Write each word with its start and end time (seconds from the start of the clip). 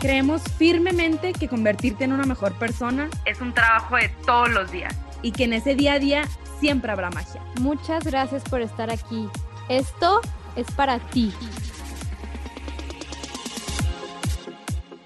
Creemos 0.00 0.42
firmemente 0.56 1.32
que 1.32 1.48
convertirte 1.48 2.04
en 2.04 2.12
una 2.12 2.24
mejor 2.24 2.56
persona 2.56 3.10
es 3.26 3.40
un 3.40 3.52
trabajo 3.52 3.96
de 3.96 4.08
todos 4.24 4.48
los 4.48 4.70
días 4.70 4.94
y 5.22 5.32
que 5.32 5.42
en 5.44 5.52
ese 5.52 5.74
día 5.74 5.94
a 5.94 5.98
día 5.98 6.22
siempre 6.60 6.92
habrá 6.92 7.10
magia. 7.10 7.42
Muchas 7.60 8.04
gracias 8.04 8.44
por 8.44 8.60
estar 8.60 8.92
aquí. 8.92 9.28
Esto 9.68 10.20
es 10.54 10.70
para 10.70 11.00
ti. 11.00 11.32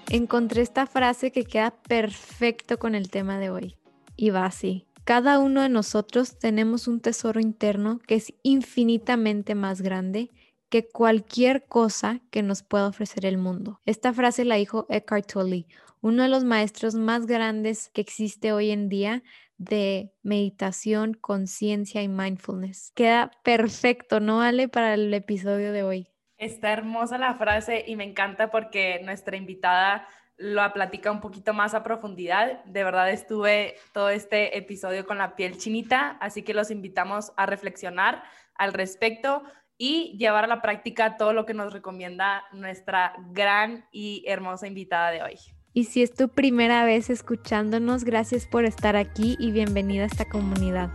Encontré 0.09 0.61
esta 0.61 0.85
frase 0.85 1.31
que 1.31 1.43
queda 1.43 1.71
perfecto 1.71 2.77
con 2.77 2.93
el 2.93 3.09
tema 3.09 3.39
de 3.39 3.49
hoy 3.49 3.75
y 4.15 4.29
va 4.29 4.45
así. 4.45 4.85
Cada 5.05 5.39
uno 5.39 5.63
de 5.63 5.69
nosotros 5.69 6.37
tenemos 6.37 6.87
un 6.87 6.99
tesoro 7.01 7.39
interno 7.39 7.99
que 8.05 8.13
es 8.13 8.31
infinitamente 8.43 9.55
más 9.55 9.81
grande 9.81 10.29
que 10.73 10.89
cualquier 10.89 11.65
cosa 11.67 12.19
que 12.31 12.41
nos 12.41 12.63
pueda 12.63 12.87
ofrecer 12.87 13.27
el 13.27 13.37
mundo. 13.37 13.79
Esta 13.85 14.11
frase 14.11 14.43
la 14.43 14.55
dijo 14.55 14.87
Eckhart 14.89 15.31
Tolle, 15.31 15.67
uno 16.01 16.23
de 16.23 16.29
los 16.29 16.45
maestros 16.45 16.95
más 16.95 17.27
grandes 17.27 17.91
que 17.93 18.01
existe 18.01 18.53
hoy 18.53 18.71
en 18.71 18.89
día 18.89 19.21
de 19.59 20.15
meditación, 20.23 21.13
conciencia 21.13 22.01
y 22.01 22.07
mindfulness. 22.07 22.91
Queda 22.95 23.29
perfecto, 23.43 24.19
¿no, 24.19 24.41
Ale, 24.41 24.67
para 24.67 24.95
el 24.95 25.13
episodio 25.13 25.73
de 25.73 25.83
hoy? 25.83 26.07
Está 26.39 26.71
hermosa 26.71 27.19
la 27.19 27.35
frase 27.35 27.85
y 27.85 27.95
me 27.95 28.05
encanta 28.05 28.49
porque 28.49 28.99
nuestra 29.03 29.37
invitada 29.37 30.07
lo 30.37 30.73
platica 30.73 31.11
un 31.11 31.21
poquito 31.21 31.53
más 31.53 31.75
a 31.75 31.83
profundidad. 31.83 32.63
De 32.65 32.83
verdad 32.83 33.11
estuve 33.11 33.75
todo 33.93 34.09
este 34.09 34.57
episodio 34.57 35.05
con 35.05 35.19
la 35.19 35.35
piel 35.35 35.55
chinita, 35.55 36.17
así 36.19 36.41
que 36.41 36.55
los 36.55 36.71
invitamos 36.71 37.31
a 37.37 37.45
reflexionar 37.45 38.23
al 38.55 38.73
respecto 38.73 39.43
y 39.77 40.15
llevar 40.17 40.43
a 40.43 40.47
la 40.47 40.61
práctica 40.61 41.17
todo 41.17 41.33
lo 41.33 41.45
que 41.45 41.53
nos 41.53 41.73
recomienda 41.73 42.43
nuestra 42.51 43.13
gran 43.31 43.85
y 43.91 44.23
hermosa 44.27 44.67
invitada 44.67 45.11
de 45.11 45.23
hoy. 45.23 45.35
Y 45.73 45.85
si 45.85 46.03
es 46.03 46.13
tu 46.13 46.29
primera 46.29 46.85
vez 46.85 47.09
escuchándonos, 47.09 48.03
gracias 48.03 48.45
por 48.45 48.65
estar 48.65 48.95
aquí 48.95 49.35
y 49.39 49.51
bienvenida 49.51 50.03
a 50.03 50.07
esta 50.07 50.25
comunidad. 50.25 50.91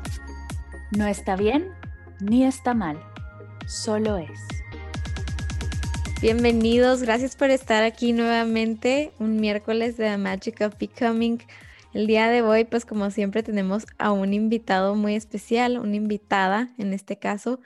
No 0.97 1.07
está 1.07 1.35
bien 1.35 1.73
ni 2.21 2.45
está 2.45 2.75
mal, 2.75 2.99
solo 3.67 4.17
es. 4.17 4.41
Bienvenidos, 6.21 7.03
gracias 7.03 7.37
por 7.37 7.51
estar 7.51 7.85
aquí 7.85 8.13
nuevamente 8.13 9.13
un 9.21 9.41
miércoles 9.41 9.97
de 9.97 10.05
The 10.05 10.17
Magic 10.17 10.61
of 10.63 10.77
Becoming. 10.79 11.41
El 11.95 12.07
día 12.07 12.29
de 12.29 12.43
hoy, 12.43 12.65
pues 12.65 12.85
como 12.85 13.11
siempre, 13.11 13.43
tenemos 13.43 13.87
a 13.99 14.11
un 14.13 14.35
invitado 14.35 14.95
muy 14.95 15.15
especial, 15.15 15.79
una 15.79 15.95
invitada 15.95 16.71
en 16.77 16.93
este 16.93 17.19
caso, 17.19 17.61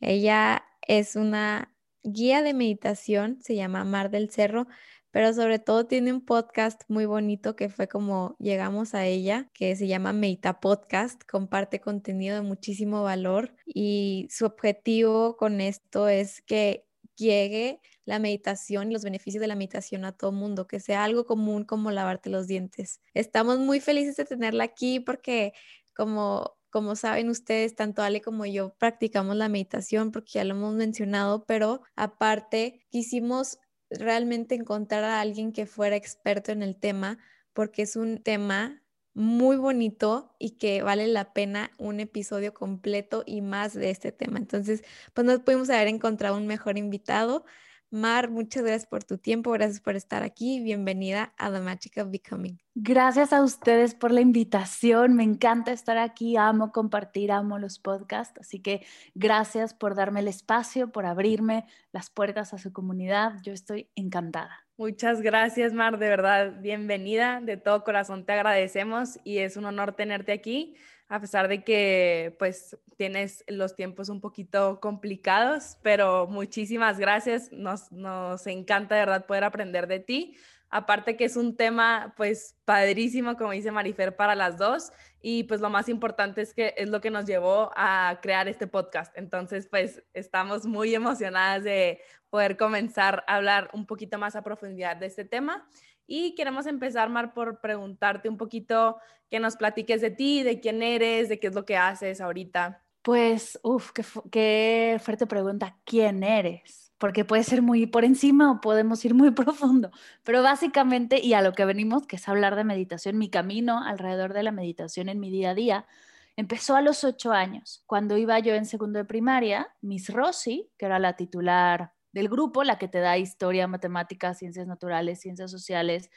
ella 0.00 0.64
es 0.86 1.16
una 1.16 1.74
guía 2.02 2.42
de 2.42 2.54
meditación, 2.54 3.38
se 3.42 3.54
llama 3.54 3.84
Mar 3.84 4.10
del 4.10 4.30
Cerro, 4.30 4.66
pero 5.10 5.32
sobre 5.32 5.58
todo 5.58 5.86
tiene 5.86 6.12
un 6.12 6.24
podcast 6.24 6.82
muy 6.88 7.04
bonito 7.04 7.56
que 7.56 7.68
fue 7.68 7.88
como 7.88 8.36
llegamos 8.38 8.94
a 8.94 9.06
ella, 9.06 9.50
que 9.52 9.74
se 9.76 9.88
llama 9.88 10.12
Medita 10.12 10.60
Podcast, 10.60 11.22
comparte 11.24 11.80
contenido 11.80 12.36
de 12.36 12.42
muchísimo 12.42 13.02
valor 13.02 13.54
y 13.66 14.28
su 14.30 14.46
objetivo 14.46 15.36
con 15.36 15.60
esto 15.60 16.08
es 16.08 16.42
que 16.42 16.86
llegue 17.16 17.80
la 18.04 18.18
meditación 18.18 18.90
y 18.90 18.94
los 18.94 19.04
beneficios 19.04 19.40
de 19.40 19.48
la 19.48 19.56
meditación 19.56 20.04
a 20.04 20.12
todo 20.12 20.32
mundo, 20.32 20.66
que 20.66 20.80
sea 20.80 21.04
algo 21.04 21.26
común 21.26 21.64
como 21.64 21.90
lavarte 21.90 22.30
los 22.30 22.46
dientes. 22.46 23.00
Estamos 23.14 23.58
muy 23.58 23.80
felices 23.80 24.16
de 24.16 24.24
tenerla 24.24 24.64
aquí 24.64 25.00
porque 25.00 25.52
como 25.94 26.56
como 26.70 26.96
saben 26.96 27.28
ustedes, 27.28 27.74
tanto 27.74 28.02
Ale 28.02 28.20
como 28.20 28.46
yo 28.46 28.74
practicamos 28.78 29.36
la 29.36 29.48
meditación 29.48 30.12
porque 30.12 30.32
ya 30.34 30.44
lo 30.44 30.54
hemos 30.54 30.74
mencionado, 30.74 31.44
pero 31.44 31.82
aparte 31.96 32.86
quisimos 32.90 33.58
realmente 33.90 34.54
encontrar 34.54 35.04
a 35.04 35.20
alguien 35.20 35.52
que 35.52 35.66
fuera 35.66 35.96
experto 35.96 36.52
en 36.52 36.62
el 36.62 36.76
tema 36.76 37.18
porque 37.52 37.82
es 37.82 37.96
un 37.96 38.22
tema 38.22 38.82
muy 39.12 39.56
bonito 39.56 40.34
y 40.38 40.52
que 40.52 40.82
vale 40.82 41.06
la 41.08 41.32
pena 41.32 41.70
un 41.78 42.00
episodio 42.00 42.54
completo 42.54 43.24
y 43.26 43.40
más 43.42 43.74
de 43.74 43.90
este 43.90 44.12
tema. 44.12 44.38
Entonces, 44.38 44.82
pues 45.14 45.26
no 45.26 45.44
pudimos 45.44 45.68
haber 45.70 45.88
encontrado 45.88 46.36
un 46.36 46.46
mejor 46.46 46.78
invitado. 46.78 47.44
Mar, 47.92 48.30
muchas 48.30 48.62
gracias 48.62 48.86
por 48.86 49.02
tu 49.02 49.18
tiempo, 49.18 49.50
gracias 49.50 49.80
por 49.80 49.96
estar 49.96 50.22
aquí. 50.22 50.60
Bienvenida 50.60 51.34
a 51.36 51.50
The 51.50 51.58
Magic 51.58 51.98
of 51.98 52.12
Becoming. 52.12 52.60
Gracias 52.76 53.32
a 53.32 53.42
ustedes 53.42 53.96
por 53.96 54.12
la 54.12 54.20
invitación. 54.20 55.16
Me 55.16 55.24
encanta 55.24 55.72
estar 55.72 55.98
aquí, 55.98 56.36
amo 56.36 56.70
compartir, 56.70 57.32
amo 57.32 57.58
los 57.58 57.80
podcasts. 57.80 58.38
Así 58.38 58.60
que 58.60 58.86
gracias 59.16 59.74
por 59.74 59.96
darme 59.96 60.20
el 60.20 60.28
espacio, 60.28 60.92
por 60.92 61.04
abrirme 61.04 61.66
las 61.90 62.10
puertas 62.10 62.54
a 62.54 62.58
su 62.58 62.72
comunidad. 62.72 63.34
Yo 63.42 63.52
estoy 63.52 63.90
encantada. 63.96 64.64
Muchas 64.76 65.20
gracias, 65.20 65.72
Mar. 65.72 65.98
De 65.98 66.08
verdad, 66.08 66.60
bienvenida. 66.60 67.40
De 67.40 67.56
todo 67.56 67.82
corazón 67.82 68.24
te 68.24 68.32
agradecemos 68.34 69.18
y 69.24 69.38
es 69.38 69.56
un 69.56 69.64
honor 69.64 69.96
tenerte 69.96 70.30
aquí 70.30 70.76
a 71.10 71.20
pesar 71.20 71.48
de 71.48 71.64
que 71.64 72.36
pues 72.38 72.78
tienes 72.96 73.44
los 73.48 73.74
tiempos 73.74 74.08
un 74.08 74.20
poquito 74.20 74.78
complicados, 74.80 75.76
pero 75.82 76.28
muchísimas 76.28 77.00
gracias, 77.00 77.50
nos, 77.50 77.90
nos 77.90 78.46
encanta 78.46 78.94
de 78.94 79.00
verdad 79.00 79.26
poder 79.26 79.42
aprender 79.42 79.88
de 79.88 79.98
ti. 79.98 80.36
Aparte 80.70 81.16
que 81.16 81.24
es 81.24 81.34
un 81.34 81.56
tema 81.56 82.14
pues 82.16 82.56
padrísimo, 82.64 83.36
como 83.36 83.50
dice 83.50 83.72
Marifer, 83.72 84.14
para 84.14 84.36
las 84.36 84.56
dos. 84.56 84.92
Y 85.20 85.42
pues 85.44 85.60
lo 85.60 85.68
más 85.68 85.88
importante 85.88 86.42
es 86.42 86.54
que 86.54 86.74
es 86.76 86.88
lo 86.88 87.00
que 87.00 87.10
nos 87.10 87.26
llevó 87.26 87.72
a 87.74 88.20
crear 88.22 88.46
este 88.46 88.68
podcast. 88.68 89.12
Entonces 89.18 89.66
pues 89.68 90.04
estamos 90.14 90.64
muy 90.64 90.94
emocionadas 90.94 91.64
de 91.64 92.00
poder 92.30 92.56
comenzar 92.56 93.24
a 93.26 93.34
hablar 93.34 93.68
un 93.72 93.84
poquito 93.84 94.16
más 94.16 94.36
a 94.36 94.44
profundidad 94.44 94.96
de 94.96 95.06
este 95.06 95.24
tema. 95.24 95.68
Y 96.12 96.34
queremos 96.34 96.66
empezar, 96.66 97.08
Mar, 97.08 97.32
por 97.32 97.60
preguntarte 97.60 98.28
un 98.28 98.36
poquito 98.36 98.96
que 99.30 99.38
nos 99.38 99.54
platiques 99.54 100.00
de 100.00 100.10
ti, 100.10 100.42
de 100.42 100.58
quién 100.58 100.82
eres, 100.82 101.28
de 101.28 101.38
qué 101.38 101.46
es 101.46 101.54
lo 101.54 101.64
que 101.64 101.76
haces 101.76 102.20
ahorita. 102.20 102.82
Pues, 103.02 103.60
uff, 103.62 103.92
qué, 104.32 105.00
fuerte 105.00 105.28
pregunta, 105.28 105.78
¿quién 105.84 106.24
eres? 106.24 106.92
Porque 106.98 107.24
puede 107.24 107.44
ser 107.44 107.62
muy 107.62 107.86
por 107.86 108.04
encima 108.04 108.50
o 108.50 108.60
podemos 108.60 109.04
ir 109.04 109.14
muy 109.14 109.30
profundo, 109.30 109.92
pero 110.24 110.42
básicamente, 110.42 111.20
y 111.20 111.34
a 111.34 111.42
lo 111.42 111.52
que 111.52 111.64
venimos, 111.64 112.08
que 112.08 112.16
es 112.16 112.28
hablar 112.28 112.56
de 112.56 112.64
meditación, 112.64 113.16
mi 113.16 113.30
camino 113.30 113.80
alrededor 113.80 114.34
de 114.34 114.42
la 114.42 114.50
meditación 114.50 115.08
en 115.10 115.20
mi 115.20 115.30
día 115.30 115.50
a 115.50 115.54
día, 115.54 115.86
empezó 116.34 116.74
a 116.74 116.82
los 116.82 117.04
ocho 117.04 117.30
años. 117.30 117.84
Cuando 117.86 118.18
iba 118.18 118.36
yo 118.40 118.54
en 118.54 118.66
segundo 118.66 118.98
de 118.98 119.04
primaria, 119.04 119.68
Miss 119.80 120.12
Rossi, 120.12 120.72
que 120.76 120.86
era 120.86 120.98
la 120.98 121.14
titular 121.14 121.92
del 122.12 122.28
grupo, 122.28 122.64
la 122.64 122.78
que 122.78 122.88
te 122.88 123.00
da 123.00 123.18
historia, 123.18 123.66
matemáticas, 123.66 124.38
ciencias 124.38 124.66
naturales, 124.66 125.20
ciencias 125.20 125.50
sociales, 125.50 126.10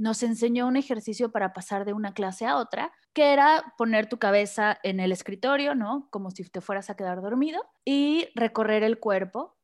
nos 0.00 0.22
enseñó 0.22 0.66
un 0.66 0.76
ejercicio 0.76 1.30
para 1.30 1.52
pasar 1.52 1.84
de 1.84 1.92
una 1.92 2.14
clase 2.14 2.46
a 2.46 2.56
otra, 2.56 2.90
que 3.12 3.34
era 3.34 3.74
poner 3.76 4.08
tu 4.08 4.18
cabeza 4.18 4.78
en 4.82 4.98
el 4.98 5.12
escritorio, 5.12 5.74
¿no? 5.74 6.08
Como 6.10 6.30
si 6.30 6.42
te 6.48 6.62
fueras 6.62 6.88
a 6.88 6.96
quedar 6.96 7.20
dormido 7.20 7.62
y 7.84 8.28
recorrer 8.34 8.82
el 8.82 8.98
cuerpo. 8.98 9.58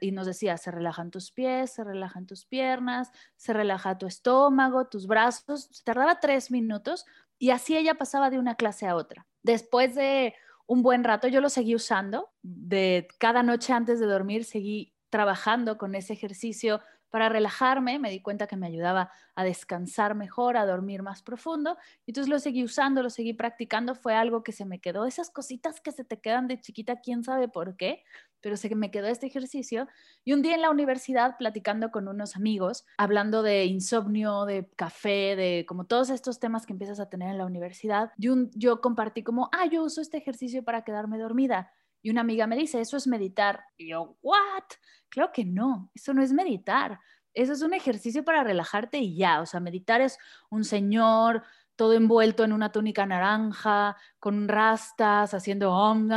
y 0.00 0.12
nos 0.12 0.26
decía, 0.26 0.56
se 0.56 0.70
relajan 0.70 1.10
tus 1.10 1.30
pies, 1.30 1.72
se 1.74 1.84
relajan 1.84 2.24
tus 2.24 2.46
piernas, 2.46 3.10
se 3.36 3.52
relaja 3.52 3.98
tu 3.98 4.06
estómago, 4.06 4.88
tus 4.88 5.06
brazos. 5.06 5.68
Se 5.72 5.84
tardaba 5.84 6.20
tres 6.20 6.50
minutos 6.50 7.04
y 7.38 7.50
así 7.50 7.76
ella 7.76 7.96
pasaba 7.96 8.30
de 8.30 8.38
una 8.38 8.54
clase 8.54 8.86
a 8.86 8.96
otra. 8.96 9.26
Después 9.42 9.94
de 9.94 10.34
un 10.66 10.82
buen 10.82 11.04
rato, 11.04 11.28
yo 11.28 11.42
lo 11.42 11.50
seguí 11.50 11.74
usando. 11.74 12.30
De 12.42 13.08
cada 13.18 13.42
noche 13.42 13.74
antes 13.74 14.00
de 14.00 14.06
dormir, 14.06 14.44
seguí 14.44 14.95
trabajando 15.16 15.78
con 15.78 15.94
ese 15.94 16.12
ejercicio 16.12 16.82
para 17.08 17.30
relajarme, 17.30 17.98
me 17.98 18.10
di 18.10 18.20
cuenta 18.20 18.46
que 18.46 18.58
me 18.58 18.66
ayudaba 18.66 19.10
a 19.34 19.44
descansar 19.44 20.14
mejor, 20.14 20.58
a 20.58 20.66
dormir 20.66 21.02
más 21.02 21.22
profundo, 21.22 21.78
y 22.04 22.10
entonces 22.10 22.28
lo 22.28 22.38
seguí 22.38 22.62
usando, 22.62 23.02
lo 23.02 23.08
seguí 23.08 23.32
practicando, 23.32 23.94
fue 23.94 24.14
algo 24.14 24.42
que 24.42 24.52
se 24.52 24.66
me 24.66 24.78
quedó, 24.78 25.06
esas 25.06 25.30
cositas 25.30 25.80
que 25.80 25.90
se 25.90 26.04
te 26.04 26.20
quedan 26.20 26.48
de 26.48 26.60
chiquita, 26.60 27.00
quién 27.00 27.24
sabe 27.24 27.48
por 27.48 27.78
qué, 27.78 28.02
pero 28.42 28.58
se 28.58 28.74
me 28.74 28.90
quedó 28.90 29.06
este 29.06 29.26
ejercicio, 29.26 29.88
y 30.22 30.34
un 30.34 30.42
día 30.42 30.54
en 30.54 30.60
la 30.60 30.68
universidad 30.68 31.38
platicando 31.38 31.90
con 31.90 32.08
unos 32.08 32.36
amigos, 32.36 32.84
hablando 32.98 33.42
de 33.42 33.64
insomnio, 33.64 34.44
de 34.44 34.68
café, 34.76 35.34
de 35.34 35.64
como 35.66 35.86
todos 35.86 36.10
estos 36.10 36.38
temas 36.40 36.66
que 36.66 36.74
empiezas 36.74 37.00
a 37.00 37.08
tener 37.08 37.30
en 37.30 37.38
la 37.38 37.46
universidad, 37.46 38.10
yo, 38.18 38.34
yo 38.52 38.82
compartí 38.82 39.22
como, 39.22 39.48
ah, 39.52 39.64
yo 39.64 39.82
uso 39.82 40.02
este 40.02 40.18
ejercicio 40.18 40.62
para 40.62 40.84
quedarme 40.84 41.16
dormida, 41.16 41.72
y 42.06 42.10
una 42.10 42.20
amiga 42.20 42.46
me 42.46 42.54
dice, 42.54 42.80
eso 42.80 42.96
es 42.96 43.08
meditar. 43.08 43.64
Y 43.76 43.88
yo, 43.88 44.16
¿what? 44.22 44.62
Claro 45.08 45.32
que 45.32 45.44
no, 45.44 45.90
eso 45.92 46.14
no 46.14 46.22
es 46.22 46.32
meditar. 46.32 47.00
Eso 47.34 47.52
es 47.52 47.62
un 47.62 47.74
ejercicio 47.74 48.24
para 48.24 48.44
relajarte 48.44 48.98
y 48.98 49.16
ya. 49.16 49.40
O 49.40 49.46
sea, 49.46 49.58
meditar 49.58 50.00
es 50.00 50.16
un 50.48 50.62
señor 50.62 51.42
todo 51.74 51.94
envuelto 51.94 52.44
en 52.44 52.52
una 52.52 52.70
túnica 52.70 53.06
naranja, 53.06 53.96
con 54.20 54.46
rastas, 54.46 55.34
haciendo 55.34 55.72
om, 55.72 56.08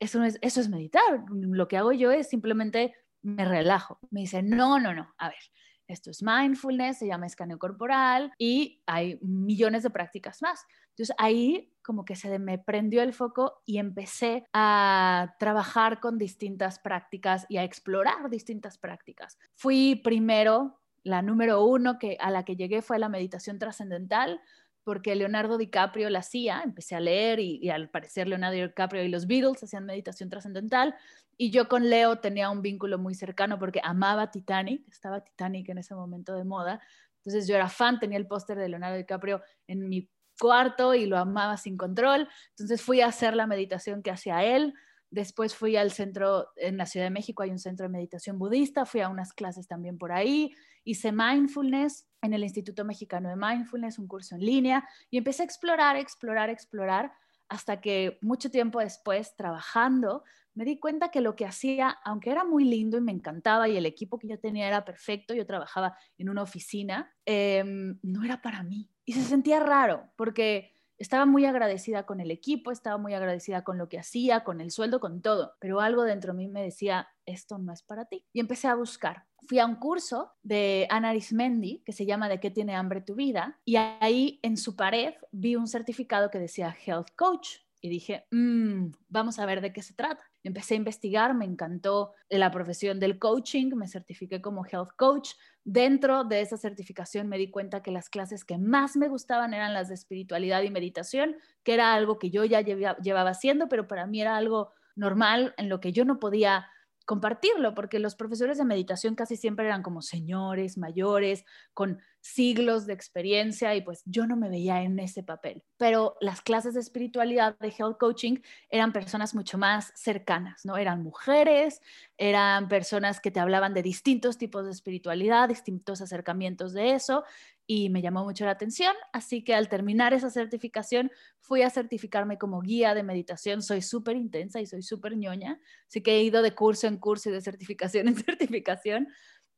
eso, 0.00 0.24
es, 0.24 0.38
eso 0.40 0.60
es 0.60 0.68
meditar. 0.68 1.24
Lo 1.30 1.68
que 1.68 1.76
hago 1.76 1.92
yo 1.92 2.10
es 2.10 2.28
simplemente 2.28 2.92
me 3.22 3.44
relajo. 3.44 4.00
Me 4.10 4.22
dice, 4.22 4.42
no, 4.42 4.80
no, 4.80 4.94
no, 4.94 5.14
a 5.16 5.28
ver, 5.28 5.38
esto 5.86 6.10
es 6.10 6.22
mindfulness, 6.22 6.98
se 6.98 7.06
llama 7.06 7.26
escaneo 7.26 7.58
corporal 7.58 8.32
y 8.38 8.82
hay 8.86 9.18
millones 9.20 9.82
de 9.82 9.90
prácticas 9.90 10.42
más. 10.42 10.64
Entonces 10.90 11.14
ahí 11.18 11.72
como 11.82 12.04
que 12.04 12.16
se 12.16 12.38
me 12.38 12.58
prendió 12.58 13.02
el 13.02 13.12
foco 13.12 13.62
y 13.66 13.78
empecé 13.78 14.44
a 14.52 15.34
trabajar 15.38 16.00
con 16.00 16.18
distintas 16.18 16.78
prácticas 16.78 17.46
y 17.48 17.58
a 17.58 17.64
explorar 17.64 18.30
distintas 18.30 18.78
prácticas. 18.78 19.38
Fui 19.54 20.00
primero, 20.02 20.80
la 21.02 21.20
número 21.20 21.64
uno 21.64 21.98
que, 21.98 22.16
a 22.18 22.30
la 22.30 22.44
que 22.44 22.56
llegué 22.56 22.80
fue 22.80 22.98
la 22.98 23.10
meditación 23.10 23.58
trascendental, 23.58 24.40
porque 24.84 25.14
Leonardo 25.14 25.58
DiCaprio 25.58 26.10
la 26.10 26.20
hacía, 26.20 26.60
empecé 26.62 26.94
a 26.94 27.00
leer 27.00 27.40
y, 27.40 27.70
al 27.70 27.88
parecer 27.88 28.28
Leonardo 28.28 28.54
DiCaprio 28.54 29.02
y 29.02 29.08
los 29.08 29.26
Beatles 29.26 29.62
hacían 29.62 29.86
meditación 29.86 30.28
trascendental 30.28 30.94
y 31.36 31.50
yo 31.50 31.68
con 31.68 31.88
Leo 31.90 32.20
tenía 32.20 32.50
un 32.50 32.62
vínculo 32.62 32.98
muy 32.98 33.14
cercano 33.14 33.58
porque 33.58 33.80
amaba 33.82 34.30
Titanic, 34.30 34.86
estaba 34.88 35.24
Titanic 35.24 35.68
en 35.70 35.78
ese 35.78 35.94
momento 35.94 36.34
de 36.34 36.44
moda, 36.44 36.80
entonces 37.16 37.48
yo 37.48 37.56
era 37.56 37.68
fan, 37.68 37.98
tenía 37.98 38.18
el 38.18 38.26
póster 38.26 38.58
de 38.58 38.68
Leonardo 38.68 38.96
DiCaprio 38.96 39.42
en 39.66 39.88
mi 39.88 40.10
cuarto 40.38 40.94
y 40.94 41.06
lo 41.06 41.16
amaba 41.16 41.56
sin 41.56 41.76
control, 41.76 42.28
entonces 42.50 42.82
fui 42.82 43.00
a 43.00 43.06
hacer 43.06 43.34
la 43.34 43.46
meditación 43.46 44.02
que 44.02 44.10
hacía 44.10 44.44
él, 44.44 44.74
después 45.14 45.54
fui 45.54 45.76
al 45.76 45.92
centro, 45.92 46.48
en 46.56 46.76
la 46.76 46.86
Ciudad 46.86 47.06
de 47.06 47.10
México 47.10 47.42
hay 47.42 47.50
un 47.50 47.58
centro 47.58 47.84
de 47.84 47.92
meditación 47.92 48.36
budista, 48.38 48.84
fui 48.84 49.00
a 49.00 49.08
unas 49.08 49.32
clases 49.32 49.68
también 49.68 49.96
por 49.96 50.10
ahí, 50.10 50.52
hice 50.82 51.12
mindfulness 51.12 52.08
en 52.20 52.34
el 52.34 52.42
Instituto 52.42 52.84
Mexicano 52.84 53.28
de 53.28 53.36
Mindfulness, 53.36 53.98
un 53.98 54.08
curso 54.08 54.34
en 54.34 54.44
línea, 54.44 54.88
y 55.10 55.18
empecé 55.18 55.42
a 55.42 55.46
explorar, 55.46 55.96
explorar, 55.96 56.50
explorar, 56.50 57.12
hasta 57.48 57.80
que 57.80 58.18
mucho 58.22 58.50
tiempo 58.50 58.80
después, 58.80 59.36
trabajando, 59.36 60.24
me 60.54 60.64
di 60.64 60.78
cuenta 60.78 61.10
que 61.10 61.20
lo 61.20 61.36
que 61.36 61.46
hacía, 61.46 61.90
aunque 62.04 62.30
era 62.30 62.44
muy 62.44 62.64
lindo 62.64 62.96
y 62.98 63.00
me 63.00 63.12
encantaba 63.12 63.68
y 63.68 63.76
el 63.76 63.86
equipo 63.86 64.18
que 64.18 64.28
yo 64.28 64.38
tenía 64.38 64.66
era 64.66 64.84
perfecto, 64.84 65.34
yo 65.34 65.46
trabajaba 65.46 65.96
en 66.18 66.28
una 66.28 66.42
oficina, 66.42 67.12
em, 67.24 67.98
no 68.02 68.24
era 68.24 68.40
para 68.40 68.62
mí. 68.62 68.90
Y 69.04 69.12
se 69.12 69.22
sentía 69.22 69.60
raro 69.60 70.10
porque 70.16 70.73
estaba 70.98 71.26
muy 71.26 71.44
agradecida 71.44 72.06
con 72.06 72.20
el 72.20 72.30
equipo, 72.30 72.70
estaba 72.70 72.98
muy 72.98 73.14
agradecida 73.14 73.64
con 73.64 73.78
lo 73.78 73.88
que 73.88 73.98
hacía, 73.98 74.44
con 74.44 74.60
el 74.60 74.70
sueldo, 74.70 75.00
con 75.00 75.22
todo, 75.22 75.54
pero 75.60 75.80
algo 75.80 76.04
dentro 76.04 76.32
de 76.32 76.38
mí 76.38 76.48
me 76.48 76.62
decía, 76.62 77.08
esto 77.26 77.58
no 77.58 77.72
es 77.72 77.82
para 77.82 78.04
ti. 78.06 78.24
Y 78.32 78.40
empecé 78.40 78.68
a 78.68 78.74
buscar. 78.74 79.24
Fui 79.46 79.58
a 79.58 79.66
un 79.66 79.76
curso 79.76 80.32
de 80.42 80.86
Ana 80.90 81.10
Arismendi 81.10 81.82
que 81.84 81.92
se 81.92 82.06
llama 82.06 82.28
¿De 82.28 82.40
qué 82.40 82.50
tiene 82.50 82.74
hambre 82.74 83.02
tu 83.02 83.14
vida? 83.14 83.60
Y 83.64 83.76
ahí 83.76 84.40
en 84.42 84.56
su 84.56 84.76
pared 84.76 85.14
vi 85.32 85.56
un 85.56 85.68
certificado 85.68 86.30
que 86.30 86.38
decía 86.38 86.74
Health 86.86 87.08
Coach 87.16 87.58
y 87.80 87.90
dije, 87.90 88.26
mm, 88.30 88.92
vamos 89.08 89.38
a 89.38 89.46
ver 89.46 89.60
de 89.60 89.72
qué 89.72 89.82
se 89.82 89.92
trata. 89.92 90.24
Empecé 90.44 90.74
a 90.74 90.76
investigar, 90.76 91.34
me 91.34 91.46
encantó 91.46 92.12
la 92.28 92.50
profesión 92.50 93.00
del 93.00 93.18
coaching, 93.18 93.74
me 93.74 93.88
certifiqué 93.88 94.40
como 94.40 94.64
health 94.64 94.90
coach. 94.96 95.30
Dentro 95.64 96.22
de 96.24 96.42
esa 96.42 96.58
certificación 96.58 97.28
me 97.28 97.38
di 97.38 97.50
cuenta 97.50 97.82
que 97.82 97.90
las 97.90 98.10
clases 98.10 98.44
que 98.44 98.58
más 98.58 98.94
me 98.96 99.08
gustaban 99.08 99.54
eran 99.54 99.72
las 99.72 99.88
de 99.88 99.94
espiritualidad 99.94 100.62
y 100.62 100.70
meditación, 100.70 101.36
que 101.64 101.74
era 101.74 101.94
algo 101.94 102.18
que 102.18 102.30
yo 102.30 102.44
ya 102.44 102.60
llevaba 102.60 103.30
haciendo, 103.30 103.68
pero 103.68 103.88
para 103.88 104.06
mí 104.06 104.20
era 104.20 104.36
algo 104.36 104.74
normal 104.94 105.54
en 105.56 105.68
lo 105.68 105.80
que 105.80 105.92
yo 105.92 106.04
no 106.04 106.20
podía 106.20 106.66
compartirlo, 107.04 107.74
porque 107.74 107.98
los 107.98 108.14
profesores 108.14 108.58
de 108.58 108.64
meditación 108.64 109.14
casi 109.14 109.36
siempre 109.36 109.66
eran 109.66 109.82
como 109.82 110.02
señores 110.02 110.78
mayores, 110.78 111.44
con 111.74 112.00
siglos 112.20 112.86
de 112.86 112.94
experiencia 112.94 113.74
y 113.74 113.82
pues 113.82 114.02
yo 114.06 114.26
no 114.26 114.36
me 114.36 114.48
veía 114.48 114.82
en 114.82 114.98
ese 114.98 115.22
papel. 115.22 115.62
Pero 115.76 116.16
las 116.20 116.40
clases 116.40 116.74
de 116.74 116.80
espiritualidad 116.80 117.58
de 117.58 117.68
health 117.68 117.98
coaching 117.98 118.38
eran 118.70 118.92
personas 118.92 119.34
mucho 119.34 119.58
más 119.58 119.92
cercanas, 119.94 120.64
¿no? 120.64 120.78
Eran 120.78 121.02
mujeres, 121.02 121.82
eran 122.16 122.68
personas 122.68 123.20
que 123.20 123.30
te 123.30 123.40
hablaban 123.40 123.74
de 123.74 123.82
distintos 123.82 124.38
tipos 124.38 124.64
de 124.64 124.70
espiritualidad, 124.70 125.48
distintos 125.48 126.00
acercamientos 126.00 126.72
de 126.72 126.92
eso 126.92 127.24
y 127.66 127.88
me 127.88 128.02
llamó 128.02 128.24
mucho 128.24 128.44
la 128.44 128.52
atención, 128.52 128.94
así 129.12 129.42
que 129.42 129.54
al 129.54 129.68
terminar 129.68 130.12
esa 130.12 130.30
certificación 130.30 131.10
fui 131.40 131.62
a 131.62 131.70
certificarme 131.70 132.38
como 132.38 132.60
guía 132.60 132.94
de 132.94 133.02
meditación, 133.02 133.62
soy 133.62 133.80
súper 133.80 134.16
intensa 134.16 134.60
y 134.60 134.66
soy 134.66 134.82
súper 134.82 135.16
ñoña, 135.16 135.60
así 135.88 136.02
que 136.02 136.16
he 136.16 136.22
ido 136.22 136.42
de 136.42 136.54
curso 136.54 136.86
en 136.86 136.98
curso 136.98 137.30
y 137.30 137.32
de 137.32 137.40
certificación 137.40 138.08
en 138.08 138.16
certificación 138.16 139.08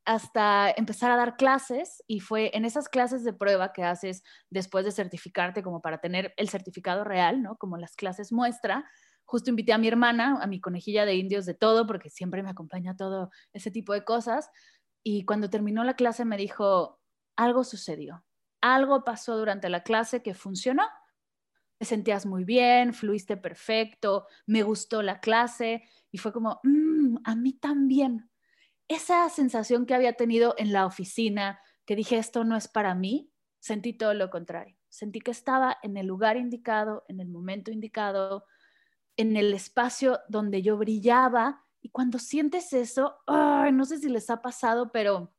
hasta 0.05 0.70
empezar 0.70 1.11
a 1.11 1.17
dar 1.17 1.37
clases 1.37 2.03
y 2.06 2.20
fue 2.20 2.53
en 2.55 2.64
esas 2.64 2.88
clases 2.88 3.25
de 3.25 3.32
prueba 3.32 3.73
que 3.73 3.82
haces 3.82 4.23
después 4.50 4.85
de 4.85 4.93
certificarte 4.93 5.64
como 5.64 5.82
para 5.82 5.99
tener 5.99 6.32
el 6.37 6.49
certificado 6.49 7.02
real, 7.02 7.43
¿no? 7.43 7.56
Como 7.56 7.76
las 7.76 7.97
clases 7.97 8.31
muestra, 8.31 8.88
justo 9.25 9.50
invité 9.50 9.73
a 9.73 9.79
mi 9.79 9.88
hermana, 9.88 10.38
a 10.41 10.47
mi 10.47 10.61
conejilla 10.61 11.05
de 11.05 11.17
indios 11.17 11.44
de 11.44 11.55
todo, 11.55 11.88
porque 11.88 12.09
siempre 12.09 12.44
me 12.44 12.50
acompaña 12.50 12.97
todo 12.97 13.31
ese 13.52 13.73
tipo 13.73 13.93
de 13.93 14.05
cosas. 14.05 14.49
Y 15.02 15.25
cuando 15.25 15.50
terminó 15.50 15.82
la 15.82 15.97
clase 15.97 16.25
me 16.25 16.37
dijo, 16.37 17.00
algo 17.37 17.65
sucedió, 17.65 18.25
algo 18.61 19.05
pasó 19.05 19.37
durante 19.37 19.69
la 19.69 19.83
clase 19.83 20.23
que 20.23 20.35
funcionó. 20.35 20.85
Te 21.79 21.85
sentías 21.85 22.25
muy 22.25 22.44
bien, 22.44 22.94
fluiste 22.94 23.37
perfecto, 23.37 24.27
me 24.47 24.62
gustó 24.62 25.03
la 25.03 25.21
clase 25.21 25.85
y 26.11 26.19
fue 26.19 26.33
como, 26.33 26.61
mm, 26.62 27.19
a 27.25 27.37
mí 27.37 27.53
también. 27.53 28.31
Esa 28.88 29.29
sensación 29.29 29.85
que 29.85 29.94
había 29.94 30.15
tenido 30.15 30.55
en 30.59 30.73
la 30.73 30.87
oficina, 30.87 31.61
que 31.85 31.97
dije, 31.97 32.17
esto 32.17 32.44
no 32.44 32.56
es 32.56 32.69
para 32.69 32.94
mí, 32.94 33.31
sentí 33.59 33.93
todo 33.93 34.15
lo 34.15 34.31
contrario. 34.31 34.77
Sentí 34.88 35.21
que 35.21 35.33
estaba 35.33 35.77
en 35.83 35.97
el 35.97 36.06
lugar 36.06 36.37
indicado, 36.37 37.05
en 37.09 37.21
el 37.21 37.29
momento 37.29 37.71
indicado, 37.71 38.47
en 39.17 39.37
el 39.37 39.53
espacio 39.53 40.21
donde 40.29 40.62
yo 40.62 40.79
brillaba. 40.79 41.65
Y 41.83 41.91
cuando 41.91 42.19
sientes 42.19 42.73
eso, 42.73 43.17
no 43.27 43.85
sé 43.85 43.99
si 43.99 44.09
les 44.09 44.31
ha 44.31 44.41
pasado, 44.41 44.91
pero 44.93 45.35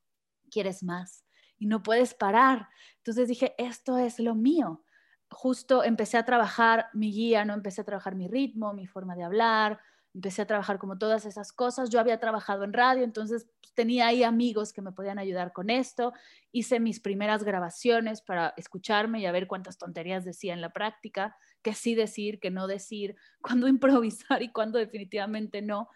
quieres 0.51 0.83
más 0.83 1.26
y 1.57 1.65
no 1.65 1.83
puedes 1.83 2.13
parar. 2.13 2.69
Entonces 2.97 3.27
dije, 3.27 3.55
esto 3.57 3.97
es 3.97 4.19
lo 4.19 4.35
mío. 4.35 4.83
Justo 5.29 5.83
empecé 5.83 6.17
a 6.17 6.25
trabajar 6.25 6.87
mi 6.93 7.11
guía, 7.11 7.45
no 7.45 7.53
empecé 7.53 7.81
a 7.81 7.85
trabajar 7.85 8.15
mi 8.15 8.27
ritmo, 8.27 8.73
mi 8.73 8.87
forma 8.87 9.15
de 9.15 9.23
hablar, 9.23 9.79
empecé 10.13 10.41
a 10.41 10.47
trabajar 10.47 10.79
como 10.79 10.97
todas 10.97 11.25
esas 11.25 11.51
cosas. 11.51 11.89
Yo 11.89 11.99
había 11.99 12.19
trabajado 12.19 12.63
en 12.63 12.73
radio, 12.73 13.03
entonces 13.03 13.47
pues, 13.61 13.73
tenía 13.73 14.07
ahí 14.07 14.23
amigos 14.23 14.73
que 14.73 14.81
me 14.81 14.91
podían 14.91 15.19
ayudar 15.19 15.53
con 15.53 15.69
esto. 15.69 16.13
Hice 16.51 16.79
mis 16.79 16.99
primeras 16.99 17.43
grabaciones 17.43 18.21
para 18.21 18.53
escucharme 18.57 19.19
y 19.19 19.25
a 19.25 19.31
ver 19.31 19.47
cuántas 19.47 19.77
tonterías 19.77 20.25
decía 20.25 20.53
en 20.53 20.61
la 20.61 20.73
práctica, 20.73 21.37
qué 21.61 21.73
sí 21.73 21.93
decir, 21.93 22.39
qué 22.39 22.49
no 22.49 22.67
decir, 22.67 23.15
cuándo 23.41 23.67
improvisar 23.67 24.41
y 24.41 24.51
cuándo 24.51 24.79
definitivamente 24.79 25.61
no. 25.61 25.89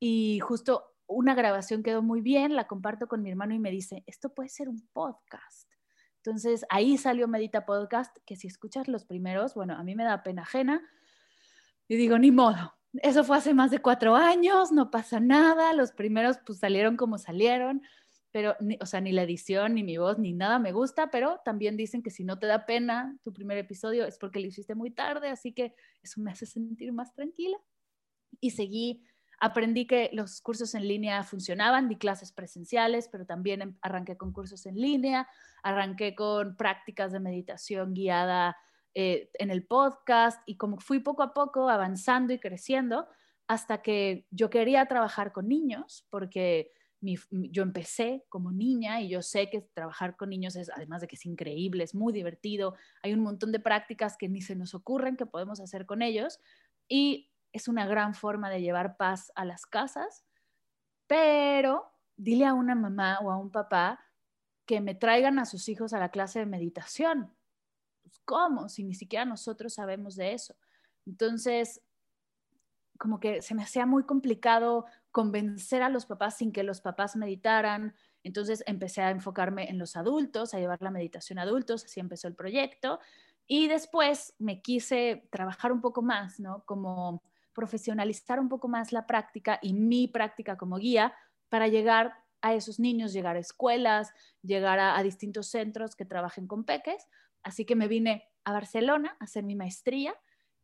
Y 0.00 0.40
justo 0.40 0.94
una 1.10 1.34
grabación 1.34 1.82
quedó 1.82 2.02
muy 2.02 2.20
bien, 2.20 2.54
la 2.54 2.66
comparto 2.66 3.08
con 3.08 3.22
mi 3.22 3.30
hermano 3.30 3.54
y 3.54 3.58
me 3.58 3.70
dice, 3.70 4.04
esto 4.06 4.32
puede 4.32 4.48
ser 4.48 4.68
un 4.68 4.88
podcast. 4.92 5.68
Entonces 6.16 6.64
ahí 6.68 6.98
salió 6.98 7.28
Medita 7.28 7.64
Podcast, 7.64 8.16
que 8.26 8.36
si 8.36 8.46
escuchas 8.46 8.88
los 8.88 9.04
primeros, 9.04 9.54
bueno, 9.54 9.74
a 9.74 9.82
mí 9.82 9.94
me 9.94 10.04
da 10.04 10.22
pena 10.22 10.42
ajena 10.42 10.82
y 11.88 11.96
digo, 11.96 12.18
ni 12.18 12.30
modo. 12.30 12.74
Eso 12.94 13.24
fue 13.24 13.36
hace 13.36 13.54
más 13.54 13.70
de 13.70 13.80
cuatro 13.80 14.16
años, 14.16 14.72
no 14.72 14.90
pasa 14.90 15.20
nada, 15.20 15.72
los 15.72 15.92
primeros 15.92 16.38
pues 16.44 16.58
salieron 16.58 16.96
como 16.96 17.18
salieron, 17.18 17.82
pero, 18.32 18.56
o 18.80 18.86
sea, 18.86 19.00
ni 19.00 19.12
la 19.12 19.22
edición, 19.22 19.74
ni 19.74 19.82
mi 19.82 19.96
voz, 19.96 20.18
ni 20.18 20.32
nada 20.32 20.58
me 20.58 20.72
gusta, 20.72 21.10
pero 21.10 21.40
también 21.44 21.76
dicen 21.76 22.02
que 22.02 22.10
si 22.10 22.24
no 22.24 22.38
te 22.38 22.46
da 22.46 22.66
pena 22.66 23.16
tu 23.22 23.32
primer 23.32 23.58
episodio 23.58 24.06
es 24.06 24.18
porque 24.18 24.40
lo 24.40 24.46
hiciste 24.46 24.74
muy 24.74 24.90
tarde, 24.90 25.28
así 25.28 25.52
que 25.52 25.74
eso 26.02 26.20
me 26.20 26.30
hace 26.30 26.46
sentir 26.46 26.92
más 26.92 27.12
tranquila. 27.14 27.56
Y 28.40 28.50
seguí 28.50 29.04
Aprendí 29.40 29.86
que 29.86 30.10
los 30.12 30.42
cursos 30.42 30.74
en 30.74 30.86
línea 30.86 31.22
funcionaban, 31.22 31.88
di 31.88 31.96
clases 31.96 32.30
presenciales, 32.30 33.08
pero 33.10 33.24
también 33.24 33.62
em, 33.62 33.76
arranqué 33.80 34.16
con 34.16 34.32
cursos 34.32 34.66
en 34.66 34.76
línea, 34.76 35.26
arranqué 35.62 36.14
con 36.14 36.56
prácticas 36.56 37.10
de 37.12 37.20
meditación 37.20 37.94
guiada 37.94 38.56
eh, 38.94 39.30
en 39.34 39.50
el 39.50 39.66
podcast 39.66 40.42
y 40.46 40.56
como 40.56 40.78
fui 40.78 41.00
poco 41.00 41.22
a 41.22 41.32
poco 41.32 41.70
avanzando 41.70 42.32
y 42.34 42.38
creciendo 42.38 43.08
hasta 43.48 43.82
que 43.82 44.26
yo 44.30 44.50
quería 44.50 44.86
trabajar 44.86 45.32
con 45.32 45.48
niños 45.48 46.06
porque 46.10 46.72
yo 47.30 47.62
empecé 47.62 48.24
como 48.28 48.52
niña 48.52 49.00
y 49.00 49.08
yo 49.08 49.22
sé 49.22 49.48
que 49.48 49.62
trabajar 49.62 50.16
con 50.16 50.28
niños 50.28 50.54
es, 50.54 50.70
además 50.70 51.00
de 51.00 51.06
que 51.06 51.16
es 51.16 51.24
increíble, 51.24 51.82
es 51.82 51.94
muy 51.94 52.12
divertido, 52.12 52.74
hay 53.02 53.14
un 53.14 53.20
montón 53.20 53.52
de 53.52 53.60
prácticas 53.60 54.16
que 54.18 54.28
ni 54.28 54.42
se 54.42 54.54
nos 54.54 54.74
ocurren 54.74 55.16
que 55.16 55.24
podemos 55.24 55.60
hacer 55.60 55.86
con 55.86 56.02
ellos 56.02 56.40
y 56.88 57.29
es 57.52 57.68
una 57.68 57.86
gran 57.86 58.14
forma 58.14 58.50
de 58.50 58.60
llevar 58.60 58.96
paz 58.96 59.32
a 59.34 59.44
las 59.44 59.66
casas, 59.66 60.24
pero 61.06 61.92
dile 62.16 62.46
a 62.46 62.54
una 62.54 62.74
mamá 62.74 63.18
o 63.22 63.30
a 63.30 63.36
un 63.36 63.50
papá 63.50 64.00
que 64.66 64.80
me 64.80 64.94
traigan 64.94 65.38
a 65.38 65.46
sus 65.46 65.68
hijos 65.68 65.92
a 65.92 65.98
la 65.98 66.10
clase 66.10 66.38
de 66.38 66.46
meditación. 66.46 67.34
Pues, 68.02 68.20
¿Cómo? 68.24 68.68
Si 68.68 68.84
ni 68.84 68.94
siquiera 68.94 69.24
nosotros 69.24 69.74
sabemos 69.74 70.16
de 70.16 70.32
eso. 70.32 70.54
Entonces, 71.06 71.82
como 72.98 73.18
que 73.18 73.40
se 73.42 73.54
me 73.54 73.62
hacía 73.62 73.86
muy 73.86 74.04
complicado 74.04 74.84
convencer 75.10 75.82
a 75.82 75.88
los 75.88 76.06
papás 76.06 76.36
sin 76.36 76.52
que 76.52 76.62
los 76.62 76.82
papás 76.82 77.16
meditaran. 77.16 77.94
Entonces 78.22 78.62
empecé 78.66 79.00
a 79.00 79.10
enfocarme 79.10 79.70
en 79.70 79.78
los 79.78 79.96
adultos, 79.96 80.52
a 80.52 80.58
llevar 80.58 80.82
la 80.82 80.90
meditación 80.90 81.38
a 81.38 81.42
adultos, 81.42 81.84
así 81.84 81.98
empezó 81.98 82.28
el 82.28 82.34
proyecto. 82.34 83.00
Y 83.46 83.68
después 83.68 84.34
me 84.38 84.60
quise 84.60 85.26
trabajar 85.30 85.72
un 85.72 85.80
poco 85.80 86.02
más, 86.02 86.38
¿no? 86.38 86.62
Como 86.66 87.22
profesionalizar 87.60 88.40
un 88.40 88.48
poco 88.48 88.68
más 88.68 88.90
la 88.90 89.06
práctica 89.06 89.58
y 89.60 89.74
mi 89.74 90.08
práctica 90.08 90.56
como 90.56 90.78
guía 90.78 91.12
para 91.50 91.68
llegar 91.68 92.14
a 92.40 92.54
esos 92.54 92.80
niños, 92.80 93.12
llegar 93.12 93.36
a 93.36 93.40
escuelas, 93.40 94.14
llegar 94.40 94.78
a, 94.78 95.02
distintos 95.02 95.48
centros 95.48 95.94
que 95.94 96.06
trabajen 96.06 96.46
con 96.46 96.64
peques. 96.64 97.06
Así 97.42 97.66
que 97.66 97.76
me 97.76 97.86
vine 97.86 98.24
a 98.44 98.52
Barcelona 98.54 99.14
a 99.20 99.24
hacer 99.24 99.44
mi 99.44 99.56
maestría, 99.56 100.14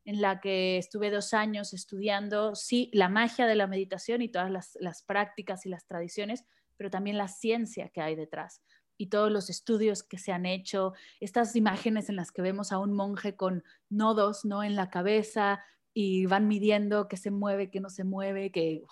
en 0.06 0.22
la 0.22 0.40
que 0.40 0.78
estuve 0.78 1.10
dos 1.10 1.34
años 1.34 1.74
estudiando, 1.74 2.54
sí, 2.54 2.90
la 2.94 3.10
magia 3.10 3.46
de 3.46 3.56
la 3.56 3.66
meditación 3.66 4.22
y 4.22 4.30
todas 4.30 4.50
las, 4.50 4.78
las 4.80 5.02
prácticas 5.02 5.66
y 5.66 5.68
las 5.68 5.84
tradiciones, 5.84 6.46
pero 6.78 6.88
también 6.88 7.18
la 7.18 7.28
ciencia 7.28 7.90
que 7.90 8.00
hay 8.00 8.14
detrás 8.14 8.62
y 8.96 9.08
todos 9.08 9.30
los 9.30 9.50
estudios 9.50 10.02
que 10.02 10.16
se 10.16 10.32
han 10.32 10.46
hecho, 10.46 10.94
estas 11.20 11.56
imágenes 11.56 12.08
en 12.08 12.16
las 12.16 12.32
que 12.32 12.40
vemos 12.40 12.72
a 12.72 12.78
un 12.78 12.94
monje 12.94 13.36
con 13.36 13.62
nodos 13.90 14.46
¿no? 14.46 14.64
en 14.64 14.76
la 14.76 14.88
cabeza 14.88 15.62
y 15.98 16.26
van 16.26 16.46
midiendo 16.46 17.08
qué 17.08 17.16
se 17.16 17.30
mueve, 17.30 17.70
qué 17.70 17.80
no 17.80 17.88
se 17.88 18.04
mueve, 18.04 18.52
que 18.52 18.82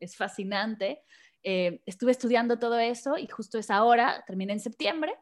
es 0.00 0.16
fascinante. 0.16 1.02
Eh, 1.42 1.82
estuve 1.84 2.10
estudiando 2.10 2.58
todo 2.58 2.78
eso 2.78 3.18
y 3.18 3.26
justo 3.26 3.58
es 3.58 3.70
ahora, 3.70 4.24
terminé 4.26 4.54
en 4.54 4.60
septiembre, 4.60 5.14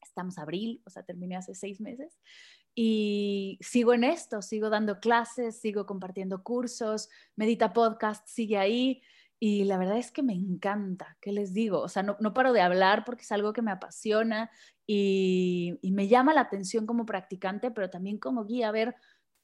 estamos 0.00 0.38
abril, 0.38 0.80
o 0.86 0.90
sea, 0.90 1.02
terminé 1.02 1.34
hace 1.34 1.56
seis 1.56 1.80
meses, 1.80 2.20
y 2.76 3.58
sigo 3.60 3.92
en 3.92 4.04
esto, 4.04 4.40
sigo 4.40 4.70
dando 4.70 5.00
clases, 5.00 5.60
sigo 5.60 5.84
compartiendo 5.84 6.44
cursos, 6.44 7.08
Medita 7.34 7.72
Podcast 7.72 8.28
sigue 8.28 8.56
ahí. 8.56 9.02
Y 9.40 9.64
la 9.64 9.78
verdad 9.78 9.98
es 9.98 10.10
que 10.10 10.22
me 10.22 10.34
encanta, 10.34 11.16
¿qué 11.20 11.32
les 11.32 11.52
digo? 11.52 11.80
O 11.80 11.88
sea, 11.88 12.02
no, 12.02 12.16
no 12.18 12.34
paro 12.34 12.52
de 12.52 12.60
hablar 12.60 13.04
porque 13.04 13.22
es 13.22 13.30
algo 13.30 13.52
que 13.52 13.62
me 13.62 13.70
apasiona 13.70 14.50
y, 14.84 15.78
y, 15.80 15.92
me 15.92 16.08
llama 16.08 16.34
la 16.34 16.40
atención 16.40 16.86
como 16.86 17.06
practicante, 17.06 17.70
pero 17.70 17.88
también 17.88 18.18
como 18.18 18.44
guía, 18.44 18.72
ver 18.72 18.96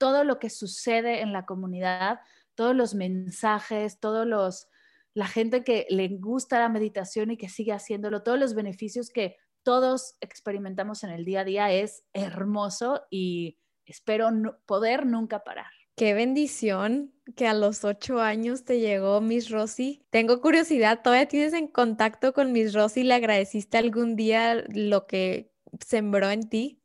todo 0.05 0.23
lo 0.23 0.39
que 0.39 0.51
sucede 0.51 1.23
en 1.23 1.33
la 1.33 1.47
comunidad, 1.47 2.21
todos 2.55 2.77
los 2.77 2.95
mensajes, 2.95 4.01
todos 4.01 4.27
los, 4.27 4.69
la 5.15 5.27
gente 5.27 5.65
que 5.65 5.87
le 5.89 6.09
gusta 6.09 6.59
la 6.59 6.69
meditación 6.69 7.31
y 7.31 7.39
que 7.39 7.49
sigue 7.49 7.73
haciéndolo, 7.73 8.23
todos 8.23 8.39
los 8.39 8.55
beneficios 8.55 9.09
que 9.09 9.39
todos 9.63 10.19
experimentamos 10.21 11.05
en 11.05 11.11
el 11.11 11.25
día 11.25 11.41
a 11.41 11.45
día 11.45 11.73
es 11.73 12.05
hermoso 12.13 13.01
y 13.09 13.59
espero 13.87 14.29
poder 14.67 15.07
nunca 15.07 15.43
parar. 15.43 15.73
Qué 15.97 16.13
bendición 16.13 17.15
que 17.35 17.47
a 17.47 17.55
los 17.55 17.83
ocho 17.83 18.21
años 18.21 18.67
te 18.67 18.81
llegó 18.81 19.23
Miss 19.23 19.49
Rosy. 19.49 20.05
Tengo 20.11 20.43
curiosidad, 20.43 21.01
¿todavía 21.03 21.29
tienes 21.29 21.55
en 21.55 21.67
contacto 21.67 22.35
con 22.35 22.53
Miss 22.53 22.75
Rosy? 22.75 23.05
¿Le 23.05 23.15
agradeciste 23.15 23.79
algún 23.79 24.17
día 24.17 24.67
lo 24.69 25.07
que 25.07 25.51
sembró 25.81 26.29
en 26.29 26.47
ti? 26.51 26.84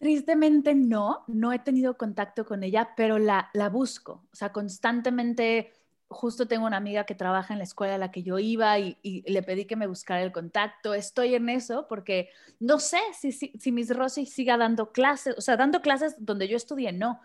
Tristemente 0.00 0.74
no, 0.74 1.24
no 1.28 1.52
he 1.52 1.60
tenido 1.60 1.96
contacto 1.96 2.44
con 2.44 2.64
ella, 2.64 2.94
pero 2.96 3.18
la, 3.18 3.50
la 3.54 3.68
busco. 3.68 4.24
O 4.32 4.34
sea, 4.34 4.50
constantemente, 4.50 5.72
justo 6.08 6.48
tengo 6.48 6.66
una 6.66 6.78
amiga 6.78 7.04
que 7.04 7.14
trabaja 7.14 7.54
en 7.54 7.58
la 7.58 7.64
escuela 7.64 7.94
a 7.94 7.98
la 7.98 8.10
que 8.10 8.24
yo 8.24 8.40
iba 8.40 8.76
y, 8.78 8.96
le 9.02 9.42
pedí 9.44 9.66
que 9.66 9.76
me 9.76 9.86
buscara 9.86 10.22
el 10.22 10.32
contacto. 10.32 10.94
Estoy 10.94 11.36
en 11.36 11.48
eso 11.50 11.86
porque 11.86 12.30
no 12.58 12.80
sé 12.80 12.98
si, 13.16 13.30
si, 13.30 13.52
si 13.60 13.70
Miss 13.70 13.94
Rosy 13.94 14.26
siga 14.26 14.56
dando 14.56 14.90
clases, 14.90 15.36
o 15.38 15.40
sea, 15.40 15.56
dando 15.56 15.82
clases 15.82 16.16
donde 16.18 16.48
yo 16.48 16.56
estudié, 16.56 16.92
no 16.92 17.20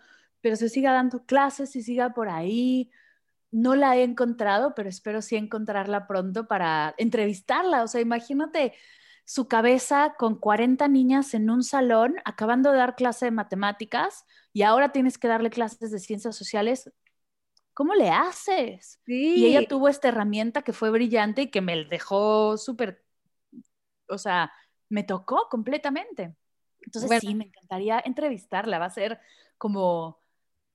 pero 0.46 0.54
se 0.54 0.68
siga 0.68 0.92
dando 0.92 1.24
clases 1.26 1.74
y 1.74 1.82
siga 1.82 2.14
por 2.14 2.28
ahí. 2.28 2.90
No 3.50 3.74
la 3.74 3.96
he 3.96 4.04
encontrado, 4.04 4.76
pero 4.76 4.88
espero 4.88 5.20
sí 5.20 5.34
encontrarla 5.34 6.06
pronto 6.06 6.46
para 6.46 6.94
entrevistarla. 6.98 7.82
O 7.82 7.88
sea, 7.88 8.00
imagínate 8.00 8.72
su 9.26 9.48
cabeza 9.48 10.14
con 10.16 10.36
40 10.36 10.86
niñas 10.86 11.34
en 11.34 11.50
un 11.50 11.64
salón, 11.64 12.14
acabando 12.24 12.70
de 12.70 12.78
dar 12.78 12.94
clase 12.94 13.26
de 13.26 13.32
matemáticas 13.32 14.24
y 14.52 14.62
ahora 14.62 14.92
tienes 14.92 15.18
que 15.18 15.26
darle 15.26 15.50
clases 15.50 15.90
de 15.90 15.98
ciencias 15.98 16.36
sociales. 16.36 16.92
¿Cómo 17.74 17.94
le 17.94 18.08
haces? 18.08 19.00
Y 19.04 19.46
ella 19.46 19.66
tuvo 19.66 19.88
esta 19.88 20.08
herramienta 20.08 20.62
que 20.62 20.72
fue 20.72 20.90
brillante 20.90 21.42
y 21.42 21.50
que 21.50 21.60
me 21.60 21.84
dejó 21.86 22.56
súper, 22.56 23.04
o 24.08 24.16
sea, 24.16 24.52
me 24.88 25.02
tocó 25.02 25.48
completamente. 25.50 26.36
Entonces 26.80 27.20
sí, 27.20 27.34
me 27.34 27.46
encantaría 27.46 28.00
entrevistarla. 28.04 28.78
Va 28.78 28.86
a 28.86 28.90
ser 28.90 29.20
como 29.58 30.20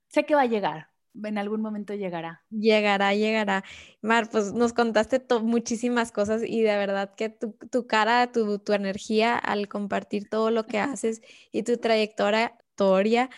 sé 0.09 0.25
que 0.25 0.35
va 0.35 0.41
a 0.41 0.47
llegar, 0.47 0.90
en 1.23 1.37
algún 1.37 1.61
momento 1.61 1.93
llegará. 1.93 2.43
Llegará, 2.49 3.13
llegará. 3.13 3.63
Mar, 4.01 4.29
pues 4.31 4.53
nos 4.53 4.73
contaste 4.73 5.21
muchísimas 5.41 6.11
cosas 6.11 6.41
y 6.45 6.61
de 6.61 6.77
verdad 6.77 7.13
que 7.15 7.29
tu, 7.29 7.87
cara, 7.87 8.31
tu, 8.31 8.59
tu, 8.59 8.73
energía 8.73 9.37
al 9.37 9.67
compartir 9.67 10.29
todo 10.29 10.51
lo 10.51 10.65
que 10.65 10.79
haces 10.79 11.21
y 11.51 11.63
tu 11.63 11.77
trayectoria, 11.77 13.29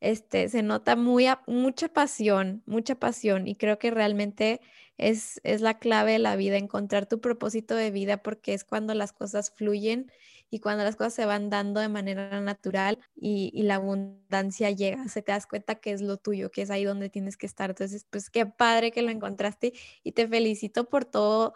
este, 0.00 0.48
se 0.48 0.62
nota 0.62 0.96
muy, 0.96 1.26
mucha 1.46 1.88
pasión, 1.88 2.62
mucha 2.66 2.96
pasión 2.96 3.46
y 3.46 3.56
creo 3.56 3.78
que 3.78 3.90
realmente 3.90 4.60
es, 4.98 5.40
es 5.44 5.60
la 5.60 5.78
clave 5.78 6.12
de 6.12 6.18
la 6.18 6.36
vida, 6.36 6.56
encontrar 6.56 7.06
tu 7.06 7.20
propósito 7.20 7.74
de 7.74 7.90
vida 7.90 8.22
porque 8.22 8.54
es 8.54 8.64
cuando 8.64 8.94
las 8.94 9.12
cosas 9.12 9.52
fluyen 9.54 10.10
y 10.52 10.60
cuando 10.60 10.84
las 10.84 10.96
cosas 10.96 11.14
se 11.14 11.24
van 11.24 11.48
dando 11.48 11.80
de 11.80 11.88
manera 11.88 12.38
natural 12.42 12.98
y, 13.16 13.62
la 13.62 13.76
abundancia 13.76 14.70
llega, 14.70 15.08
se 15.08 15.22
te 15.22 15.32
das 15.32 15.46
cuenta 15.46 15.76
que 15.76 15.92
es 15.92 16.02
lo 16.02 16.18
tuyo, 16.18 16.50
que 16.50 16.60
es 16.60 16.70
ahí 16.70 16.84
donde 16.84 17.08
tienes 17.08 17.38
que 17.38 17.46
estar. 17.46 17.70
Entonces, 17.70 18.06
pues 18.10 18.28
qué 18.28 18.44
padre 18.44 18.90
que 18.90 19.00
lo 19.00 19.10
encontraste 19.10 19.72
y 20.04 20.12
te 20.12 20.28
felicito 20.28 20.90
por 20.90 21.06
todo, 21.06 21.54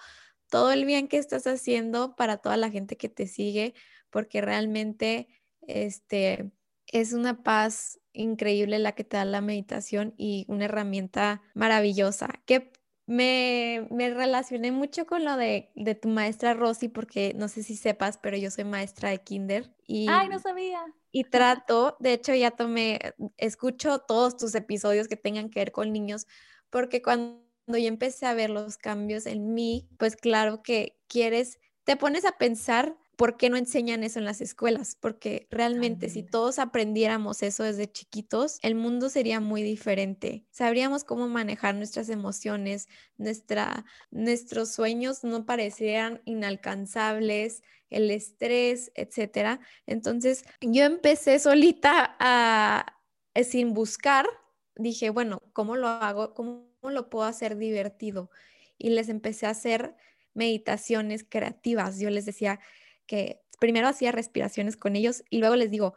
todo 0.49 0.73
el 0.73 0.87
bien 0.87 1.09
que 1.09 1.19
estás 1.19 1.47
haciendo 1.47 2.17
para 2.17 2.39
toda 2.39 2.57
la 2.57 2.71
gente 2.71 2.97
que 2.97 3.11
te 3.11 3.27
sigue, 3.27 3.75
porque 4.09 4.41
realmente 4.41 5.29
este, 5.61 6.51
es 6.87 7.13
una 7.13 7.43
paz 7.43 8.01
increíble 8.15 8.79
la 8.79 8.93
que 8.93 9.05
te 9.05 9.19
da 9.19 9.27
la 9.27 9.43
meditación 9.43 10.15
y 10.17 10.47
una 10.49 10.65
herramienta 10.65 11.43
maravillosa. 11.53 12.41
¿Qué 12.47 12.73
me, 13.07 13.87
relacioné 13.91 14.73
mucho 14.73 15.07
con 15.07 15.25
lo 15.25 15.37
de, 15.37 15.71
tu 16.01 16.09
maestra 16.09 16.55
Rosy, 16.55 16.89
porque 16.89 17.33
no 17.35 17.49
sé 17.49 17.63
si 17.63 17.77
sepas, 17.77 18.19
pero 18.19 18.37
yo 18.37 18.51
soy 18.51 18.65
maestra 18.65 19.11
de 19.11 19.19
kinder. 19.19 19.73
Y, 19.87 20.09
¡Ay, 20.09 20.29
no 20.29 20.39
sabía! 20.39 20.83
Y 21.13 21.25
trato, 21.25 21.97
de 22.01 22.13
hecho 22.13 22.35
ya 22.35 22.51
tomé, 22.51 22.99
escucho 23.37 24.01
todos 24.01 24.37
tus 24.37 24.55
episodios 24.55 25.09
que 25.09 25.17
tengan 25.17 25.49
que 25.49 25.61
ver 25.61 25.73
con 25.73 25.93
niños, 25.93 26.27
porque 26.69 27.01
cuando 27.01 27.41
yo 27.69 27.89
empecé 27.89 28.27
a 28.27 28.35
ver 28.35 28.51
los 28.51 28.77
cambios 28.77 29.27
en 29.27 29.55
mí, 29.55 29.89
pues 29.99 30.17
claro 30.17 30.63
que 30.63 30.99
quieres, 31.09 31.59
te 31.85 31.97
pones 31.97 32.25
a 32.25 32.33
pensar 32.33 32.97
¿por 33.17 33.39
qué 33.39 33.49
no 33.51 33.57
enseñan 33.57 34.05
eso 34.05 34.19
en 34.19 34.27
las 34.27 34.41
escuelas? 34.41 34.97
Porque 35.01 35.49
realmente 35.51 36.11
si 36.11 36.23
todos 36.23 36.59
aprendiéramos 36.59 37.43
eso 37.43 37.65
desde 37.65 37.91
chiquitos, 37.91 38.59
el 38.63 38.75
mundo 38.75 39.09
sería 39.09 39.41
muy 39.41 39.63
diferente. 39.63 40.47
Sabríamos 40.51 41.03
cómo 41.03 41.27
manejar 41.27 41.75
nuestras 41.75 42.11
emociones, 42.11 42.89
nuestra, 43.17 43.87
nuestros 44.11 44.71
sueños 44.73 45.25
no 45.25 45.47
parecerían 45.47 46.21
inalcanzables, 46.27 47.63
el 47.89 48.11
estrés, 48.11 48.93
etcétera. 48.95 49.61
Entonces, 49.87 50.45
yo 50.61 50.85
empecé 50.85 51.39
solita 51.39 52.17
a, 52.19 53.01
eh, 53.35 53.45
sin 53.45 53.73
buscar, 53.73 54.27
dije, 54.77 55.11
bueno, 55.11 55.43
¿cómo 55.53 55.77
lo 55.77 55.89
hago? 55.89 56.35
¿Cómo 56.35 56.69
lo 56.83 57.09
puedo 57.09 57.25
hacer 57.25 57.57
divertido? 57.57 58.31
Y 58.77 58.91
les 58.91 59.09
empecé 59.09 59.47
a 59.47 59.51
hacer 59.51 59.97
meditaciones 60.35 61.25
creativas. 61.27 61.99
Yo 61.99 62.11
les 62.11 62.27
decía, 62.27 62.61
que 63.07 63.43
primero 63.59 63.89
hacía 63.89 64.13
respiraciones 64.13 64.77
con 64.77 64.97
ellos 64.97 65.25
y 65.31 65.39
luego 65.39 65.57
les 65.57 65.71
digo, 65.71 65.95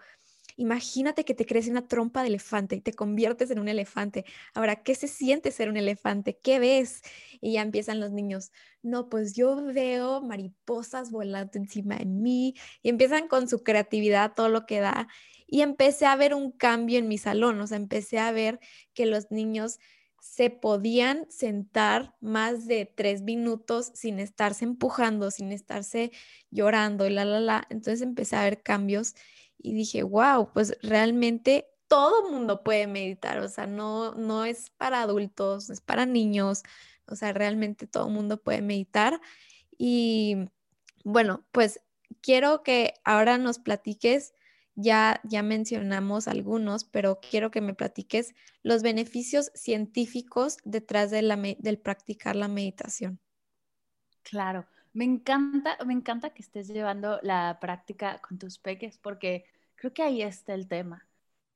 imagínate 0.59 1.23
que 1.23 1.33
te 1.33 1.45
crece 1.45 1.71
una 1.71 1.87
trompa 1.87 2.21
de 2.21 2.27
elefante 2.27 2.75
y 2.75 2.81
te 2.81 2.93
conviertes 2.93 3.49
en 3.49 3.59
un 3.59 3.69
elefante. 3.69 4.25
Ahora, 4.53 4.83
¿qué 4.83 4.93
se 4.93 5.07
siente 5.07 5.51
ser 5.51 5.69
un 5.69 5.77
elefante? 5.77 6.37
¿Qué 6.43 6.59
ves? 6.59 7.01
Y 7.39 7.53
ya 7.53 7.61
empiezan 7.61 8.01
los 8.01 8.11
niños, 8.11 8.51
no, 8.81 9.07
pues 9.07 9.33
yo 9.35 9.63
veo 9.63 10.21
mariposas 10.21 11.11
volando 11.11 11.51
encima 11.55 11.95
de 11.95 12.05
mí 12.05 12.55
y 12.81 12.89
empiezan 12.89 13.27
con 13.29 13.47
su 13.47 13.63
creatividad, 13.63 14.33
todo 14.35 14.49
lo 14.49 14.65
que 14.65 14.81
da. 14.81 15.07
Y 15.47 15.61
empecé 15.61 16.05
a 16.05 16.15
ver 16.15 16.35
un 16.35 16.51
cambio 16.51 16.99
en 16.99 17.07
mi 17.07 17.17
salón, 17.17 17.59
o 17.61 17.67
sea, 17.67 17.77
empecé 17.77 18.19
a 18.19 18.31
ver 18.31 18.59
que 18.93 19.05
los 19.05 19.31
niños 19.31 19.79
se 20.21 20.49
podían 20.49 21.25
sentar 21.29 22.15
más 22.21 22.67
de 22.67 22.85
tres 22.85 23.21
minutos 23.21 23.91
sin 23.93 24.19
estarse 24.19 24.65
empujando, 24.65 25.31
sin 25.31 25.51
estarse 25.51 26.11
llorando 26.51 27.05
y 27.07 27.11
la, 27.11 27.25
la, 27.25 27.39
la. 27.39 27.67
Entonces 27.69 28.01
empecé 28.01 28.35
a 28.35 28.43
ver 28.43 28.61
cambios 28.63 29.15
y 29.57 29.73
dije, 29.73 30.03
wow, 30.03 30.51
pues 30.53 30.77
realmente 30.81 31.67
todo 31.87 32.29
mundo 32.29 32.63
puede 32.63 32.87
meditar, 32.87 33.39
o 33.39 33.49
sea, 33.49 33.65
no, 33.67 34.13
no 34.13 34.45
es 34.45 34.69
para 34.77 35.01
adultos, 35.01 35.69
es 35.69 35.81
para 35.81 36.05
niños, 36.05 36.63
o 37.07 37.15
sea, 37.15 37.33
realmente 37.33 37.87
todo 37.87 38.09
mundo 38.09 38.41
puede 38.41 38.61
meditar. 38.61 39.19
Y 39.77 40.49
bueno, 41.03 41.45
pues 41.51 41.81
quiero 42.21 42.63
que 42.63 42.93
ahora 43.03 43.37
nos 43.37 43.59
platiques 43.59 44.33
ya, 44.81 45.21
ya 45.23 45.43
mencionamos 45.43 46.27
algunos, 46.27 46.83
pero 46.85 47.19
quiero 47.21 47.51
que 47.51 47.61
me 47.61 47.73
platiques 47.73 48.33
los 48.63 48.81
beneficios 48.83 49.51
científicos 49.55 50.57
detrás 50.63 51.11
del 51.11 51.79
practicar 51.79 52.35
la 52.35 52.47
meditación. 52.47 53.19
Claro, 54.23 54.67
Me 54.93 55.05
encanta, 55.05 55.77
me 55.85 55.93
encanta 55.93 56.31
que 56.31 56.41
estés 56.41 56.67
llevando 56.69 57.19
la 57.23 57.59
práctica 57.61 58.19
con 58.21 58.39
tus 58.39 58.57
peques 58.59 58.97
porque 58.97 59.45
creo 59.75 59.93
que 59.93 60.01
ahí 60.03 60.21
está 60.23 60.53
el 60.55 60.67
tema. 60.67 61.07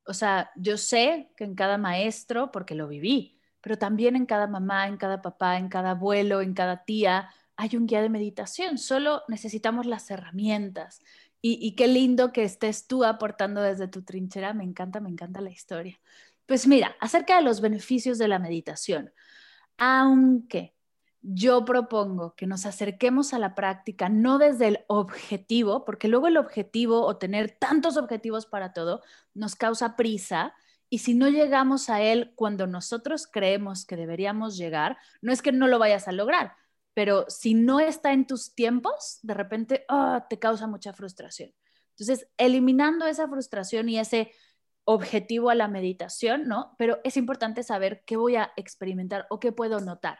O 0.06 0.14
sea, 0.14 0.52
yo 0.56 0.78
sé 0.78 1.32
que 1.38 1.44
en 1.46 1.56
cada 1.56 1.78
maestro, 1.78 2.52
porque 2.52 2.76
lo 2.76 2.88
viví, 2.88 3.40
pero 3.62 3.78
también 3.78 4.16
en 4.16 4.26
cada 4.28 4.48
mamá, 4.48 4.88
en 4.88 4.98
cada 4.98 5.22
papá, 5.22 5.58
en 5.58 5.70
cada 5.70 5.92
abuelo, 5.92 6.42
en 6.42 6.54
cada 6.54 6.86
tía, 6.86 7.30
hay 7.56 7.76
un 7.78 7.88
guía 7.88 8.02
de 8.02 8.10
meditación. 8.10 8.78
Solo 8.78 9.24
necesitamos 9.28 9.86
las 9.88 10.10
herramientas. 10.12 11.02
Y, 11.46 11.76
qué 11.76 11.90
lindo 11.90 12.32
que 12.32 12.44
estés 12.46 12.88
tú 12.88 13.04
aportando 13.04 13.62
desde 13.62 13.90
tu 13.90 14.02
trinchera. 14.04 14.54
Me 14.54 14.64
encanta, 14.64 15.02
me 15.02 15.10
encanta 15.10 15.42
la 15.42 15.52
historia. 15.52 16.00
Pues 16.46 16.68
mira, 16.68 16.96
acerca 17.02 17.36
de 17.36 17.42
los 17.42 17.60
beneficios 17.60 18.18
de 18.18 18.30
la 18.30 18.40
meditación. 18.40 19.12
Aunque 19.78 20.74
yo 21.22 21.66
propongo 21.66 22.34
que 22.36 22.48
nos 22.48 22.66
acerquemos 22.66 23.34
a 23.34 23.40
la 23.40 23.56
práctica 23.56 24.08
no 24.08 24.38
desde 24.38 24.68
el 24.68 24.80
objetivo, 24.88 25.84
porque 25.84 26.08
luego 26.08 26.28
el 26.28 26.38
objetivo 26.38 27.02
o 27.06 27.18
tener 27.18 27.52
tantos 27.52 27.98
objetivos 27.98 28.46
para 28.46 28.72
todo 28.72 29.02
nos 29.34 29.58
causa 29.58 29.98
prisa 29.98 30.54
y 30.90 31.00
si 31.00 31.14
no 31.14 31.28
llegamos 31.28 31.90
a 31.90 32.02
él 32.02 32.34
cuando 32.36 32.68
nosotros 32.68 33.28
creemos 33.28 33.86
que 33.86 33.96
deberíamos 33.96 34.56
llegar, 34.58 34.98
no 35.22 35.34
es 35.34 35.42
que 35.42 35.52
no 35.52 35.68
lo 35.68 35.80
vayas 35.80 36.08
a 36.08 36.12
lograr, 36.12 36.54
pero 36.94 37.26
si 37.28 37.54
no 37.54 37.80
está 37.80 38.14
en 38.14 38.28
tus 38.28 38.54
tiempos, 38.54 39.20
de 39.24 39.34
repente 39.34 39.86
ah, 39.90 40.26
te 40.30 40.40
causa 40.40 40.68
mucha 40.68 40.94
frustración. 40.94 41.54
Entonces, 41.92 42.28
eliminando 42.38 43.06
esa 43.06 43.28
frustración 43.28 43.90
y 43.90 44.00
ese 44.00 44.32
objetivo 44.86 45.50
a 45.50 45.56
la 45.56 45.68
meditación, 45.68 46.48
¿no? 46.48 46.76
Pero 46.78 47.00
es 47.04 47.18
importante 47.18 47.64
saber 47.64 48.04
qué 48.06 48.18
voy 48.18 48.36
a 48.36 48.52
experimentar 48.58 49.26
o 49.30 49.40
qué 49.40 49.52
puedo 49.52 49.80
notar. 49.80 50.20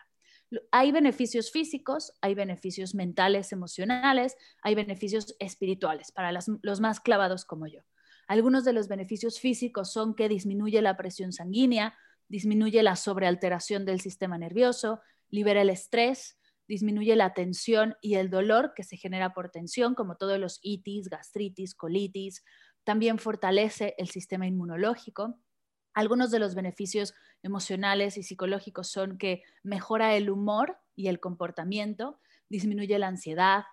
Hay 0.72 0.92
beneficios 0.92 1.52
físicos, 1.52 2.14
hay 2.22 2.36
beneficios 2.36 2.94
mentales, 2.94 3.52
emocionales, 3.52 4.36
hay 4.62 4.76
beneficios 4.76 5.36
espirituales 5.40 6.12
para 6.12 6.32
los 6.32 6.80
más 6.80 7.00
clavados 7.00 7.44
como 7.44 7.68
yo. 7.68 7.82
Algunos 8.28 8.64
de 8.64 8.74
los 8.74 8.88
beneficios 8.88 9.40
físicos 9.40 9.92
son 9.92 10.16
que 10.16 10.30
disminuye 10.30 10.82
la 10.82 10.96
presión 10.96 11.34
sanguínea, 11.34 11.98
disminuye 12.30 12.82
la 12.84 12.96
sobrealteración 12.96 13.84
del 13.86 14.00
sistema 14.00 14.38
nervioso, 14.38 15.02
libera 15.30 15.62
el 15.62 15.70
estrés, 15.70 16.38
disminuye 16.68 17.16
la 17.16 17.34
tensión 17.34 17.96
y 18.02 18.16
el 18.16 18.30
dolor 18.30 18.74
que 18.76 18.84
se 18.84 18.98
genera 18.98 19.34
por 19.34 19.50
tensión, 19.50 19.96
como 19.96 20.16
todos 20.16 20.40
los 20.40 20.60
itis, 20.62 21.10
gastritis, 21.10 21.76
colitis. 21.76 22.44
También 22.84 23.20
fortalece 23.20 23.96
el 23.98 24.10
sistema 24.10 24.48
inmunológico, 24.48 25.40
algunos 25.94 26.32
de 26.32 26.40
los 26.40 26.56
beneficios 26.56 27.14
emocionales 27.44 28.18
y 28.18 28.24
psicológicos 28.24 28.90
son 28.90 29.18
que 29.18 29.44
mejora 29.62 30.16
el 30.16 30.30
humor 30.30 30.78
y 30.96 31.08
el 31.08 31.20
comportamiento, 31.20 32.20
disminuye 32.50 32.98
la 32.98 33.08
ansiedad, 33.08 33.64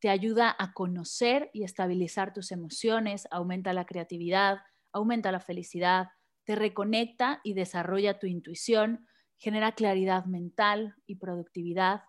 te 0.00 0.08
ayuda 0.10 0.54
a 0.58 0.72
conocer 0.72 1.50
y 1.52 1.64
estabilizar 1.64 2.32
tus 2.32 2.50
emociones, 2.50 3.28
aumenta 3.30 3.72
la 3.72 3.84
creatividad, 3.84 4.58
aumenta 4.92 5.30
la 5.30 5.40
felicidad, 5.40 6.08
te 6.44 6.56
reconecta 6.56 7.40
y 7.44 7.54
desarrolla 7.54 8.18
tu 8.18 8.26
intuición, 8.26 9.06
genera 9.36 9.72
claridad 9.72 10.24
mental 10.24 10.96
y 11.06 11.16
productividad. 11.16 12.02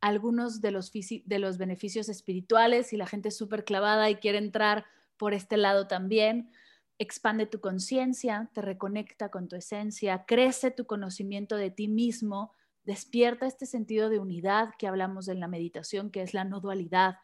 Algunos 0.00 0.60
de 0.60 0.70
los, 0.70 0.92
de 0.92 1.38
los 1.38 1.58
beneficios 1.58 2.08
espirituales, 2.08 2.88
si 2.88 2.96
la 2.96 3.06
gente 3.06 3.28
es 3.28 3.36
súper 3.36 3.64
clavada 3.64 4.10
y 4.10 4.16
quiere 4.16 4.38
entrar 4.38 4.84
por 5.16 5.34
este 5.34 5.56
lado 5.56 5.86
también, 5.86 6.50
expande 6.98 7.46
tu 7.46 7.60
conciencia, 7.60 8.50
te 8.54 8.62
reconecta 8.62 9.30
con 9.30 9.48
tu 9.48 9.56
esencia, 9.56 10.24
crece 10.26 10.70
tu 10.70 10.86
conocimiento 10.86 11.56
de 11.56 11.70
ti 11.70 11.88
mismo, 11.88 12.52
despierta 12.84 13.46
este 13.46 13.66
sentido 13.66 14.08
de 14.08 14.18
unidad 14.18 14.70
que 14.78 14.86
hablamos 14.86 15.28
en 15.28 15.40
la 15.40 15.48
meditación, 15.48 16.10
que 16.10 16.22
es 16.22 16.34
la 16.34 16.44
no 16.44 16.60
dualidad, 16.60 17.16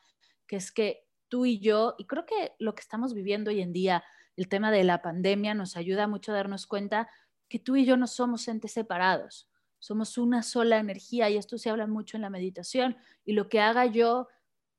que 0.47 0.57
es 0.57 0.73
que 0.73 1.07
tú 1.29 1.47
y 1.47 1.61
yo, 1.61 1.95
y 1.99 2.07
creo 2.07 2.27
que 2.27 2.53
lo 2.59 2.75
que 2.75 2.83
estamos 2.83 3.15
viviendo 3.15 3.51
hoy 3.51 3.61
en 3.61 3.73
día, 3.73 4.05
el 4.37 4.49
tema 4.49 4.71
de 4.71 4.85
la 4.85 5.01
pandemia 5.03 5.55
nos 5.55 5.77
ayuda 5.77 6.07
mucho 6.07 6.33
a 6.33 6.35
darnos 6.35 6.67
cuenta 6.67 7.09
que 7.49 7.59
tú 7.59 7.77
y 7.77 7.85
yo 7.85 7.97
no 7.97 8.07
somos 8.07 8.49
entes 8.49 8.73
separados, 8.73 9.49
somos 9.83 10.17
una 10.17 10.45
sola 10.45 10.79
energía 10.79 11.29
y 11.29 11.37
esto 11.37 11.59
se 11.59 11.69
habla 11.69 11.89
mucho 11.89 12.17
en 12.17 12.23
la 12.23 12.31
meditación 12.31 12.97
y 13.25 13.33
lo 13.33 13.49
que 13.49 13.59
haga 13.59 13.85
yo 13.85 14.29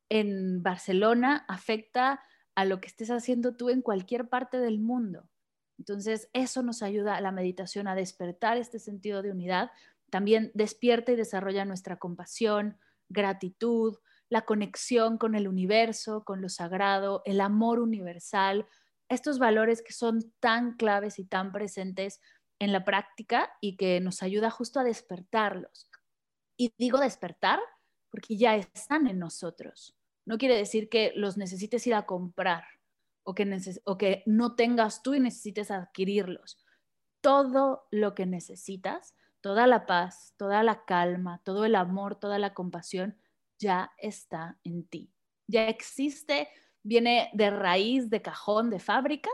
en 0.07 0.63
Barcelona 0.63 1.43
afecta 1.49 2.23
a 2.55 2.63
lo 2.63 2.79
que 2.79 2.87
estés 2.87 3.11
haciendo 3.11 3.57
tú 3.57 3.69
en 3.69 3.81
cualquier 3.81 4.29
parte 4.29 4.59
del 4.59 4.79
mundo. 4.79 5.29
Entonces, 5.77 6.29
eso 6.31 6.63
nos 6.63 6.81
ayuda 6.81 7.17
a 7.17 7.21
la 7.21 7.33
meditación 7.33 7.89
a 7.89 7.95
despertar 7.95 8.55
este 8.55 8.79
sentido 8.79 9.21
de 9.21 9.31
unidad. 9.31 9.71
También 10.09 10.51
despierta 10.53 11.11
y 11.11 11.17
desarrolla 11.17 11.65
nuestra 11.65 11.99
compasión, 11.99 12.77
gratitud, 13.09 13.97
la 14.29 14.43
conexión 14.43 15.17
con 15.17 15.35
el 15.35 15.49
universo, 15.49 16.23
con 16.23 16.41
lo 16.41 16.47
sagrado, 16.47 17.23
el 17.25 17.41
amor 17.41 17.79
universal, 17.79 18.67
estos 19.09 19.37
valores 19.37 19.81
que 19.81 19.91
son 19.91 20.31
tan 20.39 20.77
claves 20.77 21.19
y 21.19 21.25
tan 21.25 21.51
presentes 21.51 22.21
en 22.59 22.71
la 22.71 22.85
práctica 22.85 23.51
y 23.61 23.75
que 23.77 23.99
nos 23.99 24.23
ayuda 24.23 24.49
justo 24.49 24.79
a 24.79 24.83
despertarlos. 24.83 25.89
Y 26.57 26.73
digo 26.77 26.99
despertar 26.99 27.59
porque 28.09 28.37
ya 28.37 28.55
están 28.55 29.07
en 29.07 29.19
nosotros 29.19 29.95
no 30.25 30.37
quiere 30.37 30.55
decir 30.55 30.89
que 30.89 31.11
los 31.15 31.37
necesites 31.37 31.85
ir 31.87 31.95
a 31.95 32.05
comprar 32.05 32.63
o 33.23 33.33
que, 33.33 33.59
o 33.85 33.97
que 33.97 34.23
no 34.25 34.55
tengas 34.55 35.01
tú 35.01 35.13
y 35.13 35.19
necesites 35.19 35.71
adquirirlos. 35.71 36.57
Todo 37.21 37.87
lo 37.91 38.15
que 38.15 38.25
necesitas, 38.25 39.15
toda 39.41 39.67
la 39.67 39.85
paz, 39.85 40.33
toda 40.37 40.63
la 40.63 40.85
calma, 40.85 41.41
todo 41.43 41.65
el 41.65 41.75
amor, 41.75 42.19
toda 42.19 42.39
la 42.39 42.53
compasión, 42.53 43.17
ya 43.59 43.91
está 43.97 44.57
en 44.63 44.85
ti. 44.85 45.13
Ya 45.47 45.67
existe, 45.67 46.49
viene 46.83 47.29
de 47.33 47.49
raíz, 47.49 48.09
de 48.09 48.21
cajón, 48.21 48.69
de 48.69 48.79
fábrica. 48.79 49.29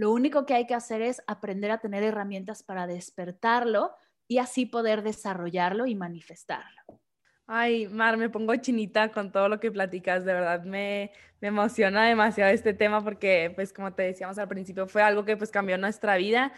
Lo 0.00 0.12
único 0.12 0.46
que 0.46 0.54
hay 0.54 0.66
que 0.66 0.72
hacer 0.72 1.02
es 1.02 1.22
aprender 1.26 1.70
a 1.70 1.76
tener 1.76 2.02
herramientas 2.02 2.62
para 2.62 2.86
despertarlo 2.86 3.94
y 4.26 4.38
así 4.38 4.64
poder 4.64 5.02
desarrollarlo 5.02 5.84
y 5.84 5.94
manifestarlo. 5.94 7.02
Ay, 7.46 7.86
Mar, 7.86 8.16
me 8.16 8.30
pongo 8.30 8.56
chinita 8.56 9.12
con 9.12 9.30
todo 9.30 9.50
lo 9.50 9.60
que 9.60 9.70
platicas, 9.70 10.24
de 10.24 10.32
verdad 10.32 10.64
me, 10.64 11.12
me, 11.42 11.48
emociona 11.48 12.06
demasiado 12.06 12.50
este 12.50 12.72
tema 12.72 13.04
porque, 13.04 13.52
pues 13.54 13.74
como 13.74 13.92
te 13.92 14.04
decíamos 14.04 14.38
al 14.38 14.48
principio, 14.48 14.86
fue 14.86 15.02
algo 15.02 15.26
que 15.26 15.36
pues 15.36 15.50
cambió 15.50 15.76
nuestra 15.76 16.16
vida 16.16 16.50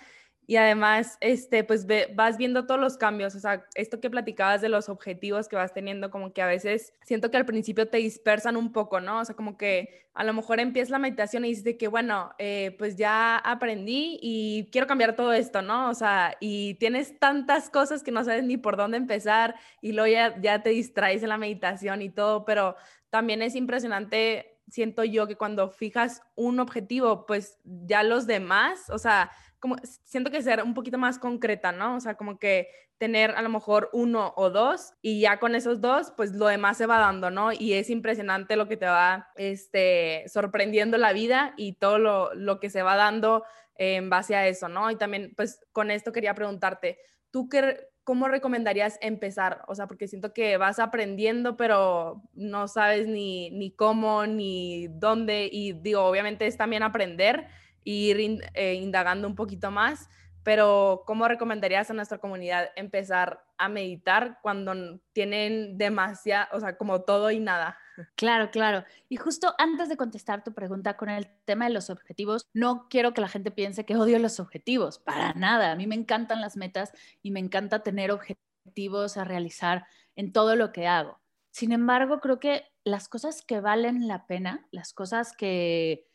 y 0.46 0.56
además, 0.56 1.18
este, 1.20 1.62
pues 1.62 1.86
vas 2.14 2.36
viendo 2.36 2.66
todos 2.66 2.80
los 2.80 2.96
cambios, 2.96 3.34
o 3.36 3.40
sea, 3.40 3.64
esto 3.74 4.00
que 4.00 4.10
platicabas 4.10 4.60
de 4.60 4.68
los 4.68 4.88
objetivos 4.88 5.48
que 5.48 5.56
vas 5.56 5.72
teniendo, 5.72 6.10
como 6.10 6.32
que 6.32 6.42
a 6.42 6.46
veces 6.46 6.92
siento 7.04 7.30
que 7.30 7.36
al 7.36 7.46
principio 7.46 7.88
te 7.88 7.98
dispersan 7.98 8.56
un 8.56 8.72
poco, 8.72 9.00
¿no? 9.00 9.20
O 9.20 9.24
sea, 9.24 9.36
como 9.36 9.56
que 9.56 10.02
a 10.14 10.24
lo 10.24 10.34
mejor 10.34 10.58
empiezas 10.58 10.90
la 10.90 10.98
meditación 10.98 11.44
y 11.44 11.48
dices 11.48 11.64
de 11.64 11.78
que, 11.78 11.86
bueno, 11.86 12.32
eh, 12.38 12.74
pues 12.76 12.96
ya 12.96 13.36
aprendí 13.38 14.18
y 14.20 14.68
quiero 14.72 14.86
cambiar 14.88 15.14
todo 15.14 15.32
esto, 15.32 15.62
¿no? 15.62 15.88
O 15.88 15.94
sea, 15.94 16.36
y 16.40 16.74
tienes 16.74 17.18
tantas 17.20 17.70
cosas 17.70 18.02
que 18.02 18.10
no 18.10 18.24
sabes 18.24 18.42
ni 18.42 18.56
por 18.56 18.76
dónde 18.76 18.96
empezar 18.96 19.54
y 19.80 19.92
luego 19.92 20.12
ya, 20.12 20.40
ya 20.40 20.62
te 20.62 20.70
distraes 20.70 21.22
en 21.22 21.28
la 21.28 21.38
meditación 21.38 22.02
y 22.02 22.10
todo, 22.10 22.44
pero 22.44 22.76
también 23.10 23.42
es 23.42 23.54
impresionante, 23.54 24.58
siento 24.68 25.04
yo, 25.04 25.26
que 25.28 25.36
cuando 25.36 25.70
fijas 25.70 26.22
un 26.34 26.58
objetivo, 26.58 27.26
pues 27.26 27.58
ya 27.64 28.02
los 28.02 28.26
demás, 28.26 28.90
o 28.90 28.98
sea, 28.98 29.30
como 29.62 29.76
siento 30.02 30.32
que 30.32 30.42
ser 30.42 30.60
un 30.64 30.74
poquito 30.74 30.98
más 30.98 31.20
concreta, 31.20 31.70
¿no? 31.70 31.94
O 31.94 32.00
sea, 32.00 32.16
como 32.16 32.36
que 32.40 32.66
tener 32.98 33.30
a 33.30 33.42
lo 33.42 33.48
mejor 33.48 33.90
uno 33.92 34.34
o 34.36 34.50
dos 34.50 34.94
y 35.00 35.20
ya 35.20 35.38
con 35.38 35.54
esos 35.54 35.80
dos, 35.80 36.12
pues 36.16 36.32
lo 36.32 36.46
demás 36.48 36.78
se 36.78 36.86
va 36.86 36.98
dando, 36.98 37.30
¿no? 37.30 37.52
Y 37.52 37.74
es 37.74 37.88
impresionante 37.88 38.56
lo 38.56 38.66
que 38.66 38.76
te 38.76 38.86
va 38.86 39.28
este, 39.36 40.24
sorprendiendo 40.26 40.98
la 40.98 41.12
vida 41.12 41.54
y 41.56 41.74
todo 41.74 41.98
lo, 41.98 42.34
lo 42.34 42.58
que 42.58 42.70
se 42.70 42.82
va 42.82 42.96
dando 42.96 43.44
en 43.76 44.10
base 44.10 44.34
a 44.34 44.48
eso, 44.48 44.68
¿no? 44.68 44.90
Y 44.90 44.96
también, 44.96 45.32
pues 45.36 45.60
con 45.70 45.92
esto 45.92 46.10
quería 46.10 46.34
preguntarte, 46.34 46.98
¿tú 47.30 47.48
qué, 47.48 47.86
cómo 48.02 48.26
recomendarías 48.26 48.98
empezar? 49.00 49.62
O 49.68 49.76
sea, 49.76 49.86
porque 49.86 50.08
siento 50.08 50.32
que 50.32 50.56
vas 50.56 50.80
aprendiendo, 50.80 51.56
pero 51.56 52.24
no 52.32 52.66
sabes 52.66 53.06
ni, 53.06 53.52
ni 53.52 53.70
cómo, 53.70 54.26
ni 54.26 54.88
dónde, 54.88 55.48
y 55.52 55.72
digo, 55.72 56.02
obviamente 56.02 56.48
es 56.48 56.56
también 56.56 56.82
aprender 56.82 57.46
ir 57.84 58.40
eh, 58.54 58.74
indagando 58.74 59.26
un 59.28 59.34
poquito 59.34 59.70
más, 59.70 60.08
pero 60.42 61.04
¿cómo 61.06 61.28
recomendarías 61.28 61.90
a 61.90 61.94
nuestra 61.94 62.18
comunidad 62.18 62.70
empezar 62.74 63.44
a 63.58 63.68
meditar 63.68 64.38
cuando 64.42 65.00
tienen 65.12 65.78
demasiado, 65.78 66.48
o 66.56 66.60
sea, 66.60 66.76
como 66.76 67.02
todo 67.02 67.30
y 67.30 67.38
nada? 67.38 67.78
Claro, 68.16 68.50
claro. 68.50 68.84
Y 69.10 69.16
justo 69.16 69.54
antes 69.58 69.90
de 69.90 69.98
contestar 69.98 70.42
tu 70.42 70.54
pregunta 70.54 70.96
con 70.96 71.10
el 71.10 71.28
tema 71.44 71.66
de 71.66 71.74
los 71.74 71.90
objetivos, 71.90 72.48
no 72.54 72.88
quiero 72.88 73.12
que 73.12 73.20
la 73.20 73.28
gente 73.28 73.50
piense 73.50 73.84
que 73.84 73.96
odio 73.96 74.18
los 74.18 74.40
objetivos, 74.40 74.98
para 74.98 75.34
nada. 75.34 75.72
A 75.72 75.76
mí 75.76 75.86
me 75.86 75.94
encantan 75.94 76.40
las 76.40 76.56
metas 76.56 76.92
y 77.20 77.32
me 77.32 77.38
encanta 77.38 77.82
tener 77.82 78.10
objetivos 78.10 79.18
a 79.18 79.24
realizar 79.24 79.84
en 80.16 80.32
todo 80.32 80.56
lo 80.56 80.72
que 80.72 80.86
hago. 80.86 81.20
Sin 81.50 81.72
embargo, 81.72 82.20
creo 82.20 82.40
que 82.40 82.64
las 82.82 83.08
cosas 83.08 83.42
que 83.42 83.60
valen 83.60 84.08
la 84.08 84.26
pena, 84.26 84.66
las 84.70 84.94
cosas 84.94 85.36
que 85.36 86.08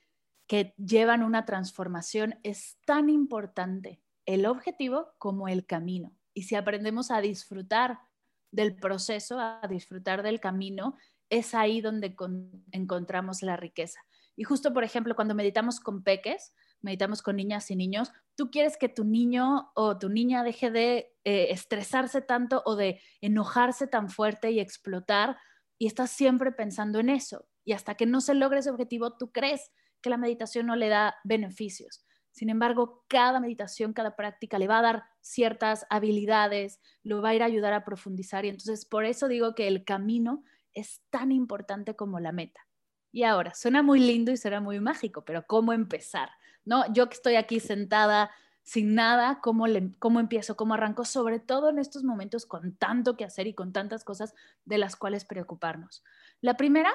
que 0.47 0.73
llevan 0.77 1.23
una 1.23 1.45
transformación, 1.45 2.39
es 2.43 2.77
tan 2.85 3.09
importante 3.09 4.01
el 4.25 4.45
objetivo 4.45 5.13
como 5.17 5.47
el 5.47 5.65
camino. 5.65 6.15
Y 6.33 6.43
si 6.43 6.55
aprendemos 6.55 7.11
a 7.11 7.21
disfrutar 7.21 7.99
del 8.51 8.75
proceso, 8.75 9.39
a 9.39 9.61
disfrutar 9.69 10.23
del 10.23 10.39
camino, 10.39 10.95
es 11.29 11.53
ahí 11.53 11.81
donde 11.81 12.15
encontramos 12.71 13.41
la 13.41 13.57
riqueza. 13.57 13.99
Y 14.35 14.43
justo, 14.43 14.73
por 14.73 14.83
ejemplo, 14.83 15.15
cuando 15.15 15.35
meditamos 15.35 15.79
con 15.79 16.03
peques, 16.03 16.53
meditamos 16.81 17.21
con 17.21 17.35
niñas 17.35 17.69
y 17.71 17.75
niños, 17.75 18.11
tú 18.35 18.51
quieres 18.51 18.77
que 18.77 18.87
tu 18.87 19.03
niño 19.03 19.71
o 19.75 19.97
tu 19.97 20.09
niña 20.09 20.43
deje 20.43 20.71
de 20.71 21.11
eh, 21.23 21.47
estresarse 21.49 22.21
tanto 22.21 22.61
o 22.65 22.75
de 22.75 23.01
enojarse 23.19 23.87
tan 23.87 24.09
fuerte 24.09 24.51
y 24.51 24.59
explotar 24.59 25.37
y 25.77 25.87
estás 25.87 26.11
siempre 26.11 26.51
pensando 26.51 26.99
en 26.99 27.09
eso. 27.09 27.47
Y 27.65 27.73
hasta 27.73 27.95
que 27.95 28.05
no 28.05 28.21
se 28.21 28.35
logre 28.35 28.59
ese 28.59 28.69
objetivo, 28.69 29.17
tú 29.17 29.31
crees 29.31 29.71
que 30.01 30.09
la 30.09 30.17
meditación 30.17 30.67
no 30.67 30.75
le 30.75 30.89
da 30.89 31.15
beneficios. 31.23 32.05
Sin 32.37 32.51
embargo, 32.51 33.03
cada 33.07 33.39
meditación, 33.39 33.93
cada 33.93 34.15
práctica 34.15 34.59
le 34.59 34.67
va 34.67 34.77
a 34.77 34.83
dar 34.83 35.03
ciertas 35.21 35.87
habilidades, 35.89 36.79
lo 37.01 37.19
va 37.19 37.29
a 37.29 37.33
ir 37.33 37.41
a 37.41 37.47
ayudar 37.47 37.73
a 37.73 37.83
profundizar. 37.83 38.45
Y 38.45 38.49
entonces, 38.49 38.85
por 38.85 39.05
eso 39.05 39.27
digo 39.27 39.55
que 39.55 39.67
el 39.67 39.83
camino 39.83 40.43
es 40.75 41.01
tan 41.09 41.31
importante 41.31 41.95
como 41.95 42.19
la 42.19 42.31
meta. 42.31 42.61
Y 43.11 43.23
ahora, 43.23 43.55
suena 43.55 43.81
muy 43.81 43.99
lindo 43.99 44.31
y 44.31 44.37
suena 44.37 44.61
muy 44.61 44.79
mágico, 44.79 45.25
pero 45.25 45.47
¿cómo 45.47 45.73
empezar? 45.73 46.29
¿No? 46.63 46.83
Yo 46.93 47.09
que 47.09 47.15
estoy 47.15 47.37
aquí 47.37 47.59
sentada 47.59 48.29
sin 48.61 48.93
nada, 48.93 49.39
¿cómo, 49.41 49.65
¿cómo 49.97 50.19
empiezo? 50.19 50.55
¿Cómo 50.55 50.75
arranco? 50.75 51.05
Sobre 51.05 51.39
todo 51.39 51.69
en 51.69 51.79
estos 51.79 52.03
momentos 52.03 52.45
con 52.45 52.75
tanto 52.75 53.17
que 53.17 53.25
hacer 53.25 53.47
y 53.47 53.55
con 53.55 53.73
tantas 53.73 54.03
cosas 54.03 54.35
de 54.63 54.77
las 54.77 54.95
cuales 54.95 55.25
preocuparnos. 55.25 56.03
La 56.41 56.55
primera 56.55 56.93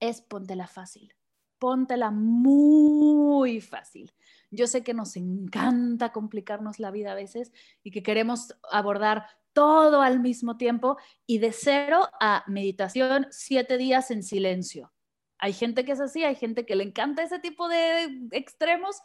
es 0.00 0.20
póntela 0.20 0.66
fácil 0.66 1.14
póntela 1.60 2.10
muy 2.10 3.60
fácil. 3.60 4.12
Yo 4.50 4.66
sé 4.66 4.82
que 4.82 4.94
nos 4.94 5.14
encanta 5.14 6.10
complicarnos 6.10 6.80
la 6.80 6.90
vida 6.90 7.12
a 7.12 7.14
veces 7.14 7.52
y 7.84 7.92
que 7.92 8.02
queremos 8.02 8.56
abordar 8.72 9.26
todo 9.52 10.02
al 10.02 10.18
mismo 10.18 10.56
tiempo 10.56 10.96
y 11.26 11.38
de 11.38 11.52
cero 11.52 12.08
a 12.20 12.42
meditación, 12.48 13.28
siete 13.30 13.78
días 13.78 14.10
en 14.10 14.24
silencio. 14.24 14.92
Hay 15.38 15.52
gente 15.52 15.84
que 15.84 15.92
es 15.92 16.00
así, 16.00 16.24
hay 16.24 16.34
gente 16.34 16.66
que 16.66 16.74
le 16.74 16.84
encanta 16.84 17.22
ese 17.22 17.38
tipo 17.38 17.68
de 17.68 18.28
extremos 18.32 19.00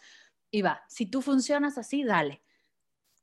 y 0.49 0.61
va, 0.61 0.81
si 0.87 1.05
tú 1.05 1.21
funcionas 1.21 1.77
así, 1.77 2.03
dale, 2.03 2.41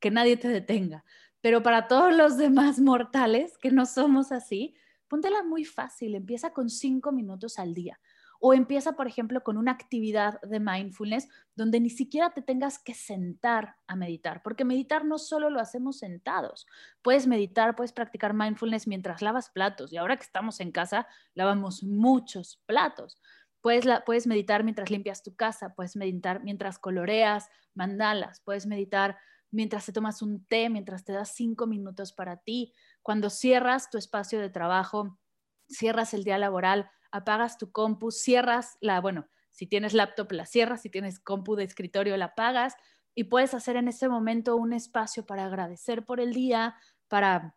que 0.00 0.10
nadie 0.10 0.36
te 0.36 0.48
detenga. 0.48 1.04
Pero 1.40 1.62
para 1.62 1.88
todos 1.88 2.14
los 2.14 2.36
demás 2.36 2.78
mortales 2.78 3.58
que 3.58 3.70
no 3.70 3.86
somos 3.86 4.30
así, 4.30 4.74
póntela 5.08 5.42
muy 5.42 5.64
fácil, 5.64 6.14
empieza 6.14 6.52
con 6.52 6.70
cinco 6.70 7.12
minutos 7.12 7.58
al 7.58 7.74
día. 7.74 7.98
O 8.44 8.54
empieza, 8.54 8.94
por 8.94 9.06
ejemplo, 9.06 9.44
con 9.44 9.56
una 9.56 9.70
actividad 9.70 10.40
de 10.40 10.58
mindfulness 10.58 11.28
donde 11.54 11.78
ni 11.78 11.90
siquiera 11.90 12.30
te 12.30 12.42
tengas 12.42 12.80
que 12.80 12.92
sentar 12.92 13.76
a 13.86 13.94
meditar, 13.94 14.42
porque 14.42 14.64
meditar 14.64 15.04
no 15.04 15.18
solo 15.18 15.48
lo 15.48 15.60
hacemos 15.60 15.98
sentados. 15.98 16.66
Puedes 17.02 17.28
meditar, 17.28 17.76
puedes 17.76 17.92
practicar 17.92 18.34
mindfulness 18.34 18.88
mientras 18.88 19.22
lavas 19.22 19.50
platos. 19.50 19.92
Y 19.92 19.96
ahora 19.96 20.16
que 20.16 20.24
estamos 20.24 20.58
en 20.58 20.72
casa, 20.72 21.06
lavamos 21.34 21.84
muchos 21.84 22.60
platos. 22.66 23.16
Puedes, 23.60 23.84
puedes 24.04 24.26
meditar 24.26 24.64
mientras 24.64 24.90
limpias 24.90 25.22
tu 25.22 25.36
casa, 25.36 25.74
puedes 25.76 25.94
meditar 25.94 26.42
mientras 26.42 26.80
coloreas 26.80 27.48
mandalas, 27.74 28.40
puedes 28.40 28.66
meditar 28.66 29.18
mientras 29.52 29.86
te 29.86 29.92
tomas 29.92 30.20
un 30.20 30.44
té, 30.46 30.68
mientras 30.68 31.04
te 31.04 31.12
das 31.12 31.32
cinco 31.36 31.68
minutos 31.68 32.12
para 32.12 32.38
ti. 32.38 32.72
Cuando 33.02 33.30
cierras 33.30 33.88
tu 33.88 33.98
espacio 33.98 34.40
de 34.40 34.50
trabajo, 34.50 35.20
cierras 35.68 36.12
el 36.12 36.24
día 36.24 36.38
laboral, 36.38 36.90
apagas 37.12 37.58
tu 37.58 37.70
compu, 37.70 38.10
cierras 38.10 38.76
la, 38.80 39.00
bueno, 39.00 39.28
si 39.50 39.66
tienes 39.66 39.94
laptop 39.94 40.32
la 40.32 40.46
cierras, 40.46 40.82
si 40.82 40.90
tienes 40.90 41.20
compu 41.20 41.54
de 41.54 41.64
escritorio 41.64 42.16
la 42.16 42.26
apagas 42.26 42.74
y 43.14 43.24
puedes 43.24 43.54
hacer 43.54 43.76
en 43.76 43.88
ese 43.88 44.08
momento 44.08 44.56
un 44.56 44.72
espacio 44.72 45.26
para 45.26 45.44
agradecer 45.44 46.04
por 46.04 46.20
el 46.20 46.32
día, 46.32 46.74
para 47.08 47.54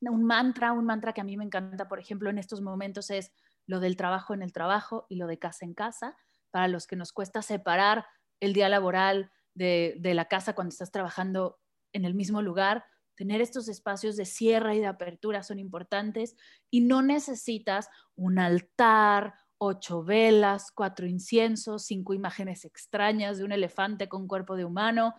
un 0.00 0.24
mantra, 0.24 0.72
un 0.72 0.86
mantra 0.86 1.12
que 1.12 1.20
a 1.20 1.24
mí 1.24 1.36
me 1.36 1.44
encanta, 1.44 1.88
por 1.88 1.98
ejemplo, 1.98 2.30
en 2.30 2.38
estos 2.38 2.62
momentos 2.62 3.10
es 3.10 3.32
lo 3.66 3.80
del 3.80 3.96
trabajo 3.96 4.34
en 4.34 4.42
el 4.42 4.52
trabajo 4.52 5.06
y 5.08 5.16
lo 5.16 5.26
de 5.26 5.38
casa 5.38 5.64
en 5.64 5.74
casa, 5.74 6.16
para 6.50 6.68
los 6.68 6.86
que 6.86 6.96
nos 6.96 7.12
cuesta 7.12 7.42
separar 7.42 8.06
el 8.40 8.52
día 8.52 8.68
laboral 8.68 9.30
de, 9.54 9.96
de 9.98 10.14
la 10.14 10.26
casa 10.26 10.54
cuando 10.54 10.70
estás 10.70 10.90
trabajando 10.90 11.58
en 11.92 12.04
el 12.04 12.14
mismo 12.14 12.42
lugar, 12.42 12.84
Tener 13.16 13.40
estos 13.40 13.68
espacios 13.68 14.16
de 14.16 14.26
cierre 14.26 14.76
y 14.76 14.80
de 14.80 14.86
apertura 14.86 15.42
son 15.42 15.58
importantes 15.58 16.36
y 16.70 16.82
no 16.82 17.02
necesitas 17.02 17.88
un 18.14 18.38
altar, 18.38 19.34
ocho 19.58 20.04
velas, 20.04 20.70
cuatro 20.70 21.06
inciensos, 21.06 21.86
cinco 21.86 22.14
imágenes 22.14 22.64
extrañas 22.64 23.38
de 23.38 23.44
un 23.44 23.52
elefante 23.52 24.08
con 24.08 24.28
cuerpo 24.28 24.56
de 24.56 24.64
humano, 24.64 25.14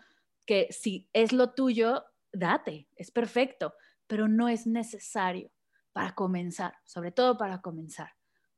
que 0.46 0.68
si 0.70 1.10
es 1.12 1.34
lo 1.34 1.54
tuyo, 1.54 2.06
date, 2.32 2.88
es 2.96 3.12
perfecto, 3.12 3.74
pero 4.06 4.28
no 4.28 4.48
es 4.48 4.68
necesario 4.68 5.52
para 5.92 6.14
comenzar, 6.14 6.76
sobre 6.86 7.12
todo 7.12 7.38
para 7.38 7.62
comenzar. 7.62 8.14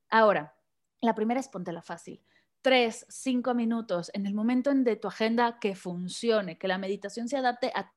Ahora, 0.10 0.54
la 1.02 1.16
primera 1.16 1.40
es 1.40 1.48
póntela 1.48 1.82
fácil. 1.82 2.22
Tres, 2.62 3.06
cinco 3.08 3.54
minutos 3.54 4.12
en 4.14 4.26
el 4.26 4.34
momento 4.34 4.70
en 4.70 4.84
de 4.84 4.98
tu 4.98 5.08
agenda 5.08 5.60
que 5.60 5.76
funcione, 5.76 6.58
que 6.58 6.68
la 6.68 6.78
meditación 6.78 7.30
se 7.30 7.38
adapte 7.38 7.72
a 7.74 7.94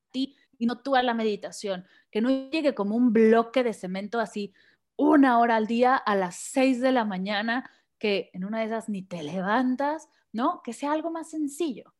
y 0.63 0.67
no 0.67 0.79
tú 0.79 0.95
a 0.95 1.03
la 1.03 1.13
meditación, 1.13 1.85
que 2.09 2.21
no 2.21 2.29
llegue 2.31 2.73
como 2.73 2.95
un 2.95 3.13
bloque 3.13 3.65
de 3.65 3.73
cemento 3.73 4.21
así 4.21 4.55
una 4.95 5.41
hora 5.41 5.57
al 5.57 5.67
día 5.67 5.97
a 5.97 6.15
las 6.15 6.37
seis 6.37 6.81
de 6.81 6.93
la 6.93 7.05
mañana, 7.05 7.69
que 7.99 8.31
en 8.33 8.45
una 8.45 8.61
de 8.61 8.67
esas 8.67 8.89
ni 8.89 9.03
te 9.03 9.25
levantas, 9.25 10.09
¿no? 10.31 10.63
Que 10.63 10.73
sea 10.73 10.93
algo 10.93 11.11
más 11.11 11.31
sencillo, 11.31 11.95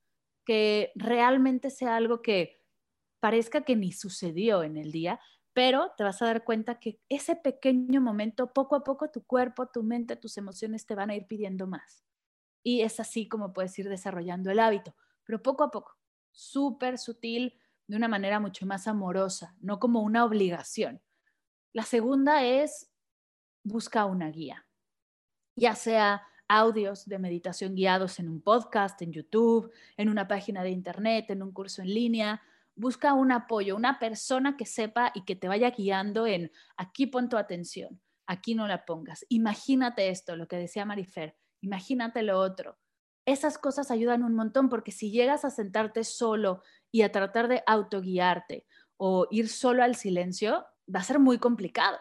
que 0.45 0.93
realmente 0.95 1.71
sea 1.71 1.97
algo 1.97 2.23
que 2.23 2.63
parezca 3.19 3.63
que 3.63 3.75
ni 3.75 3.91
sucedió 3.91 4.63
en 4.63 4.77
el 4.77 4.93
día, 4.93 5.19
pero 5.53 5.91
te 5.97 6.05
vas 6.05 6.23
a 6.23 6.27
dar 6.27 6.45
cuenta 6.45 6.79
que 6.79 7.01
ese 7.09 7.35
pequeño 7.35 8.01
momento, 8.01 8.53
poco 8.53 8.77
a 8.77 8.85
poco 8.85 9.11
tu 9.11 9.25
cuerpo, 9.25 9.67
tu 9.67 9.83
mente, 9.83 10.15
tus 10.15 10.39
emociones 10.39 10.87
te 10.87 10.95
van 10.95 11.11
a 11.11 11.17
ir 11.17 11.27
pidiendo 11.27 11.67
más. 11.67 12.05
Y 12.63 12.83
es 12.83 13.01
así 13.01 13.27
como 13.27 13.53
puedes 13.53 13.77
ir 13.81 13.89
desarrollando 13.89 14.53
el 14.53 14.61
hábito, 14.61 14.95
pero 15.25 15.43
poco 15.43 15.65
a 15.65 15.73
poco, 15.73 15.97
súper 16.31 16.97
sutil, 16.97 17.59
de 17.93 17.99
una 17.99 18.09
manera 18.09 18.41
mucho 18.41 18.65
más 18.65 18.89
amorosa, 18.89 19.55
no 19.61 19.79
como 19.79 20.01
una 20.01 20.25
obligación. 20.25 21.03
La 21.75 21.83
segunda 21.83 22.43
es 22.43 22.91
busca 23.65 24.07
una 24.07 24.31
guía, 24.31 24.67
ya 25.57 25.75
sea 25.75 26.23
audios 26.49 27.05
de 27.05 27.19
meditación 27.19 27.75
guiados 27.75 28.19
en 28.19 28.31
un 28.31 28.41
podcast, 28.41 29.03
en 29.03 29.13
YouTube, 29.13 29.71
en 29.99 30.09
una 30.09 30.27
página 30.27 30.63
de 30.63 30.71
internet, 30.71 31.27
en 31.29 31.43
un 31.43 31.53
curso 31.53 31.83
en 31.83 31.93
línea. 31.93 32.41
Busca 32.77 33.13
un 33.13 33.31
apoyo, 33.31 33.77
una 33.77 33.99
persona 33.99 34.57
que 34.57 34.65
sepa 34.65 35.13
y 35.15 35.27
que 35.27 35.37
te 35.37 35.49
vaya 35.49 35.69
guiando 35.73 36.27
en 36.27 36.51
aquí 36.79 37.09
pon 37.09 37.29
tu 37.29 37.37
atención, 37.37 38.01
aquí 38.27 38.55
no 38.55 38.67
la 38.69 38.87
pongas. 38.87 39.27
Imagínate 39.29 40.09
esto, 40.09 40.35
lo 40.35 40.49
que 40.49 40.57
decía 40.57 40.87
Marifer, 40.87 41.37
imagínate 41.61 42.23
lo 42.23 42.39
otro. 42.39 42.79
Esas 43.27 43.59
cosas 43.59 43.91
ayudan 43.91 44.25
un 44.25 44.35
montón 44.35 44.71
porque 44.71 44.93
si 44.93 45.11
llegas 45.11 45.45
a 45.45 45.51
sentarte 45.51 46.05
solo 46.05 46.63
y 46.93 47.03
a 47.03 47.11
tratar 47.11 47.49
de 47.49 47.65
autoguiarte 47.67 48.67
o 48.97 49.27
ir 49.33 49.49
solo 49.49 49.83
al 49.83 49.97
silencio, 49.97 50.65
va 50.95 51.01
a 51.01 51.05
ser 51.05 51.19
muy 51.19 51.39
complicado. 51.39 51.99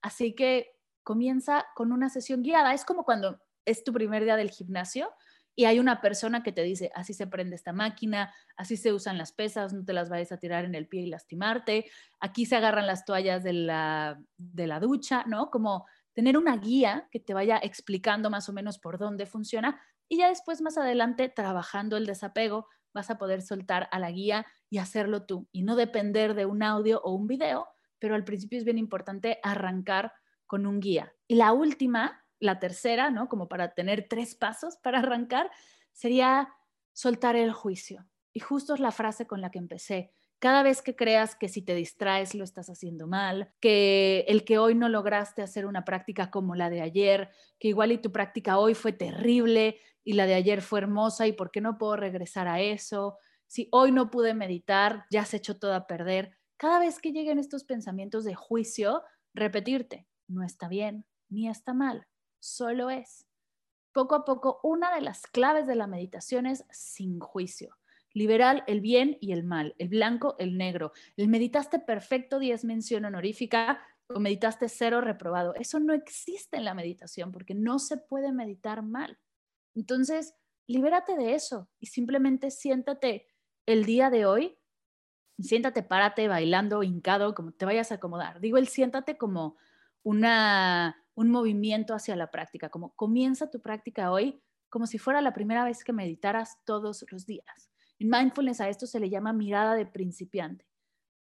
Así 0.00 0.34
que 0.34 0.78
comienza 1.02 1.66
con 1.74 1.90
una 1.90 2.10
sesión 2.10 2.42
guiada. 2.42 2.74
Es 2.74 2.84
como 2.84 3.04
cuando 3.04 3.40
es 3.64 3.82
tu 3.82 3.92
primer 3.92 4.22
día 4.22 4.36
del 4.36 4.50
gimnasio 4.50 5.10
y 5.56 5.64
hay 5.64 5.78
una 5.78 6.00
persona 6.00 6.42
que 6.42 6.52
te 6.52 6.62
dice, 6.62 6.90
así 6.94 7.14
se 7.14 7.26
prende 7.26 7.56
esta 7.56 7.72
máquina, 7.72 8.34
así 8.56 8.76
se 8.76 8.92
usan 8.92 9.18
las 9.18 9.32
pesas, 9.32 9.72
no 9.72 9.84
te 9.84 9.92
las 9.92 10.08
vayas 10.08 10.32
a 10.32 10.38
tirar 10.38 10.64
en 10.64 10.74
el 10.74 10.88
pie 10.88 11.02
y 11.02 11.06
lastimarte, 11.06 11.90
aquí 12.20 12.44
se 12.44 12.56
agarran 12.56 12.86
las 12.86 13.04
toallas 13.04 13.42
de 13.44 13.52
la, 13.52 14.20
de 14.36 14.66
la 14.66 14.80
ducha, 14.80 15.24
¿no? 15.26 15.50
Como 15.50 15.86
tener 16.12 16.36
una 16.36 16.56
guía 16.56 17.08
que 17.10 17.20
te 17.20 17.34
vaya 17.34 17.58
explicando 17.62 18.30
más 18.30 18.48
o 18.48 18.52
menos 18.52 18.78
por 18.78 18.98
dónde 18.98 19.26
funciona 19.26 19.80
y 20.08 20.18
ya 20.18 20.28
después 20.28 20.60
más 20.60 20.76
adelante 20.76 21.28
trabajando 21.28 21.96
el 21.96 22.06
desapego 22.06 22.68
vas 22.94 23.10
a 23.10 23.18
poder 23.18 23.42
soltar 23.42 23.88
a 23.90 23.98
la 23.98 24.10
guía 24.10 24.46
y 24.70 24.78
hacerlo 24.78 25.26
tú 25.26 25.48
y 25.52 25.62
no 25.62 25.76
depender 25.76 26.34
de 26.34 26.46
un 26.46 26.62
audio 26.62 27.00
o 27.02 27.12
un 27.12 27.26
video, 27.26 27.68
pero 27.98 28.14
al 28.14 28.24
principio 28.24 28.58
es 28.58 28.64
bien 28.64 28.78
importante 28.78 29.38
arrancar 29.42 30.12
con 30.46 30.66
un 30.66 30.80
guía. 30.80 31.12
Y 31.26 31.34
la 31.34 31.52
última, 31.52 32.24
la 32.38 32.58
tercera, 32.58 33.10
¿no? 33.10 33.28
Como 33.28 33.48
para 33.48 33.74
tener 33.74 34.06
tres 34.08 34.34
pasos 34.34 34.76
para 34.76 35.00
arrancar, 35.00 35.50
sería 35.92 36.48
soltar 36.92 37.36
el 37.36 37.52
juicio. 37.52 38.06
Y 38.32 38.40
justo 38.40 38.74
es 38.74 38.80
la 38.80 38.92
frase 38.92 39.26
con 39.26 39.40
la 39.40 39.50
que 39.50 39.58
empecé. 39.58 40.12
Cada 40.38 40.62
vez 40.62 40.82
que 40.82 40.94
creas 40.94 41.36
que 41.36 41.48
si 41.48 41.62
te 41.62 41.74
distraes 41.74 42.34
lo 42.34 42.44
estás 42.44 42.68
haciendo 42.68 43.06
mal, 43.06 43.52
que 43.60 44.24
el 44.28 44.44
que 44.44 44.58
hoy 44.58 44.74
no 44.74 44.88
lograste 44.88 45.40
hacer 45.40 45.64
una 45.64 45.84
práctica 45.84 46.30
como 46.30 46.54
la 46.54 46.68
de 46.68 46.82
ayer, 46.82 47.30
que 47.58 47.68
igual 47.68 47.92
y 47.92 47.98
tu 47.98 48.12
práctica 48.12 48.58
hoy 48.58 48.74
fue 48.74 48.92
terrible 48.92 49.78
y 50.04 50.12
la 50.12 50.26
de 50.26 50.34
ayer 50.34 50.62
fue 50.62 50.80
hermosa 50.80 51.26
y 51.26 51.32
por 51.32 51.50
qué 51.50 51.60
no 51.60 51.78
puedo 51.78 51.96
regresar 51.96 52.46
a 52.46 52.60
eso, 52.60 53.18
si 53.46 53.68
hoy 53.72 53.92
no 53.92 54.10
pude 54.10 54.34
meditar, 54.34 55.06
ya 55.10 55.24
se 55.24 55.38
echó 55.38 55.58
todo 55.58 55.74
a 55.74 55.86
perder. 55.86 56.36
Cada 56.56 56.78
vez 56.78 57.00
que 57.00 57.12
lleguen 57.12 57.38
estos 57.38 57.64
pensamientos 57.64 58.24
de 58.24 58.34
juicio, 58.34 59.02
repetirte, 59.32 60.06
no 60.28 60.44
está 60.44 60.68
bien 60.68 61.06
ni 61.28 61.48
está 61.48 61.74
mal, 61.74 62.06
solo 62.38 62.90
es. 62.90 63.26
Poco 63.92 64.14
a 64.14 64.24
poco, 64.24 64.60
una 64.62 64.94
de 64.94 65.00
las 65.00 65.26
claves 65.26 65.66
de 65.66 65.74
la 65.74 65.86
meditación 65.86 66.46
es 66.46 66.64
sin 66.70 67.18
juicio 67.18 67.76
liberal, 68.14 68.62
el 68.68 68.80
bien 68.80 69.18
y 69.20 69.32
el 69.32 69.44
mal, 69.44 69.74
el 69.78 69.88
blanco, 69.88 70.36
el 70.38 70.56
negro. 70.56 70.92
El 71.16 71.28
meditaste 71.28 71.80
perfecto, 71.80 72.38
10 72.38 72.64
mención 72.64 73.04
honorífica, 73.04 73.82
o 74.06 74.20
meditaste 74.20 74.68
cero 74.68 75.00
reprobado. 75.00 75.54
Eso 75.54 75.80
no 75.80 75.92
existe 75.92 76.56
en 76.56 76.64
la 76.64 76.74
meditación 76.74 77.32
porque 77.32 77.54
no 77.54 77.78
se 77.78 77.96
puede 77.96 78.32
meditar 78.32 78.82
mal. 78.82 79.18
Entonces, 79.74 80.34
libérate 80.66 81.16
de 81.16 81.34
eso 81.34 81.68
y 81.80 81.86
simplemente 81.86 82.50
siéntate 82.50 83.26
el 83.66 83.84
día 83.84 84.10
de 84.10 84.26
hoy, 84.26 84.58
siéntate, 85.38 85.82
párate, 85.82 86.28
bailando, 86.28 86.82
hincado, 86.82 87.34
como 87.34 87.52
te 87.52 87.64
vayas 87.64 87.92
a 87.92 87.96
acomodar. 87.96 88.40
Digo 88.40 88.58
el 88.58 88.68
siéntate 88.68 89.16
como 89.16 89.56
una, 90.02 90.96
un 91.14 91.30
movimiento 91.30 91.94
hacia 91.94 92.16
la 92.16 92.30
práctica, 92.30 92.68
como 92.68 92.94
comienza 92.94 93.50
tu 93.50 93.60
práctica 93.60 94.10
hoy 94.10 94.40
como 94.74 94.88
si 94.88 94.98
fuera 94.98 95.20
la 95.20 95.32
primera 95.32 95.64
vez 95.64 95.84
que 95.84 95.92
meditaras 95.92 96.58
todos 96.64 97.04
los 97.12 97.26
días. 97.26 97.70
En 98.00 98.10
mindfulness 98.10 98.60
a 98.60 98.68
esto 98.68 98.88
se 98.88 98.98
le 98.98 99.08
llama 99.08 99.32
mirada 99.32 99.76
de 99.76 99.86
principiante. 99.86 100.66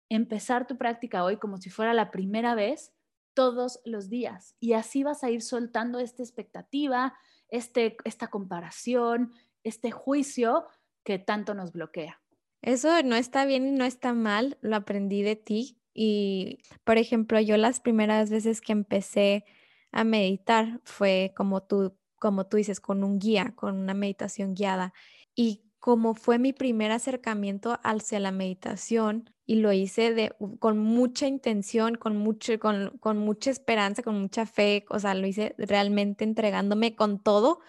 Empezar 0.09 0.67
tu 0.67 0.79
práctica 0.79 1.23
hoy 1.23 1.37
como 1.37 1.59
si 1.59 1.69
fuera 1.69 1.93
la 1.93 2.11
primera 2.11 2.55
vez 2.55 2.95
todos 3.35 3.81
los 3.85 4.09
días 4.09 4.57
y 4.59 4.73
así 4.73 5.03
vas 5.03 5.23
a 5.23 5.29
ir 5.29 5.43
soltando 5.43 5.99
esta 5.99 6.23
expectativa, 6.23 7.15
este, 7.53 7.97
esta 8.05 8.29
comparación, 8.29 9.33
este 9.63 9.93
juicio 9.93 10.67
que 11.05 11.21
tanto 11.21 11.55
nos 11.55 11.73
bloquea. 11.73 12.21
Eso 12.63 13.03
no 13.03 13.15
está 13.15 13.45
bien 13.45 13.69
y 13.69 13.71
no 13.73 13.85
está 13.85 14.15
mal, 14.15 14.59
lo 14.63 14.75
aprendí 14.77 15.23
de 15.23 15.37
ti 15.37 15.79
y, 15.95 16.59
por 16.85 16.97
ejemplo, 16.97 17.39
yo 17.41 17.57
las 17.57 17.81
primeras 17.81 18.31
veces 18.31 18.61
que 18.61 18.73
empecé 18.73 19.45
a 19.93 20.05
meditar 20.05 20.81
fue 20.85 21.33
como 21.37 21.63
tú, 21.63 21.97
como 22.19 22.47
tú 22.47 22.57
dices, 22.57 22.81
con 22.81 23.05
un 23.05 23.19
guía, 23.19 23.53
con 23.55 23.77
una 23.77 23.95
meditación 23.95 24.55
guiada. 24.55 24.95
Y 25.35 25.65
como 25.79 26.15
fue 26.15 26.39
mi 26.39 26.53
primer 26.53 26.93
acercamiento 26.93 27.79
hacia 27.83 28.21
la 28.21 28.33
meditación 28.33 29.32
y 29.47 29.57
lo 29.57 29.73
hice 29.73 30.15
de, 30.15 30.35
con 30.59 30.79
mucha 30.79 31.27
intención, 31.27 31.97
con, 31.97 32.17
mucho, 32.17 32.59
con, 32.59 32.99
con 32.99 33.19
mucha 33.19 33.51
esperanza, 33.51 34.03
con 34.03 34.21
mucha 34.21 34.47
fe, 34.47 34.85
o 34.89 34.99
sea, 34.99 35.15
lo 35.15 35.27
hice 35.27 35.55
realmente 35.59 36.25
entregándome 36.25 36.95
con 36.97 37.23
todo, 37.23 37.61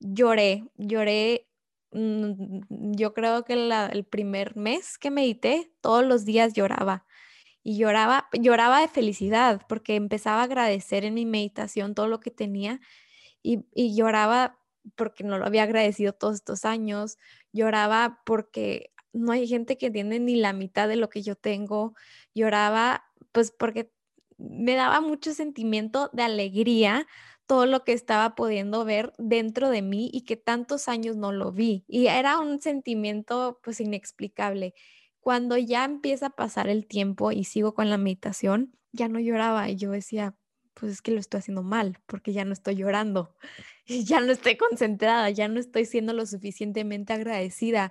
lloré, 0.00 0.64
lloré 0.76 1.48
Mm, 1.92 2.94
yo 2.96 3.12
creo 3.14 3.44
que 3.44 3.52
el 3.54 4.04
primer 4.04 4.56
mes 4.56 4.98
que 4.98 5.10
medité, 5.10 5.70
todos 5.80 6.04
los 6.04 6.24
días 6.24 6.54
lloraba. 6.54 7.06
Y 7.64 7.78
lloraba, 7.78 8.28
lloraba 8.34 8.80
de 8.80 8.88
felicidad 8.88 9.62
porque 9.68 9.96
empezaba 9.96 10.42
a 10.42 10.44
agradecer 10.44 11.04
en 11.04 11.14
mi 11.14 11.26
meditación 11.26 11.94
todo 11.94 12.08
lo 12.08 12.20
que 12.20 12.30
tenía 12.30 12.80
y, 13.42 13.66
y 13.74 13.96
lloraba 13.96 14.58
porque 14.96 15.24
no 15.24 15.38
lo 15.38 15.46
había 15.46 15.64
agradecido 15.64 16.12
todos 16.14 16.36
estos 16.36 16.64
años, 16.64 17.18
lloraba 17.52 18.22
porque 18.26 18.92
no 19.12 19.32
hay 19.32 19.46
gente 19.46 19.78
que 19.78 19.90
tiene 19.90 20.18
ni 20.20 20.36
la 20.36 20.52
mitad 20.52 20.88
de 20.88 20.96
lo 20.96 21.08
que 21.08 21.22
yo 21.22 21.36
tengo, 21.36 21.94
lloraba 22.34 23.04
pues 23.32 23.50
porque 23.50 23.92
me 24.38 24.74
daba 24.74 25.00
mucho 25.00 25.34
sentimiento 25.34 26.10
de 26.12 26.22
alegría 26.22 27.06
todo 27.46 27.66
lo 27.66 27.84
que 27.84 27.92
estaba 27.92 28.34
pudiendo 28.34 28.84
ver 28.84 29.12
dentro 29.18 29.70
de 29.70 29.82
mí 29.82 30.10
y 30.12 30.22
que 30.22 30.36
tantos 30.36 30.88
años 30.88 31.16
no 31.16 31.32
lo 31.32 31.52
vi. 31.52 31.84
Y 31.86 32.06
era 32.06 32.38
un 32.38 32.60
sentimiento 32.60 33.60
pues 33.62 33.80
inexplicable. 33.80 34.74
Cuando 35.20 35.56
ya 35.56 35.84
empieza 35.84 36.26
a 36.26 36.30
pasar 36.30 36.68
el 36.68 36.86
tiempo 36.86 37.30
y 37.32 37.44
sigo 37.44 37.74
con 37.74 37.90
la 37.90 37.98
meditación, 37.98 38.76
ya 38.92 39.08
no 39.08 39.20
lloraba 39.20 39.68
y 39.68 39.76
yo 39.76 39.90
decía, 39.90 40.34
pues 40.74 40.92
es 40.92 41.02
que 41.02 41.12
lo 41.12 41.20
estoy 41.20 41.38
haciendo 41.38 41.62
mal, 41.62 41.98
porque 42.06 42.32
ya 42.32 42.44
no 42.44 42.52
estoy 42.52 42.76
llorando, 42.76 43.36
ya 43.86 44.20
no 44.20 44.32
estoy 44.32 44.56
concentrada, 44.56 45.30
ya 45.30 45.48
no 45.48 45.60
estoy 45.60 45.84
siendo 45.84 46.12
lo 46.12 46.26
suficientemente 46.26 47.12
agradecida, 47.12 47.90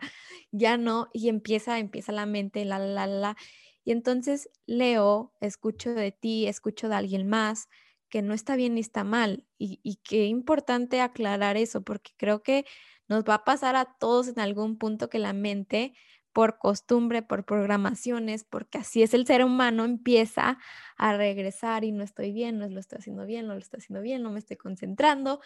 ya 0.51 0.77
no, 0.77 1.09
y 1.13 1.29
empieza, 1.29 1.79
empieza 1.79 2.11
la 2.11 2.25
mente, 2.25 2.65
la, 2.65 2.79
la, 2.79 3.07
la, 3.07 3.37
y 3.83 3.91
entonces 3.91 4.49
leo, 4.65 5.33
escucho 5.41 5.93
de 5.93 6.11
ti, 6.11 6.47
escucho 6.47 6.89
de 6.89 6.95
alguien 6.95 7.27
más, 7.27 7.67
que 8.09 8.21
no 8.21 8.33
está 8.33 8.55
bien 8.55 8.75
ni 8.75 8.81
está 8.81 9.03
mal. 9.03 9.45
Y, 9.57 9.79
y 9.83 9.97
qué 10.03 10.25
importante 10.25 11.01
aclarar 11.01 11.57
eso, 11.57 11.81
porque 11.83 12.11
creo 12.17 12.43
que 12.43 12.65
nos 13.07 13.23
va 13.23 13.35
a 13.35 13.43
pasar 13.43 13.75
a 13.75 13.85
todos 13.99 14.27
en 14.27 14.39
algún 14.39 14.77
punto 14.77 15.09
que 15.09 15.19
la 15.19 15.33
mente, 15.33 15.93
por 16.33 16.57
costumbre, 16.59 17.21
por 17.23 17.45
programaciones, 17.45 18.43
porque 18.45 18.77
así 18.77 19.01
es 19.03 19.13
el 19.13 19.25
ser 19.25 19.43
humano, 19.43 19.83
empieza 19.85 20.57
a 20.97 21.17
regresar 21.17 21.83
y 21.83 21.91
no 21.91 22.03
estoy 22.03 22.31
bien, 22.31 22.57
no 22.59 22.69
lo 22.69 22.79
estoy 22.79 22.99
haciendo 22.99 23.25
bien, 23.25 23.47
no 23.47 23.53
lo 23.53 23.59
estoy 23.59 23.79
haciendo 23.79 24.01
bien, 24.01 24.21
no 24.23 24.31
me 24.31 24.39
estoy 24.39 24.57
concentrando. 24.57 25.41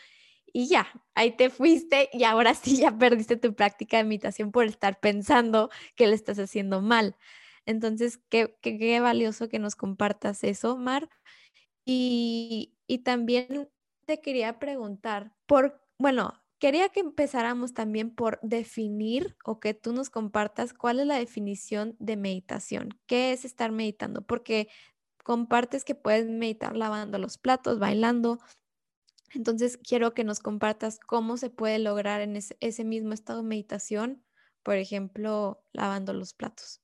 Y 0.58 0.68
ya, 0.70 0.88
ahí 1.16 1.36
te 1.36 1.50
fuiste 1.50 2.10
y 2.14 2.24
ahora 2.24 2.54
sí 2.54 2.78
ya 2.78 2.98
perdiste 2.98 3.36
tu 3.36 3.54
práctica 3.54 3.98
de 3.98 4.06
meditación 4.06 4.54
por 4.54 4.64
estar 4.64 5.02
pensando 5.02 5.70
que 5.98 6.08
le 6.08 6.16
estás 6.16 6.40
haciendo 6.40 6.82
mal. 6.82 7.18
Entonces, 7.66 8.22
qué, 8.30 8.56
qué, 8.62 8.78
qué 8.78 9.02
valioso 9.02 9.50
que 9.50 9.60
nos 9.60 9.76
compartas 9.76 10.46
eso, 10.46 10.78
Mar. 10.78 11.10
Y, 11.84 12.78
también 13.04 13.70
te 14.06 14.22
quería 14.22 14.58
preguntar, 14.58 15.34
por, 15.46 15.86
bueno, 15.98 16.42
quería 16.58 16.88
que 16.88 17.02
empezáramos 17.02 17.74
también 17.74 18.16
por 18.16 18.40
definir 18.42 19.36
o 19.44 19.60
que 19.60 19.74
tú 19.74 19.92
nos 19.92 20.10
compartas 20.10 20.74
cuál 20.74 21.02
es 21.02 21.06
la 21.06 21.18
definición 21.18 21.98
de 22.00 22.16
meditación. 22.16 22.98
¿Qué 23.08 23.34
es 23.34 23.44
estar 23.44 23.74
meditando? 23.74 24.22
Porque 24.22 24.70
compartes 25.22 25.84
que 25.84 25.96
puedes 25.96 26.28
meditar 26.28 26.78
lavando 26.78 27.18
los 27.18 27.38
platos, 27.38 27.78
bailando. 27.78 28.40
Entonces, 29.36 29.78
quiero 29.78 30.14
que 30.14 30.24
nos 30.24 30.40
compartas 30.40 30.98
cómo 31.00 31.36
se 31.36 31.50
puede 31.50 31.78
lograr 31.80 32.22
en 32.22 32.38
ese, 32.38 32.84
mismo 32.86 33.14
estado 33.14 33.42
de 33.42 33.48
meditación, 33.50 34.24
por 34.64 34.78
ejemplo, 34.78 35.64
lavando 35.74 36.14
los 36.14 36.34
platos. 36.34 36.82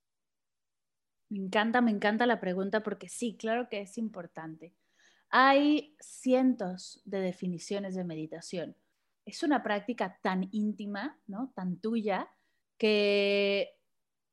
Me 1.30 1.40
encanta, 1.40 1.80
me 1.80 1.92
encanta 1.92 2.26
la 2.26 2.42
pregunta 2.42 2.84
porque 2.84 3.08
sí, 3.08 3.38
claro 3.38 3.70
que 3.70 3.80
es 3.80 3.98
importante. 3.98 4.76
Hay 5.30 5.96
cientos 6.02 7.02
de 7.06 7.22
definiciones 7.22 7.96
de 7.96 8.04
meditación. 8.04 8.76
Es 9.26 9.44
una 9.44 9.64
práctica 9.64 10.20
tan 10.22 10.50
íntima, 10.52 11.18
¿no? 11.28 11.54
tan 11.56 11.78
tuya, 11.78 12.30
que 12.78 13.78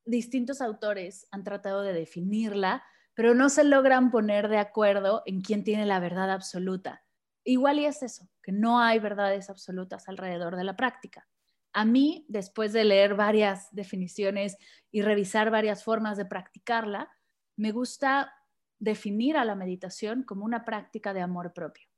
distintos 0.05 0.61
autores 0.61 1.29
han 1.31 1.45
tratado 1.45 1.83
de 1.83 1.93
definirla, 1.93 2.83
pero 3.15 3.35
no 3.35 3.49
se 3.49 3.63
logran 3.63 4.11
poner 4.11 4.49
de 4.49 4.59
acuerdo 4.59 5.23
en 5.25 5.41
quién 5.41 5.63
tiene 5.63 5.87
la 5.87 6.01
verdad 6.01 6.33
absoluta. 6.33 7.05
Igual 7.49 7.79
y 7.79 7.87
es 7.87 8.03
eso, 8.03 8.29
que 8.43 8.53
no 8.53 8.79
hay 8.79 8.99
verdades 8.99 9.49
absolutas 9.49 10.07
alrededor 10.07 10.55
de 10.55 10.65
la 10.65 10.77
práctica. 10.77 11.27
A 11.73 11.87
mí, 11.87 12.27
después 12.29 12.75
de 12.75 12.85
leer 12.85 13.15
varias 13.15 13.75
definiciones 13.75 14.59
y 14.91 15.01
revisar 15.01 15.51
varias 15.51 15.83
formas 15.83 16.19
de 16.19 16.27
practicarla, 16.27 17.11
me 17.57 17.73
gusta 17.73 18.35
definir 18.79 19.39
a 19.39 19.47
la 19.47 19.55
meditación 19.55 20.25
como 20.25 20.45
una 20.45 20.67
práctica 20.67 21.15
de 21.15 21.23
amor 21.23 21.55
propio, 21.55 21.89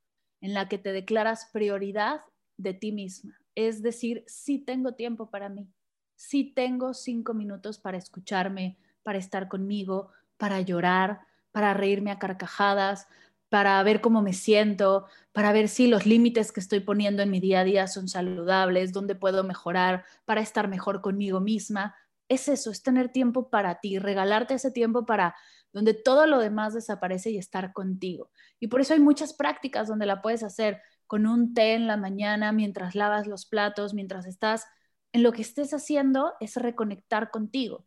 en 0.41 0.55
la 0.55 0.69
que 0.69 0.79
te 0.79 0.93
declaras 0.93 1.51
prioridad 1.53 2.21
de 2.57 2.73
ti 2.75 2.93
misma. 2.93 3.37
Es 3.57 3.83
decir, 3.83 4.23
sí 4.29 4.61
tengo 4.61 4.95
tiempo 4.95 5.31
para 5.31 5.49
mí, 5.49 5.69
sí 6.15 6.45
tengo 6.45 6.95
cinco 6.95 7.35
minutos 7.35 7.81
para 7.81 7.99
escucharme, 7.99 8.79
para 9.03 9.19
estar 9.19 9.49
conmigo, 9.49 10.13
para 10.37 10.61
llorar, 10.61 11.23
para 11.51 11.75
reírme 11.75 12.13
a 12.13 12.21
carcajadas, 12.21 13.09
para 13.51 13.83
ver 13.83 14.01
cómo 14.01 14.23
me 14.23 14.33
siento, 14.33 15.07
para 15.33 15.53
ver 15.53 15.69
si 15.69 15.89
los 15.89 16.07
límites 16.07 16.53
que 16.53 16.61
estoy 16.61 16.81
poniendo 16.81 17.23
en 17.23 17.31
mi 17.31 17.41
día 17.41 17.61
a 17.61 17.65
día 17.65 17.87
son 17.89 18.09
saludables, 18.09 18.93
dónde 18.93 19.15
puedo 19.15 19.45
mejorar, 19.45 20.05
para 20.25 20.41
estar 20.41 20.69
mejor 20.69 21.03
conmigo 21.03 21.41
misma. 21.41 21.95
Es 22.29 22.49
eso, 22.49 22.71
es 22.71 22.83
tener 22.83 23.11
tiempo 23.11 23.51
para 23.51 23.81
ti, 23.81 23.99
regalarte 23.99 24.55
ese 24.55 24.71
tiempo 24.71 25.05
para 25.05 25.35
donde 25.73 25.95
todo 25.95 26.27
lo 26.27 26.39
demás 26.39 26.75
desaparece 26.75 27.31
y 27.31 27.39
estar 27.39 27.73
contigo. 27.73 28.31
Y 28.61 28.69
por 28.69 28.81
eso 28.81 28.95
hay 28.95 29.01
muchas 29.01 29.35
prácticas 29.35 29.89
donde 29.89 30.07
la 30.07 30.23
puedes 30.23 30.43
hacer 30.43 30.81
con 31.07 31.27
un 31.27 31.55
té 31.55 31.75
en 31.75 31.87
la 31.89 31.97
mañana, 31.97 32.53
mientras 32.53 32.95
lavas 32.95 33.27
los 33.27 33.47
platos, 33.47 33.95
mientras 33.95 34.27
estás 34.27 34.67
en 35.13 35.25
lo 35.25 35.33
que 35.33 35.43
estés 35.43 35.75
haciendo, 35.75 36.35
es 36.41 36.57
reconectar 36.57 37.31
contigo. 37.31 37.85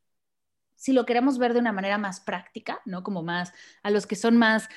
Si 0.76 0.91
lo 0.91 1.06
queremos 1.06 1.38
ver 1.38 1.54
de 1.54 1.60
una 1.60 1.71
manera 1.71 1.97
más 1.97 2.19
práctica, 2.19 2.82
¿no? 2.86 3.04
Como 3.04 3.23
más 3.23 3.54
a 3.84 3.89
los 3.91 4.06
que 4.06 4.17
son 4.17 4.38
más 4.38 4.67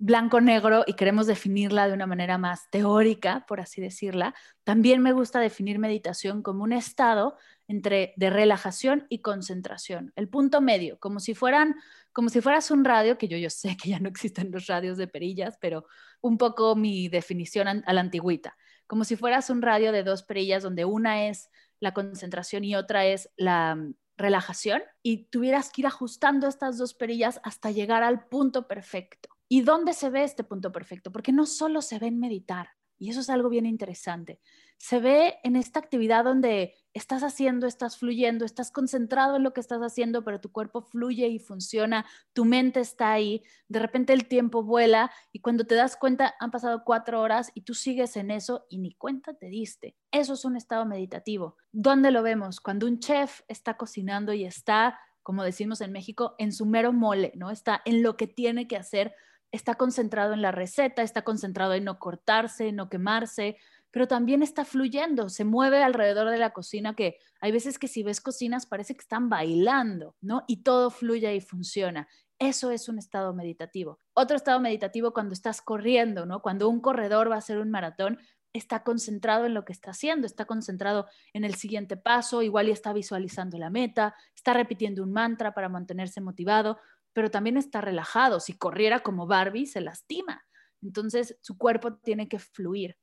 blanco-negro 0.00 0.82
y 0.86 0.94
queremos 0.94 1.26
definirla 1.26 1.86
de 1.86 1.92
una 1.92 2.06
manera 2.06 2.38
más 2.38 2.68
teórica, 2.70 3.44
por 3.46 3.60
así 3.60 3.82
decirla, 3.82 4.34
también 4.64 5.02
me 5.02 5.12
gusta 5.12 5.40
definir 5.40 5.78
meditación 5.78 6.42
como 6.42 6.64
un 6.64 6.72
estado 6.72 7.36
entre 7.68 8.14
de 8.16 8.30
relajación 8.30 9.06
y 9.10 9.20
concentración, 9.20 10.12
el 10.16 10.28
punto 10.28 10.60
medio, 10.60 10.98
como 10.98 11.20
si 11.20 11.34
fueran 11.34 11.76
como 12.12 12.28
si 12.28 12.40
fueras 12.40 12.70
un 12.72 12.84
radio, 12.84 13.18
que 13.18 13.28
yo, 13.28 13.36
yo 13.36 13.50
sé 13.50 13.76
que 13.76 13.90
ya 13.90 14.00
no 14.00 14.08
existen 14.08 14.50
los 14.50 14.66
radios 14.66 14.96
de 14.96 15.06
perillas, 15.06 15.56
pero 15.60 15.86
un 16.20 16.38
poco 16.38 16.74
mi 16.74 17.08
definición 17.08 17.68
a 17.68 17.92
la 17.92 18.00
antigüita, 18.00 18.56
como 18.86 19.04
si 19.04 19.16
fueras 19.16 19.50
un 19.50 19.62
radio 19.62 19.92
de 19.92 20.02
dos 20.02 20.24
perillas 20.24 20.62
donde 20.62 20.84
una 20.84 21.28
es 21.28 21.50
la 21.78 21.94
concentración 21.94 22.64
y 22.64 22.74
otra 22.74 23.06
es 23.06 23.30
la 23.36 23.74
mm, 23.76 23.94
relajación 24.16 24.82
y 25.02 25.28
tuvieras 25.28 25.70
que 25.70 25.82
ir 25.82 25.86
ajustando 25.86 26.48
estas 26.48 26.78
dos 26.78 26.94
perillas 26.94 27.40
hasta 27.44 27.70
llegar 27.70 28.02
al 28.02 28.26
punto 28.26 28.66
perfecto. 28.66 29.28
¿Y 29.52 29.62
dónde 29.62 29.94
se 29.94 30.10
ve 30.10 30.22
este 30.22 30.44
punto 30.44 30.70
perfecto? 30.70 31.10
Porque 31.10 31.32
no 31.32 31.44
solo 31.44 31.82
se 31.82 31.98
ve 31.98 32.06
en 32.06 32.20
meditar, 32.20 32.68
y 32.98 33.10
eso 33.10 33.18
es 33.18 33.30
algo 33.30 33.48
bien 33.48 33.66
interesante, 33.66 34.40
se 34.78 35.00
ve 35.00 35.38
en 35.42 35.56
esta 35.56 35.80
actividad 35.80 36.22
donde 36.22 36.76
estás 36.94 37.24
haciendo, 37.24 37.66
estás 37.66 37.98
fluyendo, 37.98 38.44
estás 38.44 38.70
concentrado 38.70 39.34
en 39.34 39.42
lo 39.42 39.52
que 39.52 39.60
estás 39.60 39.80
haciendo, 39.80 40.22
pero 40.22 40.40
tu 40.40 40.52
cuerpo 40.52 40.82
fluye 40.82 41.26
y 41.26 41.40
funciona, 41.40 42.06
tu 42.32 42.44
mente 42.44 42.78
está 42.78 43.10
ahí, 43.10 43.42
de 43.66 43.80
repente 43.80 44.12
el 44.12 44.28
tiempo 44.28 44.62
vuela 44.62 45.10
y 45.32 45.40
cuando 45.40 45.64
te 45.64 45.74
das 45.74 45.96
cuenta 45.96 46.32
han 46.38 46.52
pasado 46.52 46.84
cuatro 46.84 47.20
horas 47.20 47.50
y 47.52 47.62
tú 47.62 47.74
sigues 47.74 48.16
en 48.16 48.30
eso 48.30 48.66
y 48.70 48.78
ni 48.78 48.94
cuenta 48.94 49.34
te 49.34 49.46
diste. 49.46 49.96
Eso 50.12 50.34
es 50.34 50.44
un 50.44 50.56
estado 50.56 50.86
meditativo. 50.86 51.56
¿Dónde 51.72 52.12
lo 52.12 52.22
vemos? 52.22 52.60
Cuando 52.60 52.86
un 52.86 53.00
chef 53.00 53.40
está 53.48 53.76
cocinando 53.76 54.32
y 54.32 54.44
está, 54.44 55.00
como 55.24 55.42
decimos 55.42 55.80
en 55.80 55.90
México, 55.90 56.36
en 56.38 56.52
su 56.52 56.66
mero 56.66 56.92
mole, 56.92 57.32
¿no? 57.34 57.50
Está 57.50 57.82
en 57.84 58.04
lo 58.04 58.16
que 58.16 58.28
tiene 58.28 58.68
que 58.68 58.76
hacer, 58.76 59.12
está 59.52 59.74
concentrado 59.74 60.32
en 60.32 60.42
la 60.42 60.52
receta, 60.52 61.02
está 61.02 61.22
concentrado 61.22 61.74
en 61.74 61.84
no 61.84 61.98
cortarse, 61.98 62.68
en 62.68 62.76
no 62.76 62.88
quemarse, 62.88 63.56
pero 63.90 64.06
también 64.06 64.42
está 64.42 64.64
fluyendo, 64.64 65.28
se 65.28 65.44
mueve 65.44 65.82
alrededor 65.82 66.30
de 66.30 66.38
la 66.38 66.50
cocina 66.50 66.94
que 66.94 67.18
hay 67.40 67.52
veces 67.52 67.78
que 67.78 67.88
si 67.88 68.02
ves 68.02 68.20
cocinas 68.20 68.66
parece 68.66 68.94
que 68.94 69.00
están 69.00 69.28
bailando, 69.28 70.14
¿no? 70.20 70.44
Y 70.46 70.62
todo 70.62 70.90
fluye 70.90 71.34
y 71.34 71.40
funciona. 71.40 72.08
Eso 72.38 72.70
es 72.70 72.88
un 72.88 72.98
estado 72.98 73.34
meditativo. 73.34 73.98
Otro 74.14 74.36
estado 74.36 74.60
meditativo 74.60 75.12
cuando 75.12 75.34
estás 75.34 75.60
corriendo, 75.60 76.24
¿no? 76.24 76.40
Cuando 76.40 76.68
un 76.68 76.80
corredor 76.80 77.30
va 77.30 77.34
a 77.34 77.38
hacer 77.38 77.58
un 77.58 77.70
maratón, 77.70 78.18
está 78.52 78.82
concentrado 78.82 79.46
en 79.46 79.54
lo 79.54 79.64
que 79.64 79.72
está 79.72 79.90
haciendo, 79.90 80.26
está 80.26 80.44
concentrado 80.44 81.06
en 81.32 81.44
el 81.44 81.54
siguiente 81.54 81.96
paso, 81.96 82.42
igual 82.42 82.68
y 82.68 82.72
está 82.72 82.92
visualizando 82.92 83.58
la 83.58 83.70
meta, 83.70 84.14
está 84.34 84.52
repitiendo 84.54 85.02
un 85.02 85.12
mantra 85.12 85.54
para 85.54 85.68
mantenerse 85.68 86.20
motivado, 86.20 86.78
pero 87.12 87.30
también 87.30 87.56
está 87.56 87.80
relajado. 87.80 88.40
Si 88.40 88.56
corriera 88.56 89.00
como 89.00 89.26
Barbie, 89.26 89.66
se 89.66 89.80
lastima. 89.80 90.44
Entonces, 90.82 91.36
su 91.40 91.58
cuerpo 91.58 91.94
tiene 91.96 92.28
que 92.28 92.38
fluir. 92.38 92.96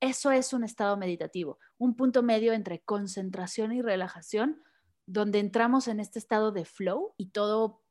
Eso 0.00 0.30
es 0.30 0.52
un 0.52 0.62
estado 0.62 0.96
meditativo, 0.96 1.58
un 1.76 1.96
punto 1.96 2.22
medio 2.22 2.52
entre 2.52 2.80
concentración 2.80 3.72
y 3.72 3.82
relajación, 3.82 4.62
donde 5.06 5.40
entramos 5.40 5.88
en 5.88 5.98
este 5.98 6.18
estado 6.18 6.52
de 6.52 6.64
flow 6.64 7.14
y 7.16 7.30
todo 7.30 7.82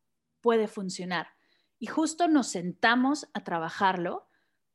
puede 0.41 0.67
funcionar. 0.67 1.27
Y 1.79 1.87
justo 1.87 2.27
nos 2.27 2.47
sentamos 2.47 3.27
a 3.33 3.43
trabajarlo 3.43 4.29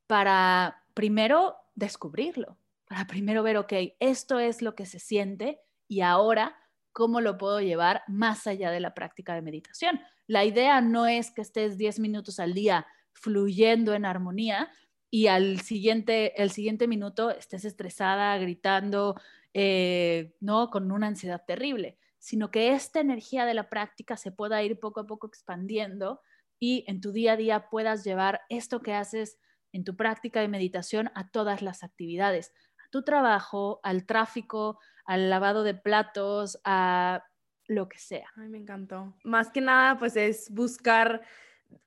para 0.06 0.84
primero 0.94 1.56
descubrirlo, 1.74 2.58
para 2.86 3.06
primero 3.06 3.42
ver, 3.42 3.56
ok, 3.56 3.72
esto 3.98 4.38
es 4.38 4.60
lo 4.60 4.74
que 4.74 4.86
se 4.86 4.98
siente 4.98 5.60
y 5.88 6.02
ahora, 6.02 6.56
¿cómo 6.92 7.20
lo 7.20 7.38
puedo 7.38 7.60
llevar 7.60 8.02
más 8.08 8.46
allá 8.46 8.70
de 8.70 8.80
la 8.80 8.94
práctica 8.94 9.34
de 9.34 9.42
meditación? 9.42 10.00
La 10.26 10.44
idea 10.44 10.80
no 10.80 11.06
es 11.06 11.30
que 11.30 11.42
estés 11.42 11.78
10 11.78 11.98
minutos 12.00 12.38
al 12.38 12.54
día 12.54 12.86
fluyendo 13.12 13.94
en 13.94 14.04
armonía, 14.04 14.70
y 15.14 15.26
al 15.26 15.60
siguiente, 15.60 16.42
el 16.42 16.50
siguiente 16.50 16.88
minuto 16.88 17.30
estés 17.30 17.66
estresada, 17.66 18.36
gritando, 18.38 19.14
eh, 19.52 20.34
¿no? 20.40 20.70
Con 20.70 20.90
una 20.90 21.08
ansiedad 21.08 21.42
terrible, 21.46 21.98
sino 22.18 22.50
que 22.50 22.72
esta 22.72 23.00
energía 23.00 23.44
de 23.44 23.52
la 23.52 23.68
práctica 23.68 24.16
se 24.16 24.32
pueda 24.32 24.62
ir 24.62 24.80
poco 24.80 25.00
a 25.00 25.06
poco 25.06 25.26
expandiendo 25.26 26.22
y 26.58 26.86
en 26.88 27.02
tu 27.02 27.12
día 27.12 27.32
a 27.32 27.36
día 27.36 27.68
puedas 27.68 28.04
llevar 28.04 28.40
esto 28.48 28.80
que 28.80 28.94
haces 28.94 29.38
en 29.72 29.84
tu 29.84 29.96
práctica 29.96 30.40
de 30.40 30.48
meditación 30.48 31.10
a 31.14 31.30
todas 31.30 31.60
las 31.60 31.82
actividades, 31.82 32.54
a 32.78 32.88
tu 32.90 33.02
trabajo, 33.02 33.80
al 33.82 34.06
tráfico, 34.06 34.78
al 35.04 35.30
lavado 35.30 35.62
de 35.62 35.74
platos, 35.74 36.60
a 36.64 37.24
lo 37.66 37.88
que 37.88 37.98
sea. 37.98 38.26
Ay, 38.36 38.48
me 38.48 38.58
encantó. 38.58 39.14
Más 39.24 39.50
que 39.50 39.60
nada, 39.60 39.98
pues 39.98 40.16
es 40.16 40.50
buscar 40.50 41.22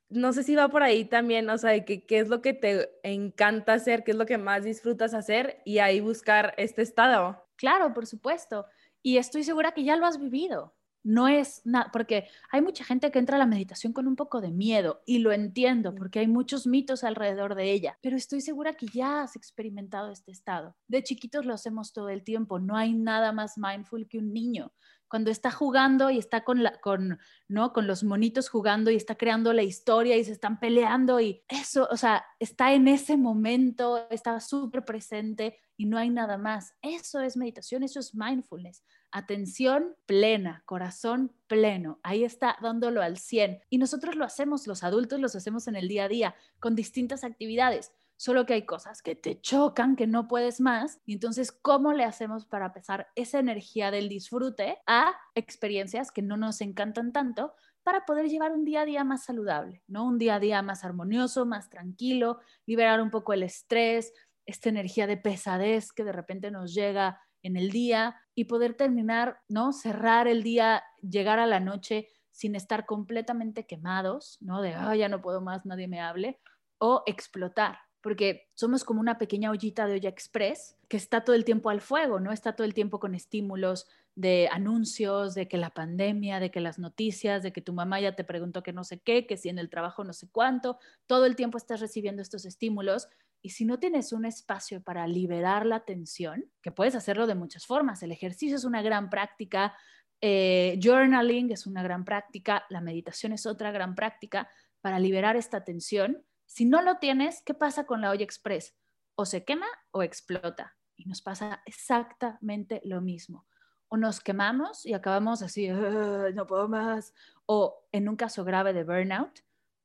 no 0.09 0.33
sé 0.33 0.43
si 0.43 0.55
va 0.55 0.69
por 0.69 0.83
ahí 0.83 1.05
también, 1.05 1.49
o 1.49 1.57
sea, 1.57 1.83
que, 1.83 2.05
qué 2.05 2.19
es 2.19 2.29
lo 2.29 2.41
que 2.41 2.53
te 2.53 2.89
encanta 3.03 3.73
hacer, 3.73 4.03
qué 4.03 4.11
es 4.11 4.17
lo 4.17 4.25
que 4.25 4.37
más 4.37 4.63
disfrutas 4.63 5.13
hacer 5.13 5.61
y 5.65 5.79
ahí 5.79 5.99
buscar 5.99 6.53
este 6.57 6.81
estado. 6.81 7.47
Claro, 7.55 7.93
por 7.93 8.05
supuesto. 8.05 8.65
Y 9.01 9.17
estoy 9.17 9.43
segura 9.43 9.71
que 9.71 9.83
ya 9.83 9.95
lo 9.95 10.05
has 10.05 10.19
vivido. 10.19 10.74
No 11.05 11.27
es 11.27 11.61
nada, 11.65 11.91
porque 11.93 12.27
hay 12.51 12.63
mucha 12.63 12.83
gente 12.83 13.11
que 13.11 13.19
entra 13.19 13.35
a 13.35 13.39
la 13.39 13.45
meditación 13.45 13.93
con 13.93 14.07
un 14.07 14.15
poco 14.15 14.41
de 14.41 14.49
miedo 14.49 15.03
y 15.05 15.19
lo 15.19 15.31
entiendo 15.31 15.93
porque 15.93 16.17
hay 16.17 16.27
muchos 16.27 16.65
mitos 16.65 17.03
alrededor 17.03 17.53
de 17.53 17.71
ella, 17.71 17.99
pero 18.01 18.17
estoy 18.17 18.41
segura 18.41 18.73
que 18.73 18.87
ya 18.87 19.21
has 19.21 19.35
experimentado 19.35 20.11
este 20.11 20.31
estado. 20.31 20.75
De 20.87 21.03
chiquitos 21.03 21.45
lo 21.45 21.53
hacemos 21.53 21.93
todo 21.93 22.09
el 22.09 22.23
tiempo, 22.23 22.57
no 22.57 22.75
hay 22.75 22.93
nada 22.93 23.31
más 23.33 23.55
mindful 23.55 24.07
que 24.07 24.17
un 24.17 24.33
niño 24.33 24.73
cuando 25.07 25.31
está 25.31 25.51
jugando 25.51 26.09
y 26.09 26.17
está 26.17 26.43
con, 26.43 26.63
la, 26.63 26.79
con, 26.81 27.19
¿no? 27.47 27.73
con 27.73 27.87
los 27.87 28.03
monitos 28.03 28.49
jugando 28.49 28.91
y 28.91 28.95
está 28.95 29.15
creando 29.15 29.53
la 29.53 29.63
historia 29.63 30.17
y 30.17 30.23
se 30.23 30.31
están 30.31 30.59
peleando 30.59 31.19
y 31.21 31.43
eso, 31.47 31.87
o 31.91 31.97
sea, 31.97 32.25
está 32.39 32.73
en 32.73 32.87
ese 32.87 33.15
momento, 33.15 34.09
está 34.09 34.39
súper 34.39 34.83
presente 34.83 35.57
y 35.77 35.85
no 35.85 35.97
hay 35.97 36.09
nada 36.09 36.37
más. 36.37 36.73
Eso 36.81 37.19
es 37.21 37.37
meditación, 37.37 37.83
eso 37.83 37.99
es 37.99 38.15
mindfulness. 38.15 38.83
Atención 39.17 39.95
plena, 40.05 40.61
corazón 40.65 41.31
pleno. 41.47 42.01
Ahí 42.03 42.25
está 42.25 42.57
dándolo 42.61 43.01
al 43.01 43.17
100. 43.17 43.61
Y 43.69 43.77
nosotros 43.77 44.17
lo 44.17 44.25
hacemos, 44.25 44.67
los 44.67 44.83
adultos 44.83 45.21
los 45.21 45.37
hacemos 45.37 45.69
en 45.69 45.77
el 45.77 45.87
día 45.87 46.03
a 46.03 46.07
día 46.09 46.35
con 46.59 46.75
distintas 46.75 47.23
actividades 47.23 47.93
solo 48.17 48.45
que 48.45 48.55
hay 48.55 48.65
cosas 48.65 49.01
que 49.01 49.15
te 49.15 49.39
chocan, 49.39 49.95
que 49.95 50.05
no 50.05 50.27
puedes 50.27 50.59
más. 50.59 50.99
Y 51.05 51.13
entonces, 51.13 51.53
¿cómo 51.53 51.93
le 51.93 52.03
hacemos 52.03 52.45
para 52.45 52.73
pasar 52.73 53.07
esa 53.15 53.39
energía 53.39 53.89
del 53.89 54.09
disfrute 54.09 54.79
a 54.85 55.13
experiencias 55.33 56.11
que 56.11 56.21
no 56.21 56.35
nos 56.35 56.59
encantan 56.59 57.13
tanto? 57.13 57.53
para 57.83 58.03
poder 58.03 58.27
llevar 58.27 58.51
un 58.51 58.65
día 58.65 58.81
a 58.81 58.85
día 58.85 59.03
más 59.03 59.25
saludable, 59.25 59.83
¿no? 59.85 60.07
Un 60.07 60.17
día 60.17 60.35
a 60.35 60.39
día 60.39 60.63
más 60.63 60.83
armonioso, 60.83 61.45
más 61.45 61.69
tranquilo, 61.69 62.39
liberar 62.65 62.99
un 62.99 63.11
poco 63.11 63.31
el 63.33 63.43
estrés, 63.43 64.11
esta 64.47 64.69
energía 64.69 65.05
de 65.05 65.17
pesadez 65.17 65.91
que 65.91 66.03
de 66.03 66.11
repente 66.11 66.49
nos 66.49 66.73
llega 66.73 67.21
en 67.45 67.57
el 67.57 67.69
día 67.69 68.15
y 68.33 68.45
poder 68.45 68.73
terminar, 68.73 69.39
¿no? 69.47 69.71
Cerrar 69.71 70.27
el 70.27 70.41
día, 70.41 70.83
llegar 71.01 71.37
a 71.37 71.45
la 71.45 71.59
noche 71.59 72.09
sin 72.31 72.55
estar 72.55 72.85
completamente 72.85 73.65
quemados, 73.67 74.37
¿no? 74.41 74.61
De, 74.61 74.73
ah, 74.73 74.95
ya 74.95 75.09
no 75.09 75.21
puedo 75.21 75.41
más, 75.41 75.65
nadie 75.65 75.87
me 75.87 76.01
hable, 76.01 76.39
o 76.79 77.03
explotar, 77.05 77.77
porque 78.01 78.49
somos 78.55 78.83
como 78.83 78.99
una 78.99 79.17
pequeña 79.17 79.51
ollita 79.51 79.85
de 79.85 79.93
olla 79.93 80.09
express 80.09 80.75
que 80.89 80.97
está 80.97 81.23
todo 81.23 81.35
el 81.35 81.45
tiempo 81.45 81.69
al 81.69 81.81
fuego, 81.81 82.19
¿no? 82.19 82.31
Está 82.31 82.55
todo 82.55 82.65
el 82.65 82.73
tiempo 82.73 82.99
con 82.99 83.13
estímulos 83.13 83.87
de 84.15 84.49
anuncios, 84.51 85.35
de 85.35 85.47
que 85.47 85.57
la 85.57 85.69
pandemia, 85.69 86.39
de 86.39 86.49
que 86.49 86.61
las 86.61 86.79
noticias, 86.79 87.43
de 87.43 87.53
que 87.53 87.61
tu 87.61 87.73
mamá 87.73 87.99
ya 87.99 88.15
te 88.15 88.23
preguntó 88.23 88.63
que 88.63 88.73
no 88.73 88.83
sé 88.83 88.99
qué, 89.01 89.27
que 89.27 89.37
si 89.37 89.49
en 89.49 89.59
el 89.59 89.69
trabajo 89.69 90.03
no 90.03 90.13
sé 90.13 90.27
cuánto, 90.31 90.79
todo 91.05 91.25
el 91.25 91.35
tiempo 91.35 91.57
estás 91.57 91.79
recibiendo 91.79 92.21
estos 92.21 92.45
estímulos 92.45 93.07
y 93.45 93.49
si 93.49 93.63
no 93.63 93.77
tienes 93.77 94.11
un 94.11 94.25
espacio 94.25 94.81
para 94.81 95.05
liberar 95.05 95.67
la 95.67 95.85
tensión, 95.85 96.51
que 96.63 96.71
puedes 96.71 96.95
hacerlo 96.95 97.27
de 97.27 97.35
muchas 97.35 97.67
formas, 97.67 98.01
el 98.01 98.11
ejercicio 98.11 98.55
es 98.55 98.63
una 98.63 98.81
gran 98.81 99.11
práctica, 99.11 99.77
eh, 100.19 100.79
journaling 100.81 101.51
es 101.51 101.67
una 101.67 101.83
gran 101.83 102.05
práctica, 102.05 102.65
la 102.69 102.81
meditación 102.81 103.33
es 103.33 103.45
otra 103.45 103.71
gran 103.71 103.93
práctica 103.93 104.49
para 104.81 104.97
liberar 104.97 105.35
esta 105.35 105.63
tensión 105.63 106.25
si 106.45 106.65
no 106.65 106.81
lo 106.81 106.97
tienes, 106.97 107.41
¿qué 107.45 107.53
pasa 107.53 107.85
con 107.85 108.01
la 108.01 108.11
olla 108.11 108.23
express? 108.23 108.75
O 109.15 109.25
se 109.25 109.43
quema 109.43 109.67
o 109.91 110.03
explota. 110.03 110.75
Y 110.95 111.05
nos 111.05 111.21
pasa 111.21 111.61
exactamente 111.65 112.81
lo 112.83 113.01
mismo. 113.01 113.45
O 113.89 113.97
nos 113.97 114.19
quemamos 114.21 114.85
y 114.85 114.93
acabamos 114.93 115.41
así, 115.41 115.67
no 115.67 116.47
puedo 116.47 116.67
más. 116.67 117.13
O 117.45 117.85
en 117.91 118.09
un 118.09 118.15
caso 118.15 118.43
grave 118.43 118.73
de 118.73 118.83
burnout, 118.83 119.41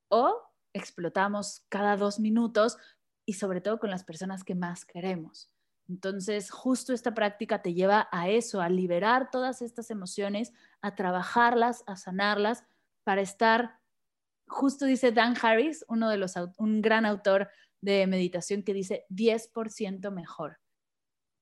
o 0.08 0.40
explotamos 0.72 1.66
cada 1.68 1.96
dos 1.96 2.20
minutos 2.20 2.78
y 3.30 3.34
sobre 3.34 3.60
todo 3.60 3.78
con 3.78 3.90
las 3.90 4.02
personas 4.02 4.42
que 4.42 4.56
más 4.56 4.84
queremos. 4.84 5.52
Entonces, 5.88 6.50
justo 6.50 6.92
esta 6.92 7.14
práctica 7.14 7.62
te 7.62 7.74
lleva 7.74 8.08
a 8.10 8.28
eso, 8.28 8.60
a 8.60 8.68
liberar 8.68 9.30
todas 9.30 9.62
estas 9.62 9.92
emociones, 9.92 10.52
a 10.82 10.96
trabajarlas, 10.96 11.84
a 11.86 11.94
sanarlas, 11.94 12.64
para 13.04 13.20
estar 13.20 13.78
justo 14.48 14.84
dice 14.84 15.12
Dan 15.12 15.36
Harris, 15.40 15.84
uno 15.86 16.10
de 16.10 16.16
los, 16.16 16.34
un 16.58 16.82
gran 16.82 17.06
autor 17.06 17.48
de 17.80 18.04
meditación, 18.08 18.64
que 18.64 18.74
dice 18.74 19.06
10% 19.10 20.10
mejor. 20.10 20.58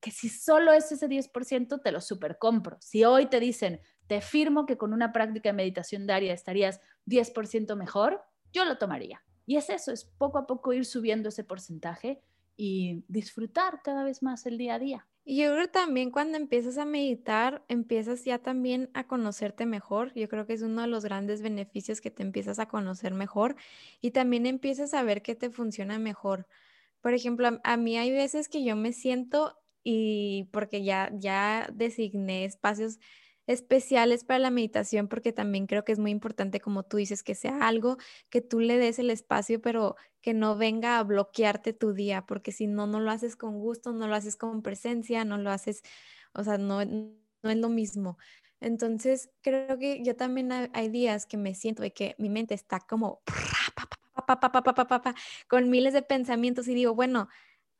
Que 0.03 0.11
si 0.11 0.29
solo 0.29 0.74
es 0.74 0.92
ese 0.92 1.09
10%, 1.09 1.81
te 1.83 1.90
lo 1.90 2.03
super 2.03 2.37
compro. 2.37 2.77
Si 2.83 3.03
hoy 3.03 3.31
te 3.31 3.40
dicen, 3.40 3.81
te 4.09 4.20
firmo 4.20 4.66
que 4.66 4.77
con 4.77 4.92
una 4.92 5.11
práctica 5.11 5.48
de 5.48 5.55
meditación 5.55 6.07
diaria 6.07 6.35
estarías 6.35 6.83
10% 7.07 7.77
mejor, 7.77 8.22
yo 8.53 8.66
lo 8.66 8.77
tomaría. 8.77 9.22
Y 9.49 9.57
es 9.57 9.71
eso, 9.71 9.93
es 9.93 10.05
poco 10.05 10.37
a 10.37 10.47
poco 10.47 10.75
ir 10.75 10.85
subiendo 10.85 11.31
ese 11.31 11.42
porcentaje 11.42 12.21
y 12.55 13.03
disfrutar 13.09 13.81
cada 13.83 14.05
vez 14.05 14.23
más 14.23 14.44
el 14.44 14.59
día 14.59 14.75
a 14.75 14.79
día. 14.79 15.07
Y 15.25 15.38
yo 15.38 15.51
creo 15.55 15.71
también 15.71 16.11
cuando 16.11 16.37
empiezas 16.37 16.77
a 16.77 16.85
meditar, 16.85 17.65
empiezas 17.67 18.27
ya 18.27 18.40
también 18.40 18.90
a 18.92 19.07
conocerte 19.07 19.65
mejor. 19.65 20.13
Yo 20.13 20.29
creo 20.29 20.46
que 20.46 20.53
es 20.53 20.61
uno 20.61 20.83
de 20.83 20.88
los 20.88 21.03
grandes 21.03 21.40
beneficios 21.40 22.03
que 22.03 22.11
te 22.11 22.23
empiezas 22.23 22.59
a 22.59 22.69
conocer 22.69 23.15
mejor 23.15 23.57
y 24.03 24.11
también 24.11 24.44
empiezas 24.44 24.92
a 24.92 25.03
ver 25.03 25.23
qué 25.23 25.35
te 25.35 25.49
funciona 25.49 25.99
mejor. 25.99 26.46
Por 27.01 27.15
ejemplo, 27.15 27.49
a, 27.65 27.77
mí 27.79 27.96
hay 27.96 28.11
veces 28.11 28.51
que 28.51 28.63
yo 28.63 28.77
me 28.77 28.92
siento 28.92 29.57
y 29.83 30.51
porque 30.53 30.85
ya, 30.85 31.11
ya 31.15 31.71
designé 31.73 32.44
espacios 32.44 32.99
especiales 33.49 34.25
para 34.25 34.38
la 34.38 34.51
meditación 34.51 35.09
porque 35.09 35.33
también 35.33 35.67
creo 35.67 35.85
que 35.85 35.92
es 35.92 35.99
muy 35.99 36.11
importante, 36.11 36.61
como 36.61 36.85
tú 36.85 36.99
dices, 36.99 37.23
que 37.23 37.35
sea 37.35 37.67
algo 37.67 37.96
que 38.29 38.42
tú 38.42 38.61
le 38.61 38.77
des 38.77 38.99
el 38.99 39.11
espacio, 39.11 39.61
pero 39.61 39.96
que 40.21 40.35
no 40.35 40.57
venga 40.57 40.99
a 40.99 41.03
bloquearte 41.03 41.73
tu 41.73 41.94
día, 41.94 42.27
porque 42.27 42.53
si 42.53 42.67
no, 42.67 42.87
no 42.87 43.01
lo 43.01 43.11
haces 43.11 43.37
con 43.37 43.59
gusto, 43.59 43.92
no 43.92 44.07
lo 44.07 44.15
haces 44.15 44.37
con 44.37 44.63
presencia, 44.63 45.25
no 45.25 45.38
lo 45.38 45.51
haces, 45.51 45.83
o 46.35 46.44
sea, 46.44 46.59
no, 46.59 46.85
no 46.85 47.51
es 47.51 47.57
lo 47.57 47.71
mismo. 47.71 48.19
Entonces, 48.61 49.31
creo 49.40 49.79
que 49.79 50.03
yo 50.05 50.15
también 50.15 50.51
hay 50.53 50.88
días 50.90 51.25
que 51.25 51.38
me 51.38 51.55
siento 51.55 51.83
de 51.83 51.92
que 51.92 52.17
mi 52.19 52.29
mente 52.29 52.55
está 52.55 52.81
como 52.81 53.23
con 55.49 55.71
miles 55.71 55.94
de 55.94 56.03
pensamientos 56.03 56.69
y 56.69 56.75
digo, 56.75 56.94
bueno, 56.94 57.29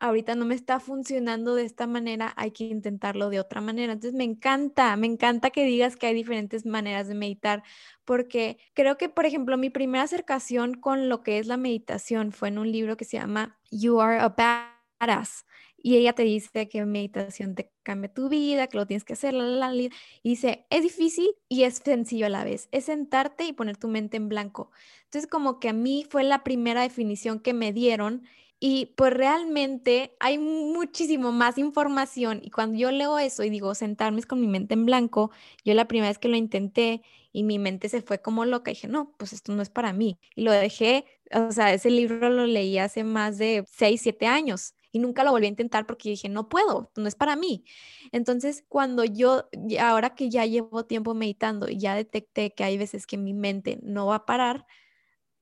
ahorita 0.01 0.35
no 0.35 0.45
me 0.45 0.55
está 0.55 0.81
funcionando 0.81 1.55
de 1.55 1.65
esta 1.65 1.87
manera, 1.87 2.33
hay 2.37 2.51
que 2.53 2.65
intentarlo 2.65 3.31
de 3.31 3.41
otra 3.41 3.61
manera. 3.61 3.93
Entonces 3.93 4.17
me 4.17 4.25
encanta, 4.25 4.97
me 4.97 5.07
encanta 5.07 5.51
que 5.51 5.65
digas 5.65 5.97
que 5.97 6.07
hay 6.07 6.15
diferentes 6.15 6.67
maneras 6.67 7.09
de 7.09 7.15
meditar, 7.15 7.63
porque 8.05 8.59
creo 8.75 8.97
que, 8.97 9.09
por 9.09 9.27
ejemplo, 9.27 9.57
mi 9.59 9.71
primera 9.71 10.05
acercación 10.05 10.75
con 10.75 11.09
lo 11.09 11.23
que 11.23 11.39
es 11.39 11.47
la 11.47 11.57
meditación 11.57 12.33
fue 12.33 12.49
en 12.49 12.59
un 12.59 12.71
libro 12.73 12.97
que 12.97 13.05
se 13.05 13.19
llama 13.19 13.59
You 13.71 14.01
Are 14.01 14.19
a 14.19 14.29
Badass. 14.29 15.45
Y 15.81 15.97
ella 15.97 16.13
te 16.13 16.25
dice 16.25 16.69
que 16.69 16.85
meditación 16.85 17.55
te 17.55 17.73
cambia 17.85 18.13
tu 18.13 18.29
vida, 18.29 18.67
que 18.67 18.77
lo 18.77 18.87
tienes 18.87 19.05
que 19.05 19.13
hacer, 19.13 19.33
la, 19.33 19.45
la, 19.45 19.73
la, 19.73 19.75
y 19.83 19.91
dice, 20.25 20.67
es 20.71 20.83
difícil 20.83 21.29
y 21.49 21.63
es 21.63 21.77
sencillo 21.85 22.27
a 22.27 22.31
la 22.31 22.43
vez, 22.43 22.69
es 22.73 22.87
sentarte 22.87 23.45
y 23.45 23.53
poner 23.53 23.77
tu 23.77 23.87
mente 23.87 24.17
en 24.17 24.29
blanco. 24.29 24.73
Entonces, 25.05 25.31
como 25.31 25.61
que 25.61 25.69
a 25.69 25.73
mí 25.73 26.05
fue 26.11 26.25
la 26.25 26.43
primera 26.43 26.83
definición 26.83 27.39
que 27.39 27.55
me 27.55 27.73
dieron 27.73 28.25
y 28.61 28.87
pues 28.97 29.13
realmente 29.13 30.17
hay 30.21 30.39
muchísimo 30.39 31.33
más 31.33 31.59
información 31.59 32.41
y 32.43 32.51
cuando 32.51 32.79
yo 32.79 32.91
leo 32.91 33.19
eso 33.19 33.45
y 33.45 33.51
digo 33.51 33.75
sentarme 33.75 34.23
con 34.25 34.41
mi 34.41 34.49
mente 34.49 34.75
en 34.75 34.87
blanco, 34.87 35.31
yo 35.65 35.75
la 35.75 35.87
primera 35.87 36.09
vez 36.11 36.19
que 36.19 36.29
lo 36.29 36.37
intenté 36.37 37.03
y 37.33 37.45
mi 37.45 37.59
mente 37.59 37.89
se 37.89 38.03
fue 38.03 38.21
como 38.21 38.45
loca, 38.45 38.71
dije, 38.71 38.89
no, 38.89 39.15
pues 39.17 39.33
esto 39.33 39.53
no 39.55 39.63
es 39.63 39.71
para 39.71 39.93
mí. 39.93 40.19
Y 40.35 40.43
lo 40.43 40.53
dejé, 40.53 41.05
o 41.33 41.53
sea, 41.53 41.73
ese 41.73 41.91
libro 41.91 42.31
lo 42.31 42.47
leí 42.47 42.79
hace 42.79 43.05
más 43.05 43.39
de 43.39 43.65
6, 43.69 44.01
7 44.03 44.27
años 44.27 44.75
y 44.91 44.99
nunca 44.99 45.23
lo 45.25 45.31
volví 45.31 45.47
a 45.47 45.51
intentar 45.51 45.87
porque 45.87 46.09
dije, 46.11 46.29
no 46.29 46.49
puedo, 46.49 46.91
no 46.97 47.07
es 47.07 47.15
para 47.15 47.37
mí. 47.37 47.65
Entonces, 48.13 48.65
cuando 48.69 49.05
yo, 49.05 49.49
ahora 49.81 50.15
que 50.15 50.31
ya 50.31 50.47
llevo 50.47 50.87
tiempo 50.87 51.15
meditando 51.15 51.69
y 51.69 51.79
ya 51.79 51.95
detecté 51.95 52.53
que 52.55 52.65
hay 52.65 52.79
veces 52.79 53.07
que 53.07 53.19
mi 53.19 53.35
mente 53.35 53.79
no 53.83 54.07
va 54.07 54.17
a 54.17 54.27
parar, 54.27 54.67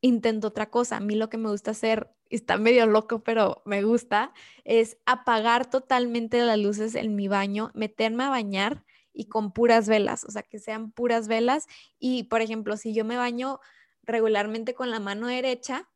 intento 0.07 0.49
otra 0.49 0.71
cosa. 0.71 0.97
A 0.97 1.01
mí 1.01 1.15
lo 1.15 1.29
que 1.29 1.39
me 1.39 1.51
gusta 1.51 1.73
hacer, 1.73 2.11
está 2.31 2.57
medio 2.59 2.87
loco, 2.87 3.23
pero 3.23 3.63
me 3.65 3.83
gusta, 3.83 4.33
es 4.65 4.99
apagar 5.07 5.69
totalmente 5.69 6.45
las 6.45 6.59
luces 6.59 6.95
en 6.95 7.15
mi 7.17 7.29
baño, 7.29 7.71
meterme 7.75 8.25
a 8.25 8.31
bañar 8.31 8.85
y 9.13 9.27
con 9.27 9.53
puras 9.53 9.89
velas, 9.89 10.25
o 10.25 10.31
sea, 10.31 10.43
que 10.43 10.59
sean 10.59 10.93
puras 10.93 11.29
velas. 11.29 11.67
Y, 11.99 12.25
por 12.25 12.43
ejemplo, 12.43 12.77
si 12.77 12.93
yo 12.95 13.05
me 13.05 13.17
baño 13.17 13.61
regularmente 14.03 14.75
con 14.75 14.91
la 14.91 15.01
mano 15.01 15.27
derecha, 15.27 15.89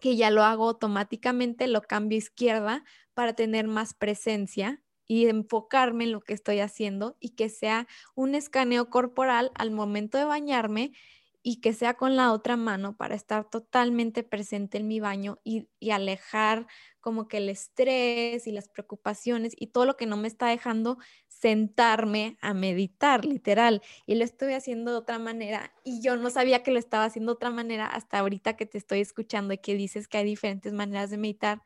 que 0.00 0.16
ya 0.16 0.30
lo 0.30 0.42
hago 0.42 0.68
automáticamente, 0.68 1.68
lo 1.68 1.82
cambio 1.82 2.16
a 2.16 2.18
izquierda 2.18 2.84
para 3.14 3.34
tener 3.34 3.66
más 3.66 3.94
presencia 3.94 4.82
y 5.06 5.26
enfocarme 5.26 6.04
en 6.04 6.12
lo 6.12 6.20
que 6.20 6.34
estoy 6.34 6.60
haciendo 6.60 7.16
y 7.20 7.30
que 7.30 7.48
sea 7.48 7.86
un 8.14 8.34
escaneo 8.34 8.90
corporal 8.90 9.52
al 9.54 9.70
momento 9.70 10.18
de 10.18 10.24
bañarme 10.24 10.92
y 11.48 11.60
que 11.60 11.72
sea 11.72 11.94
con 11.94 12.16
la 12.16 12.32
otra 12.32 12.56
mano 12.56 12.96
para 12.96 13.14
estar 13.14 13.48
totalmente 13.48 14.24
presente 14.24 14.78
en 14.78 14.88
mi 14.88 14.98
baño 14.98 15.38
y, 15.44 15.68
alejar 15.92 16.66
como 16.98 17.28
que 17.28 17.36
el 17.36 17.48
estrés 17.48 18.48
y 18.48 18.50
las 18.50 18.68
preocupaciones 18.68 19.52
y 19.56 19.68
todo 19.68 19.86
lo 19.86 19.96
que 19.96 20.06
no 20.06 20.16
me 20.16 20.26
está 20.26 20.48
dejando 20.48 20.98
sentarme 21.28 22.36
a 22.40 22.52
meditar, 22.52 23.24
literal. 23.24 23.80
Y 24.06 24.16
lo 24.16 24.24
estoy 24.24 24.54
haciendo 24.54 24.90
de 24.90 24.96
otra 24.96 25.20
manera 25.20 25.72
y 25.84 26.02
yo 26.02 26.16
no 26.16 26.30
sabía 26.30 26.64
que 26.64 26.72
lo 26.72 26.80
estaba 26.80 27.04
haciendo 27.04 27.30
de 27.30 27.36
otra 27.36 27.50
manera 27.50 27.86
hasta 27.86 28.18
ahorita 28.18 28.56
que 28.56 28.66
te 28.66 28.78
estoy 28.78 28.98
escuchando 28.98 29.54
y 29.54 29.58
que 29.58 29.76
dices 29.76 30.08
que 30.08 30.18
hay 30.18 30.24
diferentes 30.24 30.72
maneras 30.72 31.10
de 31.10 31.18
meditar. 31.18 31.62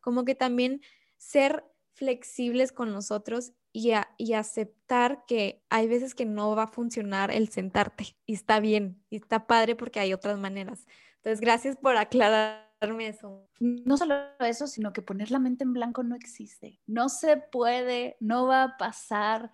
Como 0.00 0.24
que 0.24 0.36
también 0.36 0.80
ser 1.18 1.66
flexibles 1.92 2.72
con 2.72 2.92
nosotros 2.94 3.52
y, 3.72 3.92
y, 4.16 4.32
aceptar 4.32 5.24
que 5.26 5.62
hay 5.68 5.88
veces 5.88 6.14
que 6.14 6.24
no 6.24 6.56
va 6.56 6.64
a 6.64 6.68
funcionar 6.68 7.30
el 7.30 7.48
sentarte 7.48 8.16
y 8.26 8.34
está 8.34 8.60
bien 8.60 9.02
y 9.10 9.16
está 9.16 9.46
padre 9.46 9.76
porque 9.76 10.00
hay 10.00 10.12
otras 10.12 10.38
maneras. 10.38 10.86
Entonces, 11.16 11.40
gracias 11.40 11.76
por 11.76 11.96
aclararme 11.96 13.08
eso. 13.08 13.48
No 13.60 13.96
solo 13.96 14.14
eso, 14.40 14.66
sino 14.66 14.92
que 14.92 15.02
poner 15.02 15.30
la 15.30 15.38
mente 15.38 15.64
en 15.64 15.72
blanco 15.72 16.02
no 16.02 16.14
existe. 16.14 16.80
No 16.86 17.08
se 17.08 17.36
puede, 17.36 18.16
no 18.20 18.46
va 18.46 18.62
a 18.62 18.76
pasar. 18.76 19.50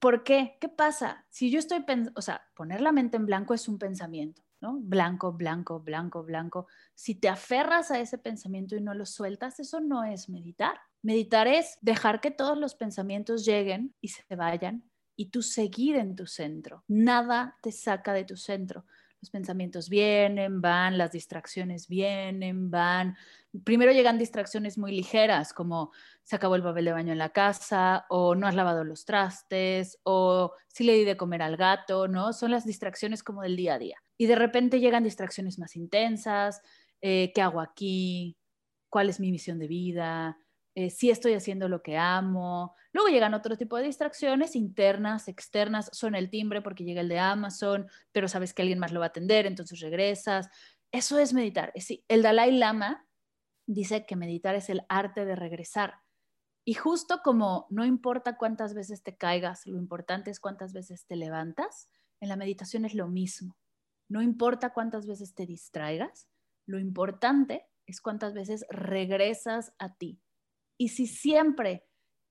¿Por 0.00 0.24
qué? 0.24 0.56
¿Qué 0.60 0.68
pasa? 0.68 1.24
Si 1.28 1.50
yo 1.50 1.58
estoy 1.58 1.80
pensando, 1.80 2.18
o 2.18 2.22
sea, 2.22 2.42
poner 2.54 2.80
la 2.80 2.92
mente 2.92 3.16
en 3.16 3.26
blanco 3.26 3.54
es 3.54 3.68
un 3.68 3.78
pensamiento, 3.78 4.42
¿no? 4.60 4.78
Blanco, 4.80 5.32
blanco, 5.32 5.80
blanco, 5.80 6.22
blanco. 6.24 6.66
Si 6.94 7.14
te 7.14 7.28
aferras 7.28 7.90
a 7.90 8.00
ese 8.00 8.18
pensamiento 8.18 8.74
y 8.74 8.80
no 8.80 8.94
lo 8.94 9.06
sueltas, 9.06 9.60
eso 9.60 9.80
no 9.80 10.02
es 10.04 10.28
meditar 10.28 10.80
Meditar 11.02 11.48
es 11.48 11.78
dejar 11.80 12.20
que 12.20 12.30
todos 12.30 12.56
los 12.56 12.76
pensamientos 12.76 13.44
lleguen 13.44 13.94
y 14.00 14.08
se 14.08 14.22
vayan 14.36 14.84
y 15.16 15.26
tú 15.30 15.42
seguir 15.42 15.96
en 15.96 16.14
tu 16.14 16.26
centro. 16.26 16.84
Nada 16.88 17.58
te 17.60 17.72
saca 17.72 18.12
de 18.12 18.24
tu 18.24 18.36
centro. 18.36 18.84
Los 19.20 19.30
pensamientos 19.30 19.88
vienen, 19.88 20.60
van, 20.60 20.98
las 20.98 21.12
distracciones 21.12 21.86
vienen, 21.86 22.70
van. 22.70 23.16
Primero 23.62 23.92
llegan 23.92 24.18
distracciones 24.18 24.78
muy 24.78 24.90
ligeras, 24.90 25.52
como 25.52 25.92
se 26.24 26.34
acabó 26.34 26.56
el 26.56 26.62
papel 26.62 26.86
de 26.86 26.92
baño 26.92 27.12
en 27.12 27.18
la 27.18 27.28
casa, 27.30 28.04
o 28.08 28.34
no 28.34 28.48
has 28.48 28.56
lavado 28.56 28.82
los 28.82 29.04
trastes, 29.04 29.98
o 30.02 30.52
si 30.66 30.82
le 30.82 30.94
di 30.94 31.04
de 31.04 31.16
comer 31.16 31.42
al 31.42 31.56
gato, 31.56 32.08
¿no? 32.08 32.32
Son 32.32 32.50
las 32.50 32.64
distracciones 32.64 33.22
como 33.22 33.42
del 33.42 33.56
día 33.56 33.74
a 33.74 33.78
día. 33.78 34.02
Y 34.18 34.26
de 34.26 34.34
repente 34.34 34.80
llegan 34.80 35.04
distracciones 35.04 35.56
más 35.58 35.76
intensas. 35.76 36.60
Eh, 37.00 37.30
¿Qué 37.32 37.42
hago 37.42 37.60
aquí? 37.60 38.36
¿Cuál 38.88 39.08
es 39.08 39.20
mi 39.20 39.30
misión 39.30 39.60
de 39.60 39.68
vida? 39.68 40.41
Eh, 40.74 40.90
si 40.90 41.10
estoy 41.10 41.34
haciendo 41.34 41.68
lo 41.68 41.82
que 41.82 41.98
amo. 41.98 42.74
Luego 42.92 43.08
llegan 43.08 43.34
otro 43.34 43.56
tipo 43.56 43.76
de 43.76 43.84
distracciones 43.84 44.56
internas, 44.56 45.28
externas, 45.28 45.90
son 45.92 46.14
el 46.14 46.30
timbre 46.30 46.62
porque 46.62 46.84
llega 46.84 47.02
el 47.02 47.08
de 47.08 47.18
Amazon, 47.18 47.86
pero 48.10 48.28
sabes 48.28 48.54
que 48.54 48.62
alguien 48.62 48.78
más 48.78 48.92
lo 48.92 49.00
va 49.00 49.06
a 49.06 49.08
atender, 49.08 49.46
entonces 49.46 49.80
regresas. 49.80 50.48
Eso 50.90 51.18
es 51.18 51.34
meditar. 51.34 51.72
el 52.08 52.22
Dalai 52.22 52.52
Lama 52.52 53.06
dice 53.66 54.06
que 54.06 54.16
meditar 54.16 54.54
es 54.54 54.70
el 54.70 54.82
arte 54.88 55.24
de 55.24 55.36
regresar. 55.36 56.00
Y 56.64 56.74
justo 56.74 57.20
como 57.24 57.66
no 57.70 57.84
importa 57.84 58.36
cuántas 58.36 58.72
veces 58.72 59.02
te 59.02 59.16
caigas, 59.16 59.66
lo 59.66 59.78
importante 59.78 60.30
es 60.30 60.38
cuántas 60.38 60.72
veces 60.72 61.06
te 61.06 61.16
levantas, 61.16 61.90
en 62.20 62.28
la 62.28 62.36
meditación 62.36 62.84
es 62.84 62.94
lo 62.94 63.08
mismo. 63.08 63.58
No 64.08 64.22
importa 64.22 64.72
cuántas 64.72 65.06
veces 65.06 65.34
te 65.34 65.44
distraigas, 65.44 66.28
lo 66.66 66.78
importante 66.78 67.66
es 67.86 68.00
cuántas 68.00 68.32
veces 68.32 68.64
regresas 68.70 69.74
a 69.78 69.94
ti, 69.96 70.20
y 70.78 70.88
si 70.88 71.06
siempre 71.06 71.84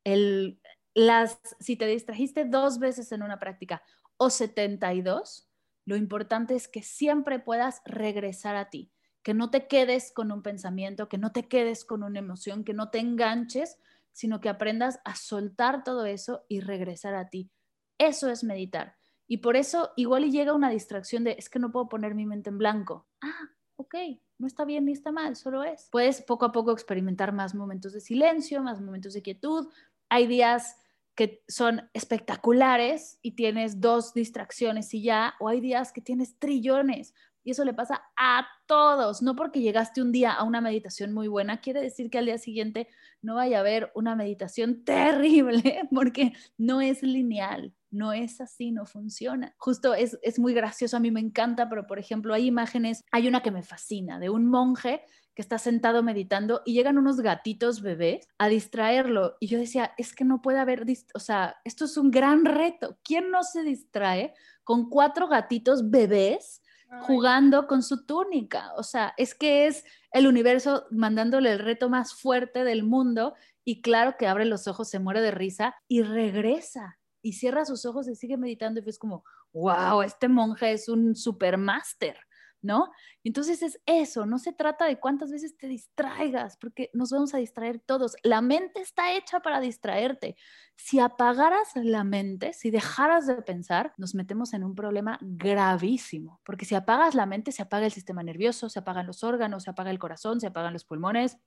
el, 0.03 0.59
las, 0.93 1.39
si 1.59 1.75
te 1.75 1.85
distrajiste 1.85 2.45
dos 2.45 2.79
veces 2.79 3.11
en 3.11 3.23
una 3.23 3.39
práctica 3.39 3.81
o 4.17 4.29
72, 4.29 5.49
lo 5.85 5.95
importante 5.95 6.55
es 6.55 6.67
que 6.67 6.83
siempre 6.83 7.39
puedas 7.39 7.81
regresar 7.85 8.55
a 8.55 8.69
ti, 8.69 8.91
que 9.23 9.33
no 9.33 9.49
te 9.49 9.67
quedes 9.67 10.11
con 10.11 10.31
un 10.31 10.41
pensamiento, 10.41 11.09
que 11.09 11.17
no 11.17 11.31
te 11.31 11.47
quedes 11.47 11.85
con 11.85 12.03
una 12.03 12.19
emoción, 12.19 12.63
que 12.63 12.73
no 12.73 12.89
te 12.89 12.99
enganches, 12.99 13.77
sino 14.11 14.41
que 14.41 14.49
aprendas 14.49 14.99
a 15.05 15.15
soltar 15.15 15.83
todo 15.83 16.05
eso 16.05 16.45
y 16.47 16.59
regresar 16.59 17.15
a 17.15 17.29
ti. 17.29 17.49
Eso 17.97 18.29
es 18.29 18.43
meditar. 18.43 18.95
Y 19.27 19.37
por 19.37 19.55
eso 19.55 19.91
igual 19.95 20.25
y 20.25 20.31
llega 20.31 20.53
una 20.53 20.69
distracción 20.69 21.23
de, 21.23 21.35
es 21.37 21.49
que 21.49 21.59
no 21.59 21.71
puedo 21.71 21.87
poner 21.87 22.15
mi 22.15 22.25
mente 22.25 22.49
en 22.49 22.57
blanco. 22.57 23.07
Ah, 23.21 23.49
ok, 23.81 23.95
no 24.37 24.47
está 24.47 24.65
bien 24.65 24.85
ni 24.85 24.93
está 24.93 25.11
mal, 25.11 25.35
solo 25.35 25.63
es. 25.63 25.89
Puedes 25.91 26.21
poco 26.21 26.45
a 26.45 26.51
poco 26.51 26.71
experimentar 26.71 27.33
más 27.33 27.53
momentos 27.53 27.93
de 27.93 28.01
silencio, 28.01 28.63
más 28.63 28.81
momentos 28.81 29.13
de 29.13 29.21
quietud. 29.21 29.67
Hay 30.09 30.27
días 30.27 30.77
que 31.15 31.43
son 31.47 31.89
espectaculares 31.93 33.19
y 33.21 33.31
tienes 33.31 33.81
dos 33.81 34.13
distracciones 34.13 34.93
y 34.93 35.03
ya, 35.03 35.35
o 35.39 35.49
hay 35.49 35.59
días 35.59 35.91
que 35.91 36.01
tienes 36.01 36.39
trillones. 36.39 37.13
Y 37.43 37.51
eso 37.51 37.65
le 37.65 37.73
pasa 37.73 38.03
a 38.17 38.47
todos. 38.65 39.21
No 39.21 39.35
porque 39.35 39.61
llegaste 39.61 40.01
un 40.01 40.11
día 40.11 40.31
a 40.31 40.43
una 40.43 40.61
meditación 40.61 41.13
muy 41.13 41.27
buena, 41.27 41.61
quiere 41.61 41.81
decir 41.81 42.09
que 42.09 42.17
al 42.17 42.25
día 42.25 42.37
siguiente 42.37 42.87
no 43.21 43.35
vaya 43.35 43.57
a 43.57 43.61
haber 43.61 43.91
una 43.95 44.15
meditación 44.15 44.83
terrible, 44.85 45.87
porque 45.91 46.33
no 46.57 46.81
es 46.81 47.03
lineal 47.03 47.73
no 47.91 48.13
es 48.13 48.39
así, 48.39 48.71
no 48.71 48.85
funciona. 48.85 49.53
Justo 49.57 49.93
es, 49.93 50.17
es 50.23 50.39
muy 50.39 50.53
gracioso, 50.53 50.97
a 50.97 51.01
mí 51.01 51.11
me 51.11 51.19
encanta, 51.19 51.69
pero 51.69 51.85
por 51.85 51.99
ejemplo 51.99 52.33
hay 52.33 52.47
imágenes, 52.47 53.03
hay 53.11 53.27
una 53.27 53.43
que 53.43 53.51
me 53.51 53.63
fascina, 53.63 54.17
de 54.17 54.29
un 54.29 54.47
monje 54.47 55.03
que 55.35 55.41
está 55.41 55.57
sentado 55.57 56.03
meditando 56.03 56.61
y 56.65 56.73
llegan 56.73 56.97
unos 56.97 57.21
gatitos 57.21 57.81
bebés 57.81 58.27
a 58.37 58.47
distraerlo. 58.47 59.35
Y 59.39 59.47
yo 59.47 59.59
decía, 59.59 59.93
es 59.97 60.13
que 60.13 60.25
no 60.25 60.41
puede 60.41 60.59
haber, 60.59 60.85
o 61.13 61.19
sea, 61.19 61.57
esto 61.63 61.85
es 61.85 61.97
un 61.97 62.11
gran 62.11 62.45
reto. 62.45 62.97
¿Quién 63.03 63.29
no 63.31 63.43
se 63.43 63.63
distrae 63.63 64.33
con 64.63 64.89
cuatro 64.89 65.27
gatitos 65.27 65.89
bebés 65.89 66.61
jugando 66.99 67.67
con 67.67 67.83
su 67.83 68.05
túnica? 68.05 68.73
O 68.75 68.83
sea, 68.83 69.13
es 69.17 69.33
que 69.33 69.67
es 69.67 69.83
el 70.11 70.27
universo 70.27 70.85
mandándole 70.91 71.51
el 71.51 71.59
reto 71.59 71.89
más 71.89 72.13
fuerte 72.13 72.63
del 72.63 72.83
mundo 72.83 73.33
y 73.63 73.81
claro 73.81 74.15
que 74.17 74.27
abre 74.27 74.45
los 74.45 74.67
ojos, 74.67 74.89
se 74.89 74.99
muere 74.99 75.21
de 75.21 75.31
risa 75.31 75.75
y 75.87 76.03
regresa 76.03 76.99
y 77.21 77.33
cierra 77.33 77.65
sus 77.65 77.85
ojos 77.85 78.07
y 78.07 78.15
sigue 78.15 78.37
meditando 78.37 78.79
y 78.79 78.83
ves 78.83 78.97
como, 78.97 79.23
wow, 79.53 80.01
este 80.01 80.27
monje 80.27 80.71
es 80.71 80.89
un 80.89 81.15
supermáster. 81.15 82.17
¿No? 82.61 82.91
Entonces 83.23 83.61
es 83.61 83.79
eso, 83.85 84.25
no 84.25 84.39
se 84.39 84.53
trata 84.53 84.85
de 84.85 84.99
cuántas 84.99 85.31
veces 85.31 85.57
te 85.57 85.67
distraigas, 85.67 86.57
porque 86.57 86.89
nos 86.93 87.11
vamos 87.11 87.33
a 87.33 87.37
distraer 87.37 87.79
todos. 87.79 88.15
La 88.23 88.41
mente 88.41 88.81
está 88.81 89.13
hecha 89.13 89.39
para 89.39 89.59
distraerte. 89.59 90.35
Si 90.75 90.99
apagaras 90.99 91.69
la 91.75 92.03
mente, 92.03 92.53
si 92.53 92.71
dejaras 92.71 93.27
de 93.27 93.41
pensar, 93.41 93.93
nos 93.97 94.15
metemos 94.15 94.53
en 94.53 94.63
un 94.63 94.75
problema 94.75 95.17
gravísimo, 95.21 96.41
porque 96.43 96.65
si 96.65 96.75
apagas 96.75 97.15
la 97.15 97.25
mente, 97.25 97.51
se 97.51 97.61
apaga 97.61 97.85
el 97.85 97.91
sistema 97.91 98.23
nervioso, 98.23 98.69
se 98.69 98.79
apagan 98.79 99.07
los 99.07 99.23
órganos, 99.23 99.63
se 99.63 99.69
apaga 99.69 99.91
el 99.91 99.99
corazón, 99.99 100.39
se 100.39 100.47
apagan 100.47 100.73
los 100.73 100.85
pulmones, 100.85 101.37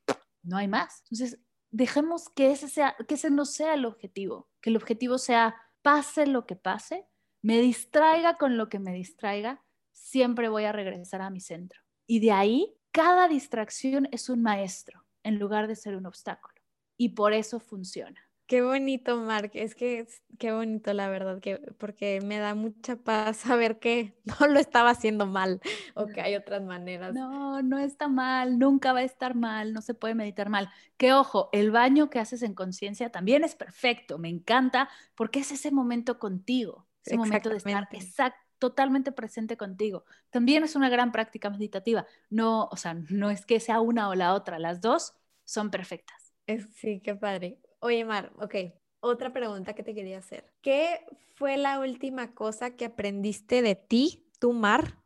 no 0.43 0.57
hay 0.57 0.69
más. 0.69 1.03
Entonces, 1.05 1.41
dejemos 1.71 2.29
que 2.29 2.53
ese, 2.53 2.69
sea, 2.69 2.95
que 3.09 3.15
ese 3.15 3.31
no 3.31 3.45
sea 3.45 3.75
el 3.75 3.85
objetivo, 3.85 4.49
que 4.61 4.71
el 4.71 4.77
objetivo 4.77 5.19
sea 5.19 5.57
pase 5.83 6.27
lo 6.27 6.47
que 6.47 6.57
pase, 6.57 7.07
me 7.43 7.61
distraiga 7.61 8.37
con 8.37 8.57
lo 8.57 8.69
que 8.69 8.79
me 8.79 8.93
distraiga, 8.93 9.64
siempre 9.95 10.49
voy 10.49 10.65
a 10.65 10.73
regresar 10.73 11.23
a 11.23 11.31
mi 11.31 11.41
centro. 11.41 11.81
Y 12.07 12.21
de 12.21 12.33
ahí, 12.33 12.77
cada 12.91 13.29
distracción 13.29 14.09
es 14.13 14.29
un 14.29 14.43
maestro 14.43 15.05
en 15.23 15.39
lugar 15.39 15.69
de 15.69 15.77
ser 15.77 15.97
un 15.97 16.05
obstáculo. 16.05 16.55
Y 16.99 17.11
por 17.11 17.33
eso 17.33 17.59
funciona. 17.59 18.21
Qué 18.47 18.61
bonito, 18.61 19.17
Mark. 19.17 19.53
Es 19.55 19.75
que 19.75 20.07
qué 20.39 20.53
bonito, 20.53 20.93
la 20.93 21.09
verdad, 21.09 21.41
que 21.41 21.57
porque 21.79 22.21
me 22.21 22.39
da 22.39 22.55
mucha 22.55 22.97
paz 22.97 23.39
saber 23.39 23.79
que 23.79 24.19
no 24.41 24.47
lo 24.47 24.61
estaba 24.61 24.91
haciendo 24.91 25.27
mal 25.27 25.61
o 25.95 26.07
que 26.07 26.21
hay 26.21 26.37
otras 26.37 26.63
maneras. 26.63 27.15
No, 27.15 27.63
no 27.63 27.79
está 27.79 28.09
mal, 28.09 28.59
nunca 28.59 28.93
va 28.93 28.99
a 28.99 29.05
estar 29.05 29.35
mal, 29.35 29.73
no 29.73 29.81
se 29.81 29.95
puede 29.95 30.15
meditar 30.15 30.51
mal. 30.51 30.69
Que 30.99 31.15
ojo, 31.15 31.49
el 31.53 31.71
baño 31.71 32.11
que 32.11 32.19
haces 32.19 32.43
en 32.43 32.55
conciencia 32.55 33.11
también 33.11 33.45
es 33.45 33.55
perfecto, 33.55 34.19
me 34.19 34.29
encanta 34.29 34.91
porque 35.15 35.41
es 35.41 35.51
ese 35.51 35.71
momento 35.71 36.19
contigo, 36.19 36.87
ese 37.03 37.17
momento 37.17 37.49
de 37.49 37.57
estar 37.57 37.89
exacto 37.93 38.44
totalmente 38.59 39.13
presente 39.13 39.57
contigo. 39.57 40.05
También 40.31 40.65
es 40.65 40.77
una 40.77 40.89
gran 40.89 41.13
práctica 41.13 41.51
meditativa. 41.51 42.07
No, 42.31 42.69
o 42.71 42.77
sea, 42.77 42.95
no 42.95 43.31
es 43.31 43.47
que 43.47 43.61
sea 43.61 43.81
una 43.81 44.09
o 44.09 44.15
la 44.15 44.35
otra, 44.35 44.59
las 44.59 44.81
dos 44.81 45.15
son 45.45 45.71
perfectas. 45.71 46.33
Sí, 46.75 47.01
qué 47.01 47.15
padre. 47.15 47.59
Oye, 47.81 48.05
Mar, 48.05 48.33
ok, 48.39 48.55
otra 49.01 49.33
pregunta 49.33 49.75
que 49.75 49.83
te 49.83 49.95
quería 49.95 50.19
hacer. 50.19 50.53
¿Qué 50.63 51.05
fue 51.35 51.57
la 51.57 51.81
última 51.81 52.35
cosa 52.35 52.77
que 52.77 52.87
aprendiste 52.87 53.63
de 53.63 53.75
ti, 53.75 54.27
tú, 54.39 54.53
Mar, 54.53 54.99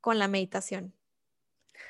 con 0.00 0.18
la 0.18 0.28
meditación? 0.28 0.94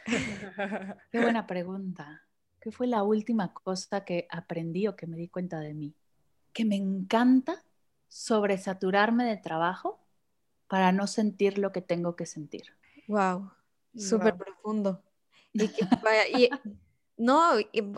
Qué 1.10 1.20
buena 1.20 1.46
pregunta. 1.46 2.22
¿Qué 2.60 2.70
fue 2.70 2.86
la 2.86 3.02
última 3.02 3.52
cosa 3.52 4.04
que 4.04 4.26
aprendí 4.30 4.86
o 4.86 4.96
que 4.96 5.06
me 5.06 5.16
di 5.16 5.28
cuenta 5.28 5.60
de 5.60 5.74
mí? 5.74 5.94
Que 6.52 6.64
me 6.64 6.76
encanta 6.76 7.64
sobresaturarme 8.08 9.24
de 9.24 9.36
trabajo 9.36 10.01
para 10.72 10.90
no 10.90 11.06
sentir 11.06 11.58
lo 11.58 11.70
que 11.70 11.82
tengo 11.82 12.16
que 12.16 12.24
sentir. 12.24 12.62
Wow, 13.06 13.50
súper 13.94 14.38
profundo. 14.38 15.02
Y, 15.52 15.68
no, 17.18 17.50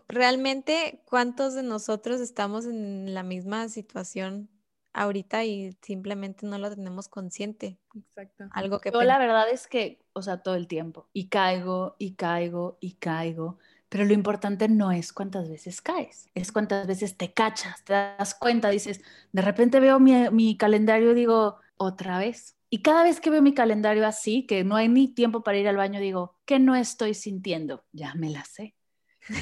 realmente, 0.09 1.01
¿cuántos 1.05 1.55
de 1.55 1.63
nosotros 1.63 2.21
estamos 2.21 2.67
en 2.67 3.15
la 3.15 3.23
misma 3.23 3.69
situación 3.69 4.49
ahorita 4.93 5.45
y 5.45 5.79
simplemente 5.83 6.47
no 6.47 6.59
lo 6.59 6.69
tenemos 6.69 7.07
consciente? 7.07 7.79
Exacto. 7.95 8.49
Algo 8.51 8.81
que 8.81 8.91
Yo 8.91 9.05
la 9.05 9.21
verdad 9.21 9.49
es 9.49 9.69
que, 9.69 10.01
o 10.13 10.23
sea, 10.23 10.39
todo 10.39 10.57
el 10.57 10.67
tiempo, 10.67 11.07
y 11.13 11.29
caigo, 11.29 11.95
y 12.01 12.15
caigo, 12.15 12.77
y 12.81 12.95
caigo. 12.95 13.57
Pero 13.89 14.05
lo 14.05 14.15
importante 14.15 14.69
no 14.69 14.91
es 14.91 15.13
cuántas 15.13 15.49
veces 15.49 15.81
caes, 15.81 16.29
es 16.35 16.51
cuántas 16.51 16.89
veces 16.89 17.17
te 17.17 17.33
cachas, 17.33 17.85
te 17.85 17.93
das 17.93 18.35
cuenta, 18.35 18.71
dices, 18.71 19.01
de 19.31 19.43
repente 19.43 19.79
veo 19.79 20.01
mi, 20.01 20.29
mi 20.31 20.57
calendario 20.57 21.13
y 21.13 21.15
digo, 21.15 21.61
otra 21.77 22.19
vez, 22.19 22.57
y 22.75 22.83
cada 22.83 23.05
vez 23.05 23.21
que 23.21 23.31
veo 23.31 23.41
mi 23.41 23.55
calendario 23.55 24.05
así, 24.05 24.47
que 24.49 24.65
no 24.65 24.75
hay 24.75 24.89
ni 24.89 25.07
tiempo 25.07 25.45
para 25.45 25.59
ir 25.59 25.69
al 25.69 25.77
baño, 25.77 26.01
digo, 26.01 26.41
¿qué 26.45 26.59
no 26.59 26.75
estoy 26.75 27.15
sintiendo? 27.15 27.85
Ya 27.93 28.17
me 28.17 28.31
la 28.31 28.45
sé. 28.45 28.75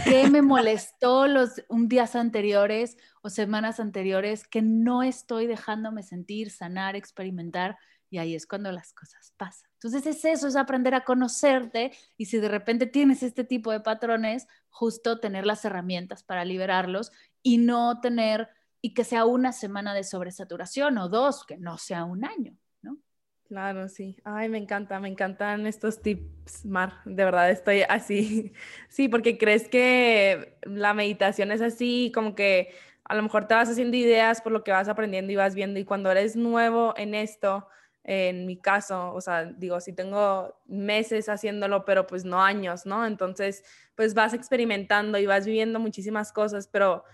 ¿Qué 0.04 0.28
me 0.28 0.42
molestó 0.42 1.26
los 1.26 1.62
un 1.70 1.88
días 1.88 2.14
anteriores 2.14 2.98
o 3.22 3.30
semanas 3.30 3.80
anteriores 3.80 4.46
que 4.46 4.60
no 4.60 5.02
estoy 5.02 5.46
dejándome 5.46 6.02
sentir, 6.02 6.50
sanar, 6.50 6.94
experimentar? 6.94 7.78
Y 8.10 8.18
ahí 8.18 8.34
es 8.34 8.46
cuando 8.46 8.70
las 8.70 8.92
cosas 8.92 9.32
pasan. 9.38 9.70
Entonces 9.76 10.04
es 10.04 10.22
eso, 10.26 10.46
es 10.46 10.54
aprender 10.54 10.94
a 10.94 11.04
conocerte 11.04 11.92
y 12.18 12.26
si 12.26 12.36
de 12.36 12.48
repente 12.48 12.84
tienes 12.84 13.22
este 13.22 13.44
tipo 13.44 13.72
de 13.72 13.80
patrones, 13.80 14.46
justo 14.68 15.20
tener 15.20 15.46
las 15.46 15.64
herramientas 15.64 16.22
para 16.22 16.44
liberarlos 16.44 17.12
y 17.42 17.56
no 17.56 17.98
tener, 18.02 18.50
y 18.82 18.92
que 18.92 19.04
sea 19.04 19.24
una 19.24 19.52
semana 19.52 19.94
de 19.94 20.04
sobresaturación 20.04 20.98
o 20.98 21.08
dos, 21.08 21.46
que 21.46 21.56
no 21.56 21.78
sea 21.78 22.04
un 22.04 22.26
año. 22.26 22.58
Claro, 23.52 23.86
sí. 23.90 24.16
Ay, 24.24 24.48
me 24.48 24.56
encanta, 24.56 24.98
me 24.98 25.08
encantan 25.08 25.66
estos 25.66 26.00
tips, 26.00 26.64
Mar. 26.64 26.94
De 27.04 27.22
verdad 27.22 27.50
estoy 27.50 27.82
así. 27.86 28.54
Sí, 28.88 29.08
porque 29.10 29.36
crees 29.36 29.68
que 29.68 30.56
la 30.62 30.94
meditación 30.94 31.52
es 31.52 31.60
así, 31.60 32.10
como 32.14 32.34
que 32.34 32.72
a 33.04 33.14
lo 33.14 33.22
mejor 33.22 33.46
te 33.46 33.52
vas 33.54 33.68
haciendo 33.68 33.94
ideas 33.98 34.40
por 34.40 34.52
lo 34.52 34.64
que 34.64 34.70
vas 34.70 34.88
aprendiendo 34.88 35.32
y 35.32 35.36
vas 35.36 35.54
viendo. 35.54 35.78
Y 35.78 35.84
cuando 35.84 36.10
eres 36.10 36.34
nuevo 36.34 36.94
en 36.96 37.14
esto, 37.14 37.68
en 38.04 38.46
mi 38.46 38.56
caso, 38.56 39.12
o 39.12 39.20
sea, 39.20 39.44
digo, 39.44 39.80
sí 39.80 39.92
tengo 39.92 40.56
meses 40.66 41.28
haciéndolo, 41.28 41.84
pero 41.84 42.06
pues 42.06 42.24
no 42.24 42.40
años, 42.42 42.86
¿no? 42.86 43.04
Entonces, 43.04 43.64
pues 43.96 44.14
vas 44.14 44.32
experimentando 44.32 45.18
y 45.18 45.26
vas 45.26 45.44
viviendo 45.44 45.78
muchísimas 45.78 46.32
cosas, 46.32 46.68
pero 46.68 47.04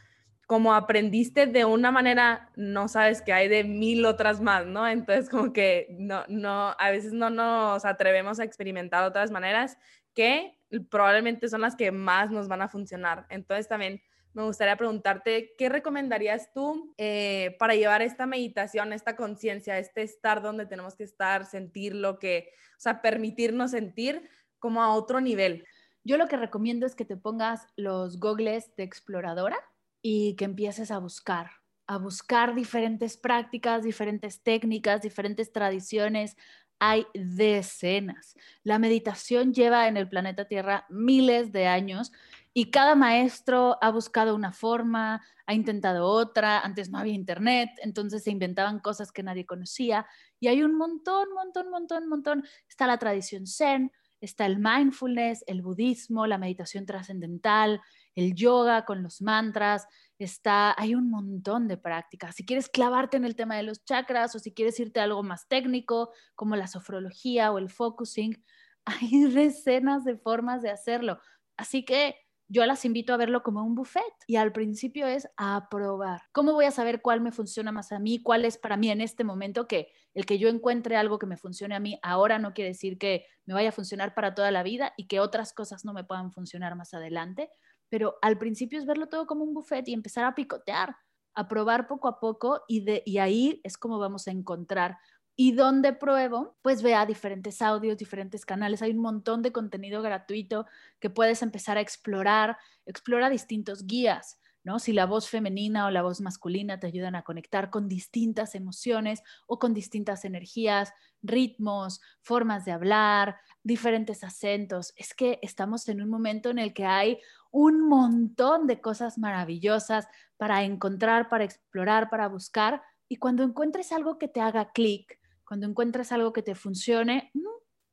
como 0.48 0.72
aprendiste 0.72 1.46
de 1.46 1.66
una 1.66 1.90
manera, 1.90 2.50
no 2.56 2.88
sabes 2.88 3.20
que 3.20 3.34
hay 3.34 3.48
de 3.48 3.64
mil 3.64 4.06
otras 4.06 4.40
más, 4.40 4.64
¿no? 4.64 4.88
Entonces, 4.88 5.28
como 5.28 5.52
que 5.52 5.94
no, 5.98 6.24
no, 6.26 6.74
a 6.78 6.90
veces 6.90 7.12
no 7.12 7.28
nos 7.28 7.84
atrevemos 7.84 8.40
a 8.40 8.44
experimentar 8.44 9.04
otras 9.04 9.30
maneras 9.30 9.76
que 10.14 10.58
probablemente 10.88 11.50
son 11.50 11.60
las 11.60 11.76
que 11.76 11.92
más 11.92 12.30
nos 12.30 12.48
van 12.48 12.62
a 12.62 12.68
funcionar. 12.68 13.26
Entonces, 13.28 13.68
también 13.68 14.00
me 14.32 14.42
gustaría 14.42 14.74
preguntarte, 14.78 15.54
¿qué 15.58 15.68
recomendarías 15.68 16.50
tú 16.54 16.94
eh, 16.96 17.54
para 17.58 17.74
llevar 17.74 18.00
esta 18.00 18.24
meditación, 18.24 18.94
esta 18.94 19.16
conciencia, 19.16 19.78
este 19.78 20.00
estar 20.00 20.40
donde 20.40 20.64
tenemos 20.64 20.96
que 20.96 21.04
estar, 21.04 21.44
sentir 21.44 21.94
lo 21.94 22.18
que, 22.18 22.54
o 22.78 22.80
sea, 22.80 23.02
permitirnos 23.02 23.72
sentir 23.72 24.26
como 24.58 24.82
a 24.82 24.94
otro 24.94 25.20
nivel? 25.20 25.66
Yo 26.04 26.16
lo 26.16 26.26
que 26.26 26.38
recomiendo 26.38 26.86
es 26.86 26.94
que 26.94 27.04
te 27.04 27.18
pongas 27.18 27.66
los 27.76 28.18
gogles 28.18 28.74
de 28.76 28.84
exploradora 28.84 29.58
y 30.02 30.34
que 30.36 30.44
empieces 30.44 30.90
a 30.90 30.98
buscar, 30.98 31.50
a 31.86 31.98
buscar 31.98 32.54
diferentes 32.54 33.16
prácticas, 33.16 33.82
diferentes 33.82 34.42
técnicas, 34.42 35.02
diferentes 35.02 35.52
tradiciones. 35.52 36.36
Hay 36.80 37.06
decenas. 37.14 38.36
La 38.62 38.78
meditación 38.78 39.52
lleva 39.52 39.88
en 39.88 39.96
el 39.96 40.08
planeta 40.08 40.44
Tierra 40.44 40.86
miles 40.88 41.50
de 41.50 41.66
años 41.66 42.12
y 42.54 42.70
cada 42.70 42.94
maestro 42.94 43.78
ha 43.80 43.90
buscado 43.90 44.34
una 44.34 44.52
forma, 44.52 45.22
ha 45.46 45.54
intentado 45.54 46.06
otra. 46.06 46.60
Antes 46.60 46.90
no 46.90 46.98
había 46.98 47.14
internet, 47.14 47.70
entonces 47.82 48.24
se 48.24 48.30
inventaban 48.30 48.80
cosas 48.80 49.12
que 49.12 49.22
nadie 49.22 49.46
conocía. 49.46 50.06
Y 50.40 50.48
hay 50.48 50.62
un 50.62 50.74
montón, 50.74 51.32
montón, 51.34 51.70
montón, 51.70 52.08
montón. 52.08 52.44
Está 52.68 52.86
la 52.86 52.98
tradición 52.98 53.46
zen, 53.46 53.92
está 54.20 54.46
el 54.46 54.58
mindfulness, 54.58 55.44
el 55.46 55.62
budismo, 55.62 56.26
la 56.26 56.38
meditación 56.38 56.84
trascendental, 56.84 57.80
el 58.18 58.34
yoga 58.34 58.84
con 58.84 59.02
los 59.04 59.22
mantras, 59.22 59.86
está, 60.18 60.74
hay 60.76 60.96
un 60.96 61.08
montón 61.08 61.68
de 61.68 61.76
prácticas. 61.76 62.34
Si 62.34 62.44
quieres 62.44 62.68
clavarte 62.68 63.16
en 63.16 63.24
el 63.24 63.36
tema 63.36 63.56
de 63.56 63.62
los 63.62 63.84
chakras 63.84 64.34
o 64.34 64.40
si 64.40 64.52
quieres 64.52 64.78
irte 64.80 64.98
a 64.98 65.04
algo 65.04 65.22
más 65.22 65.46
técnico 65.46 66.10
como 66.34 66.56
la 66.56 66.66
sofrología 66.66 67.52
o 67.52 67.58
el 67.58 67.70
focusing, 67.70 68.44
hay 68.84 69.24
decenas 69.26 70.04
de 70.04 70.16
formas 70.16 70.62
de 70.62 70.70
hacerlo. 70.70 71.20
Así 71.56 71.84
que 71.84 72.16
yo 72.50 72.64
las 72.64 72.84
invito 72.84 73.12
a 73.12 73.18
verlo 73.18 73.42
como 73.42 73.62
un 73.62 73.74
buffet 73.74 74.02
y 74.26 74.36
al 74.36 74.52
principio 74.52 75.06
es 75.06 75.28
a 75.36 75.68
probar. 75.70 76.22
¿Cómo 76.32 76.54
voy 76.54 76.64
a 76.64 76.70
saber 76.70 77.02
cuál 77.02 77.20
me 77.20 77.30
funciona 77.30 77.72
más 77.72 77.92
a 77.92 77.98
mí? 77.98 78.22
¿Cuál 78.22 78.46
es 78.46 78.56
para 78.56 78.78
mí 78.78 78.90
en 78.90 79.02
este 79.02 79.22
momento 79.22 79.68
que 79.68 79.92
el 80.14 80.24
que 80.24 80.38
yo 80.38 80.48
encuentre 80.48 80.96
algo 80.96 81.18
que 81.18 81.26
me 81.26 81.36
funcione 81.36 81.74
a 81.74 81.80
mí 81.80 82.00
ahora 82.02 82.38
no 82.38 82.54
quiere 82.54 82.70
decir 82.70 82.96
que 82.96 83.26
me 83.44 83.52
vaya 83.52 83.68
a 83.68 83.72
funcionar 83.72 84.14
para 84.14 84.34
toda 84.34 84.50
la 84.50 84.62
vida 84.62 84.94
y 84.96 85.06
que 85.06 85.20
otras 85.20 85.52
cosas 85.52 85.84
no 85.84 85.92
me 85.92 86.04
puedan 86.04 86.32
funcionar 86.32 86.74
más 86.74 86.94
adelante? 86.94 87.50
Pero 87.88 88.16
al 88.22 88.38
principio 88.38 88.78
es 88.78 88.86
verlo 88.86 89.08
todo 89.08 89.26
como 89.26 89.44
un 89.44 89.54
buffet 89.54 89.88
y 89.88 89.94
empezar 89.94 90.24
a 90.24 90.34
picotear, 90.34 90.96
a 91.34 91.48
probar 91.48 91.86
poco 91.86 92.08
a 92.08 92.20
poco 92.20 92.62
y, 92.68 92.84
de, 92.84 93.02
y 93.06 93.18
ahí 93.18 93.60
es 93.64 93.78
como 93.78 93.98
vamos 93.98 94.28
a 94.28 94.30
encontrar 94.30 94.98
y 95.40 95.52
donde 95.52 95.92
pruebo, 95.92 96.56
pues 96.62 96.82
vea 96.82 97.06
diferentes 97.06 97.62
audios, 97.62 97.96
diferentes 97.96 98.44
canales. 98.44 98.82
Hay 98.82 98.90
un 98.90 98.98
montón 98.98 99.40
de 99.40 99.52
contenido 99.52 100.02
gratuito 100.02 100.66
que 100.98 101.10
puedes 101.10 101.42
empezar 101.42 101.78
a 101.78 101.80
explorar. 101.80 102.58
Explora 102.86 103.30
distintos 103.30 103.86
guías, 103.86 104.40
Si 104.78 104.92
la 104.92 105.06
voz 105.06 105.30
femenina 105.30 105.86
o 105.86 105.90
la 105.90 106.02
voz 106.02 106.20
masculina 106.20 106.78
te 106.78 106.86
ayudan 106.86 107.14
a 107.14 107.22
conectar 107.22 107.70
con 107.70 107.88
distintas 107.88 108.54
emociones 108.54 109.22
o 109.46 109.58
con 109.58 109.72
distintas 109.72 110.26
energías, 110.26 110.92
ritmos, 111.22 112.02
formas 112.20 112.66
de 112.66 112.72
hablar, 112.72 113.36
diferentes 113.62 114.22
acentos. 114.24 114.92
Es 114.96 115.14
que 115.14 115.38
estamos 115.40 115.88
en 115.88 116.02
un 116.02 116.10
momento 116.10 116.50
en 116.50 116.58
el 116.58 116.74
que 116.74 116.84
hay 116.84 117.18
un 117.50 117.88
montón 117.88 118.66
de 118.66 118.80
cosas 118.82 119.16
maravillosas 119.16 120.06
para 120.36 120.64
encontrar, 120.64 121.30
para 121.30 121.44
explorar, 121.44 122.10
para 122.10 122.28
buscar 122.28 122.82
Y 123.10 123.16
cuando 123.16 123.42
encuentres 123.42 123.90
algo 123.92 124.18
que 124.18 124.28
te 124.28 124.42
haga 124.42 124.70
clic, 124.72 125.18
cuando 125.46 125.66
encuentres 125.66 126.12
algo 126.12 126.34
que 126.34 126.42
te 126.42 126.54
funcione, 126.54 127.30
mm, 127.32 127.40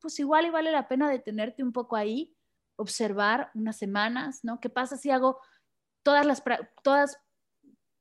pues 0.02 0.20
igual 0.20 0.46
y 0.46 0.50
vale 0.50 0.72
la 0.72 0.90
pena 0.90 1.10
detenerte 1.10 1.64
un 1.64 1.72
poco 1.72 1.96
ahí, 1.96 2.36
observar 2.76 3.50
unas 3.56 3.78
semanas, 3.78 4.42
¿no? 4.44 4.60
¿Qué 4.60 4.70
pasa 4.70 4.98
si 4.98 5.10
hago 5.10 5.40
todas 6.06 6.26
las, 6.26 6.44
todas, 6.84 7.20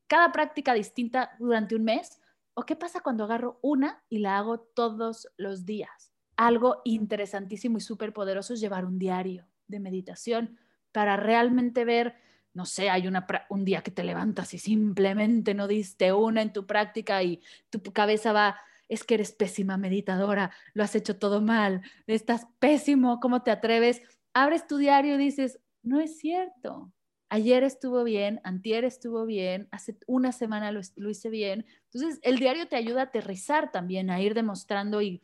cada 0.07 0.31
práctica 0.31 0.75
distinta 0.75 1.31
durante 1.39 1.75
un 1.75 1.85
mes? 1.85 2.21
¿O 2.53 2.65
qué 2.65 2.77
pasa 2.77 3.01
cuando 3.01 3.25
agarro 3.25 3.59
una 3.63 4.05
y 4.11 4.19
la 4.19 4.37
hago 4.37 4.61
todos 4.61 5.27
los 5.39 5.65
días? 5.65 6.13
Algo 6.37 6.83
interesantísimo 6.85 7.79
y 7.79 7.81
súper 7.81 8.13
poderoso 8.13 8.53
es 8.53 8.61
llevar 8.61 8.85
un 8.85 8.99
diario 8.99 9.49
de 9.67 9.81
meditación 9.81 10.59
para 10.93 11.17
realmente 11.17 11.87
ver, 11.87 12.15
no 12.53 12.67
sé, 12.67 12.91
hay 12.91 13.09
una, 13.09 13.27
un 13.49 13.65
día 13.65 13.83
que 13.83 13.91
te 13.91 14.05
levantas 14.05 14.53
y 14.53 14.59
simplemente 14.59 15.55
no 15.55 15.67
diste 15.67 16.13
una 16.13 16.43
en 16.43 16.53
tu 16.53 16.67
práctica 16.67 17.23
y 17.23 17.41
tu 17.71 17.81
cabeza 17.93 18.35
va, 18.35 18.61
es 18.87 19.03
que 19.03 19.15
eres 19.15 19.33
pésima 19.33 19.79
meditadora, 19.79 20.53
lo 20.75 20.85
has 20.85 20.95
hecho 20.95 21.19
todo 21.19 21.41
mal, 21.41 21.81
estás 22.07 22.47
pésimo, 22.59 23.19
¿cómo 23.19 23.43
te 23.43 23.51
atreves? 23.51 24.03
Abres 24.35 24.67
tu 24.67 24.77
diario 24.77 25.15
y 25.15 25.19
dices, 25.19 25.59
no 25.83 26.01
es 26.01 26.19
cierto, 26.19 26.93
ayer 27.29 27.65
estuvo 27.65 28.05
bien, 28.05 28.41
antier 28.45 28.85
estuvo 28.85 29.27
bien, 29.27 29.69
hace 29.71 29.99
una 30.07 30.33
semana 30.33 30.73
lo, 30.73 30.81
hice 31.11 31.31
bien. 31.31 31.67
Entonces, 31.93 32.21
el 32.23 32.39
diario 32.39 32.69
te 32.69 32.77
ayuda 32.77 33.03
a 33.03 33.05
aterrizar 33.05 33.73
también, 33.73 34.11
a 34.11 34.21
ir 34.21 34.35
demostrando 34.35 35.03
y, 35.03 35.23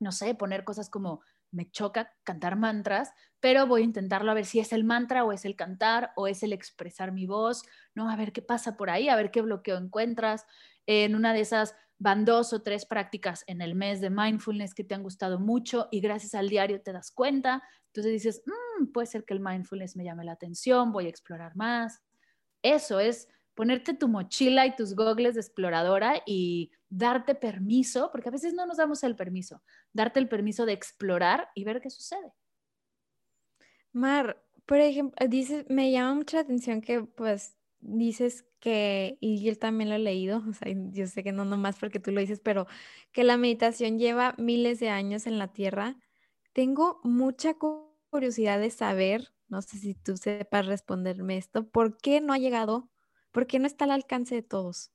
no 0.00 0.12
sé, 0.12 0.34
poner 0.34 0.64
cosas 0.64 0.88
como, 0.90 1.20
me 1.52 1.70
choca 1.70 2.12
cantar 2.24 2.56
mantras, 2.56 3.12
pero 3.38 3.66
voy 3.66 3.82
a 3.82 3.84
intentarlo 3.84 4.30
a 4.30 4.34
ver 4.34 4.46
si 4.46 4.58
es 4.58 4.72
el 4.72 4.84
mantra 4.84 5.24
o 5.24 5.32
es 5.32 5.44
el 5.44 5.54
cantar 5.54 6.12
o 6.16 6.26
es 6.26 6.42
el 6.42 6.52
expresar 6.52 7.12
mi 7.12 7.26
voz, 7.26 7.62
¿no? 7.94 8.08
A 8.08 8.16
ver 8.16 8.32
qué 8.32 8.40
pasa 8.40 8.76
por 8.76 8.88
ahí, 8.88 9.08
a 9.08 9.16
ver 9.16 9.30
qué 9.30 9.42
bloqueo 9.42 9.76
encuentras. 9.76 10.46
En 10.86 11.14
una 11.14 11.34
de 11.34 11.40
esas 11.40 11.74
van 11.98 12.24
dos 12.24 12.52
o 12.52 12.62
tres 12.62 12.86
prácticas 12.86 13.44
en 13.46 13.60
el 13.60 13.74
mes 13.74 14.00
de 14.00 14.10
mindfulness 14.10 14.74
que 14.74 14.82
te 14.82 14.94
han 14.94 15.02
gustado 15.02 15.38
mucho 15.38 15.88
y 15.92 16.00
gracias 16.00 16.34
al 16.34 16.48
diario 16.48 16.80
te 16.80 16.92
das 16.92 17.12
cuenta. 17.12 17.62
Entonces 17.92 18.12
dices, 18.12 18.42
mm, 18.46 18.86
puede 18.86 19.06
ser 19.06 19.24
que 19.24 19.34
el 19.34 19.40
mindfulness 19.40 19.96
me 19.96 20.04
llame 20.04 20.24
la 20.24 20.32
atención, 20.32 20.92
voy 20.92 21.06
a 21.06 21.10
explorar 21.10 21.54
más. 21.56 22.02
Eso 22.62 23.00
es 23.00 23.28
ponerte 23.54 23.92
tu 23.92 24.08
mochila 24.08 24.66
y 24.66 24.74
tus 24.74 24.94
gogles 24.94 25.34
de 25.34 25.40
exploradora 25.40 26.22
y 26.24 26.70
darte 26.88 27.34
permiso, 27.34 28.10
porque 28.10 28.30
a 28.30 28.32
veces 28.32 28.54
no 28.54 28.66
nos 28.66 28.78
damos 28.78 29.02
el 29.04 29.14
permiso, 29.14 29.62
darte 29.92 30.20
el 30.20 30.28
permiso 30.28 30.64
de 30.64 30.72
explorar 30.72 31.48
y 31.54 31.64
ver 31.64 31.80
qué 31.82 31.90
sucede. 31.90 32.32
Mar, 33.92 34.42
por 34.64 34.78
ejemplo, 34.78 35.26
dices, 35.28 35.66
me 35.68 35.92
llama 35.92 36.14
mucha 36.14 36.40
atención 36.40 36.80
que 36.80 37.02
pues 37.02 37.56
dices 37.80 38.46
que, 38.58 39.18
y 39.20 39.42
yo 39.42 39.56
también 39.58 39.90
lo 39.90 39.96
he 39.96 39.98
leído, 39.98 40.42
o 40.48 40.52
sea, 40.54 40.72
yo 40.92 41.06
sé 41.06 41.22
que 41.22 41.32
no 41.32 41.44
nomás 41.44 41.78
porque 41.78 42.00
tú 42.00 42.10
lo 42.10 42.20
dices, 42.20 42.40
pero 42.40 42.66
que 43.12 43.24
la 43.24 43.36
meditación 43.36 43.98
lleva 43.98 44.34
miles 44.38 44.80
de 44.80 44.88
años 44.88 45.26
en 45.26 45.38
la 45.38 45.52
Tierra. 45.52 45.96
Tengo 46.52 47.00
mucha 47.02 47.54
curiosidad 48.10 48.60
de 48.60 48.70
saber, 48.70 49.32
no 49.48 49.62
sé 49.62 49.78
si 49.78 49.94
tú 49.94 50.16
sepas 50.16 50.66
responderme 50.66 51.36
esto, 51.38 51.68
¿por 51.68 51.96
qué 51.98 52.20
no 52.20 52.32
ha 52.32 52.38
llegado 52.38 52.90
¿Por 53.32 53.46
qué 53.46 53.58
no 53.58 53.66
está 53.66 53.86
al 53.86 53.90
alcance 53.90 54.34
de 54.34 54.42
todos? 54.42 54.92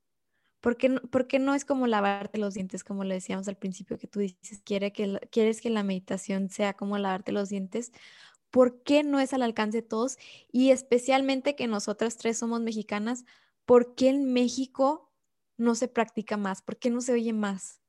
¿Por 0.61 0.77
qué, 0.77 1.39
no, 1.39 1.53
es 1.53 1.65
como 1.65 1.87
lavarte 1.87 2.37
los 2.39 2.53
dientes, 2.53 2.83
como 2.83 3.03
le 3.03 3.15
decíamos 3.15 3.47
al 3.47 3.57
principio, 3.57 3.97
que 3.97 4.07
tú 4.07 4.19
dices, 4.19 4.61
que, 4.63 5.19
quieres 5.31 5.61
que 5.61 5.69
la 5.69 5.83
meditación 5.83 6.49
sea 6.49 6.73
como 6.73 6.97
lavarte 6.97 7.31
los 7.31 7.49
dientes? 7.49 7.91
¿Por 8.49 8.83
qué 8.83 9.03
no 9.03 9.19
es 9.19 9.33
al 9.33 9.43
alcance 9.43 9.79
de 9.79 9.87
todos? 9.87 10.17
Y 10.51 10.71
especialmente 10.71 11.55
que 11.55 11.67
nosotras 11.67 12.17
tres 12.17 12.37
somos 12.37 12.61
mexicanas, 12.61 13.25
¿por 13.65 13.95
qué 13.95 14.09
en 14.09 14.33
México 14.33 15.11
no 15.57 15.75
se 15.75 15.87
practica 15.87 16.37
más? 16.37 16.61
¿Por 16.61 16.77
qué 16.77 16.89
no 16.89 17.01
se 17.01 17.13
oye 17.13 17.33
más? 17.33 17.81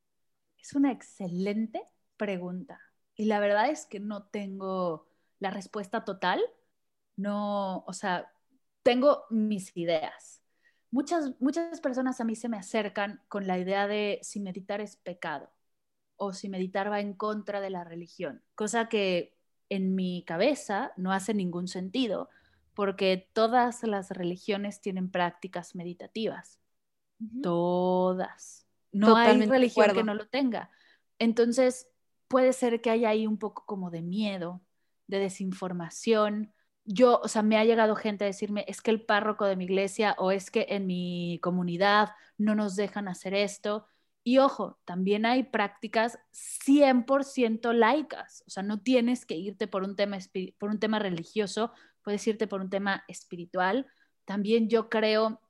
Es 0.59 0.75
una 0.75 0.93
excelente 0.93 1.83
pregunta. 2.17 2.88
Y 3.19 3.27
la 3.27 3.41
verdad 3.41 3.69
es 3.69 3.85
que 3.85 4.01
no 4.01 4.23
tengo 4.23 5.07
la 5.41 5.51
respuesta 5.51 6.05
total. 6.05 6.41
No, 7.17 7.85
o 7.87 7.93
sea, 7.93 8.33
tengo 8.83 9.25
mis 9.29 9.77
ideas. 9.77 10.41
Muchas, 10.91 11.33
muchas 11.41 11.81
personas 11.81 12.21
a 12.21 12.25
mí 12.25 12.37
se 12.37 12.49
me 12.49 12.57
acercan 12.57 13.21
con 13.29 13.47
la 13.47 13.59
idea 13.59 13.87
de 13.87 14.21
si 14.23 14.41
meditar 14.41 14.81
es 14.81 14.97
pecado 14.97 15.51
o 16.17 16.33
si 16.33 16.49
meditar 16.49 16.91
va 16.91 17.01
en 17.01 17.13
contra 17.13 17.61
de 17.61 17.71
la 17.71 17.85
religión, 17.85 18.43
cosa 18.55 18.89
que 18.89 19.37
en 19.69 19.95
mi 19.95 20.25
cabeza 20.25 20.93
no 20.97 21.13
hace 21.13 21.35
ningún 21.35 21.69
sentido 21.69 22.31
porque 22.75 23.29
todas 23.33 23.83
las 23.83 24.11
religiones 24.11 24.81
tienen 24.81 25.11
prácticas 25.11 25.75
meditativas. 25.75 26.61
Todas. 27.43 28.67
No 28.93 29.17
hay 29.17 29.45
religión 29.47 29.93
que 29.93 30.05
no 30.05 30.15
lo 30.15 30.29
tenga. 30.29 30.71
Entonces, 31.19 31.89
puede 32.29 32.53
ser 32.53 32.81
que 32.81 32.91
haya 32.91 33.11
ahí 33.11 33.27
un 33.27 33.39
poco 33.39 33.65
como 33.67 33.91
de 33.91 34.03
miedo, 34.03 34.63
de 35.07 35.19
desinformación, 35.19 36.53
yo, 36.91 37.21
o 37.23 37.29
sea, 37.29 37.43
me 37.43 37.59
ha 37.59 37.65
llegado 37.65 37.97
gente 37.97 38.25
a 38.25 38.27
decirme, 38.29 38.65
es 38.67 38.81
que 38.81 38.91
el 38.91 39.05
párroco 39.05 39.45
de 39.45 39.57
mi 39.57 39.65
iglesia 39.65 40.15
o 40.19 40.31
es 40.33 40.51
que 40.51 40.67
en 40.71 40.87
mi 40.87 41.39
comunidad 41.43 42.11
no 42.39 42.55
nos 42.55 42.77
dejan 42.77 43.09
hacer 43.09 43.35
esto. 43.35 43.87
Y 44.25 44.39
ojo, 44.39 44.79
también 44.87 45.27
hay 45.27 45.43
prácticas 45.45 46.19
100% 46.33 47.73
laicas, 47.75 48.43
o 48.47 48.51
sea, 48.51 48.63
no 48.63 48.81
tienes 48.81 49.27
que 49.27 49.37
irte 49.37 49.67
por 49.69 49.83
un 49.83 49.97
tema, 49.97 50.19
por 50.59 50.71
un 50.71 50.81
tema 50.81 50.99
religioso, 50.99 51.73
puedes 52.03 52.27
irte 52.27 52.47
por 52.47 52.63
un 52.63 52.71
tema 52.71 53.05
espiritual. 53.09 53.87
También 54.25 54.69
yo 54.69 54.89
creo 54.89 55.43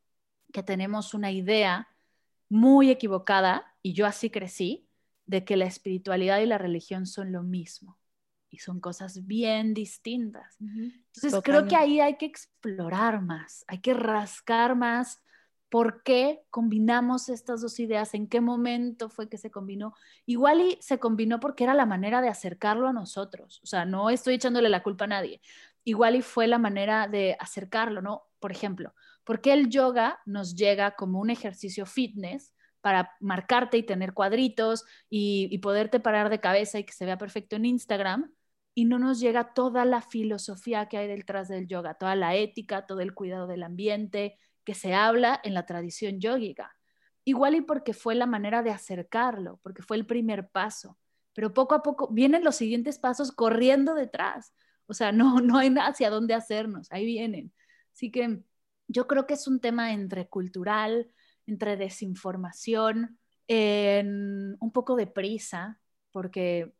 que 0.52 0.62
tenemos 0.64 1.14
una 1.14 1.30
idea 1.30 1.88
muy 2.48 2.90
equivocada, 2.90 3.76
y 3.82 3.92
yo 3.92 4.06
así 4.06 4.30
crecí, 4.30 4.88
de 5.28 5.44
que 5.44 5.56
la 5.56 5.66
espiritualidad 5.66 6.40
y 6.40 6.46
la 6.46 6.58
religión 6.58 7.06
son 7.06 7.30
lo 7.32 7.42
mismo 7.42 7.98
y 8.50 8.58
son 8.58 8.80
cosas 8.80 9.26
bien 9.26 9.74
distintas. 9.74 10.56
Entonces 10.58 11.40
creo 11.44 11.68
que 11.68 11.76
ahí 11.76 12.00
hay 12.00 12.16
que 12.16 12.24
explorar 12.24 13.20
más, 13.20 13.62
hay 13.68 13.80
que 13.80 13.92
rascar 13.92 14.74
más 14.74 15.22
por 15.68 16.02
qué 16.02 16.40
combinamos 16.48 17.28
estas 17.28 17.60
dos 17.60 17.78
ideas, 17.78 18.14
en 18.14 18.26
qué 18.26 18.40
momento 18.40 19.10
fue 19.10 19.28
que 19.28 19.36
se 19.36 19.50
combinó. 19.50 19.92
Igual 20.24 20.62
y 20.62 20.78
se 20.80 20.98
combinó 20.98 21.40
porque 21.40 21.64
era 21.64 21.74
la 21.74 21.84
manera 21.84 22.22
de 22.22 22.30
acercarlo 22.30 22.88
a 22.88 22.94
nosotros, 22.94 23.60
o 23.62 23.66
sea, 23.66 23.84
no 23.84 24.08
estoy 24.08 24.36
echándole 24.36 24.70
la 24.70 24.82
culpa 24.82 25.04
a 25.04 25.08
nadie. 25.08 25.42
Igual 25.84 26.16
y 26.16 26.22
fue 26.22 26.46
la 26.46 26.58
manera 26.58 27.06
de 27.06 27.36
acercarlo, 27.38 28.00
¿no? 28.00 28.22
Por 28.40 28.50
ejemplo, 28.50 28.94
porque 29.24 29.52
el 29.52 29.68
yoga 29.68 30.20
nos 30.24 30.54
llega 30.54 30.92
como 30.92 31.20
un 31.20 31.28
ejercicio 31.28 31.84
fitness 31.84 32.54
para 32.80 33.12
marcarte 33.20 33.78
y 33.78 33.82
tener 33.82 34.12
cuadritos 34.14 34.84
y, 35.10 35.56
poderte 35.58 36.00
parar 36.00 36.30
de 36.30 36.40
cabeza 36.40 36.78
y 36.78 36.84
que 36.84 36.92
se 36.92 37.04
vea 37.06 37.18
perfecto 37.18 37.56
en 37.56 37.66
Instagram, 37.66 38.32
y 38.74 38.84
no 38.84 38.98
nos 38.98 39.18
llega 39.20 39.54
toda 39.54 39.84
la 39.84 40.02
filosofía 40.02 40.86
que 40.88 40.98
hay 40.98 41.08
detrás 41.08 41.48
del 41.48 41.66
yoga, 41.66 41.94
toda 41.94 42.14
la 42.14 42.36
ética, 42.36 42.86
todo 42.86 43.00
el 43.00 43.12
cuidado 43.14 43.48
del 43.48 43.64
ambiente 43.64 44.38
que 44.64 44.74
se 44.74 44.94
habla 44.94 45.40
en 45.42 45.54
la 45.54 45.66
tradición 45.66 46.20
yógica. 46.20 46.76
Igual 47.24 47.56
y 47.56 47.60
porque 47.62 47.92
fue 47.92 48.14
la 48.14 48.26
manera 48.26 48.62
de 48.62 48.70
acercarlo, 48.70 49.58
porque 49.62 49.82
fue 49.82 49.96
el 49.96 50.06
primer 50.06 50.48
paso, 50.50 50.96
pero 51.34 51.52
poco 51.52 51.74
a 51.74 51.82
poco 51.82 52.08
vienen 52.12 52.44
los 52.44 52.56
siguientes 52.56 52.98
pasos 52.98 53.32
corriendo 53.32 53.94
detrás. 53.94 54.54
O 54.86 54.94
sea, 54.94 55.12
no, 55.12 55.40
no 55.40 55.58
hay 55.58 55.74
hacia 55.80 56.10
dónde 56.10 56.34
hacernos, 56.34 56.86
ahí 56.92 57.04
vienen. 57.04 57.52
Así 57.92 58.10
que 58.10 58.42
yo 58.88 59.06
creo 59.06 59.26
que 59.26 59.34
es 59.34 59.46
un 59.46 59.60
tema 59.60 59.92
entre 59.92 60.28
cultural, 60.28 61.10
entre 61.49 61.76
desinformación, 61.76 63.18
en 63.49 64.57
un 64.61 64.72
poco 64.72 64.94
de 64.94 65.07
prisa, 65.07 65.80
porque 66.12 66.74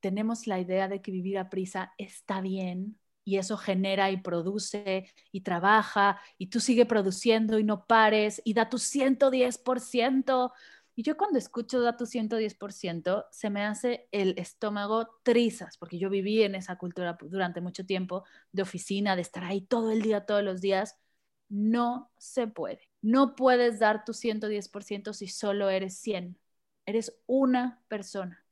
tenemos 0.00 0.46
la 0.46 0.60
idea 0.60 0.88
de 0.88 1.02
que 1.02 1.12
vivir 1.12 1.38
a 1.38 1.50
prisa 1.50 1.92
está 1.98 2.40
bien 2.40 2.98
y 3.24 3.38
eso 3.38 3.56
genera 3.56 4.10
y 4.10 4.18
produce 4.18 5.06
y 5.30 5.42
trabaja 5.42 6.20
y 6.38 6.48
tú 6.48 6.60
sigue 6.60 6.86
produciendo 6.86 7.58
y 7.58 7.64
no 7.64 7.86
pares 7.86 8.40
y 8.44 8.54
da 8.54 8.68
tu 8.68 8.78
110%. 8.78 10.52
Y 10.94 11.02
yo 11.04 11.16
cuando 11.16 11.38
escucho 11.38 11.80
da 11.80 11.96
tu 11.96 12.06
110%, 12.06 13.24
se 13.30 13.50
me 13.50 13.64
hace 13.64 14.08
el 14.12 14.34
estómago 14.38 15.08
trizas, 15.22 15.78
porque 15.78 15.98
yo 15.98 16.10
viví 16.10 16.42
en 16.42 16.54
esa 16.54 16.76
cultura 16.76 17.16
durante 17.20 17.60
mucho 17.60 17.86
tiempo 17.86 18.24
de 18.52 18.62
oficina, 18.62 19.16
de 19.16 19.22
estar 19.22 19.44
ahí 19.44 19.62
todo 19.62 19.90
el 19.90 20.02
día, 20.02 20.26
todos 20.26 20.42
los 20.44 20.60
días. 20.60 20.96
No 21.48 22.10
se 22.18 22.46
puede. 22.46 22.91
No 23.02 23.36
puedes 23.36 23.78
dar 23.78 24.04
tu 24.04 24.12
110% 24.12 25.12
si 25.12 25.28
solo 25.28 25.68
eres 25.68 25.98
100. 25.98 26.38
Eres 26.86 27.20
una 27.26 27.82
persona 27.88 28.42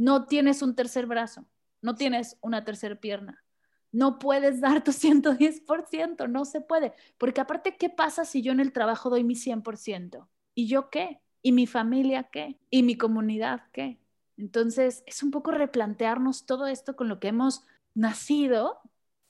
no 0.00 0.24
tienes 0.24 0.62
un 0.62 0.74
tercer 0.74 1.04
brazo, 1.04 1.44
no 1.82 1.94
tienes 1.94 2.38
una 2.40 2.64
tercera 2.64 2.94
pierna. 2.94 3.44
No 3.92 4.18
puedes 4.18 4.62
dar 4.62 4.82
tu 4.82 4.92
110%, 4.92 6.26
no 6.26 6.46
se 6.46 6.62
puede. 6.62 6.94
Porque 7.18 7.42
aparte, 7.42 7.76
¿qué 7.76 7.90
pasa 7.90 8.24
si 8.24 8.40
yo 8.40 8.52
en 8.52 8.60
el 8.60 8.72
trabajo 8.72 9.10
doy 9.10 9.24
mi 9.24 9.34
100%? 9.34 10.26
¿Y 10.54 10.68
yo 10.68 10.88
qué? 10.88 11.20
¿Y 11.42 11.52
mi 11.52 11.66
familia 11.66 12.24
qué? 12.32 12.58
¿Y 12.70 12.82
mi 12.82 12.96
comunidad 12.96 13.64
qué? 13.72 13.98
Entonces, 14.38 15.02
es 15.04 15.22
un 15.22 15.30
poco 15.30 15.50
replantearnos 15.50 16.46
todo 16.46 16.66
esto 16.66 16.96
con 16.96 17.10
lo 17.10 17.20
que 17.20 17.28
hemos 17.28 17.66
nacido, 17.92 18.80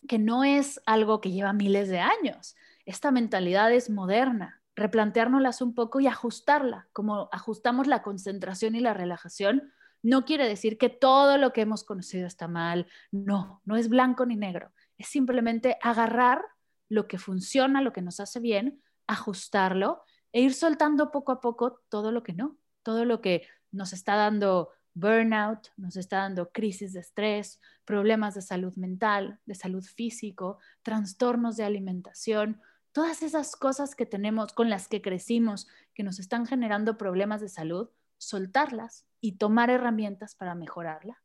que 0.07 0.21
no 0.21 0.45
es 0.45 0.81
algo 0.87 1.21
que 1.21 1.33
lleva 1.33 1.53
miles 1.53 1.89
de 1.89 1.99
años. 1.99 2.55
Esta 2.87 3.11
mentalidad 3.11 3.73
es 3.73 3.91
moderna. 3.91 4.60
Replanteárnoslas 4.81 5.63
un 5.63 5.75
poco 5.75 6.01
y 6.01 6.07
ajustarla, 6.07 6.89
como 6.93 7.29
ajustamos 7.33 7.87
la 7.87 8.03
concentración 8.03 8.75
y 8.75 8.81
la 8.81 8.95
relajación. 8.95 9.73
No 10.03 10.25
quiere 10.25 10.49
decir 10.49 10.79
que 10.79 10.89
todo 10.89 11.37
lo 11.37 11.53
que 11.53 11.61
hemos 11.61 11.85
conocido 11.85 12.27
está 12.27 12.49
mal, 12.49 12.87
no, 13.13 13.61
no 13.65 13.77
es 13.77 13.89
blanco 13.89 14.27
ni 14.27 14.37
negro, 14.37 14.73
es 14.99 15.09
simplemente 15.09 15.77
agarrar 15.83 16.43
lo 16.89 17.07
que 17.07 17.19
funciona, 17.19 17.83
lo 17.83 17.93
que 17.93 18.03
nos 18.03 18.19
hace 18.19 18.41
bien, 18.41 18.83
ajustarlo 19.07 20.03
e 20.33 20.41
ir 20.41 20.55
soltando 20.55 21.11
poco 21.11 21.33
a 21.33 21.41
poco 21.41 21.83
todo 21.89 22.11
lo 22.11 22.23
que 22.23 22.33
no, 22.33 22.57
todo 22.83 23.05
lo 23.05 23.21
que 23.21 23.47
nos 23.71 23.93
está 23.93 24.17
dando 24.17 24.71
burnout, 24.95 25.69
nos 25.77 25.97
está 25.97 26.19
dando 26.19 26.51
crisis 26.51 26.93
de 26.95 27.01
estrés, 27.01 27.61
problemas 27.85 28.35
de 28.35 28.43
salud 28.43 28.75
mental, 28.77 29.39
de 29.47 29.55
salud 29.55 29.85
físico, 29.85 30.59
trastornos 30.83 31.57
de 31.57 31.65
alimentación, 31.65 32.61
todas 32.93 33.23
esas 33.23 33.57
cosas 33.57 33.95
que 33.95 34.07
tenemos, 34.07 34.53
con 34.53 34.71
las 34.71 34.89
que 34.89 35.03
crecimos, 35.03 35.69
que 35.95 36.03
nos 36.03 36.19
están 36.19 36.47
generando 36.47 36.97
problemas 36.97 37.41
de 37.41 37.49
salud, 37.49 37.91
soltarlas 38.19 39.07
y 39.21 39.33
tomar 39.33 39.71
herramientas 39.71 40.35
para 40.35 40.55
mejorarla. 40.55 41.23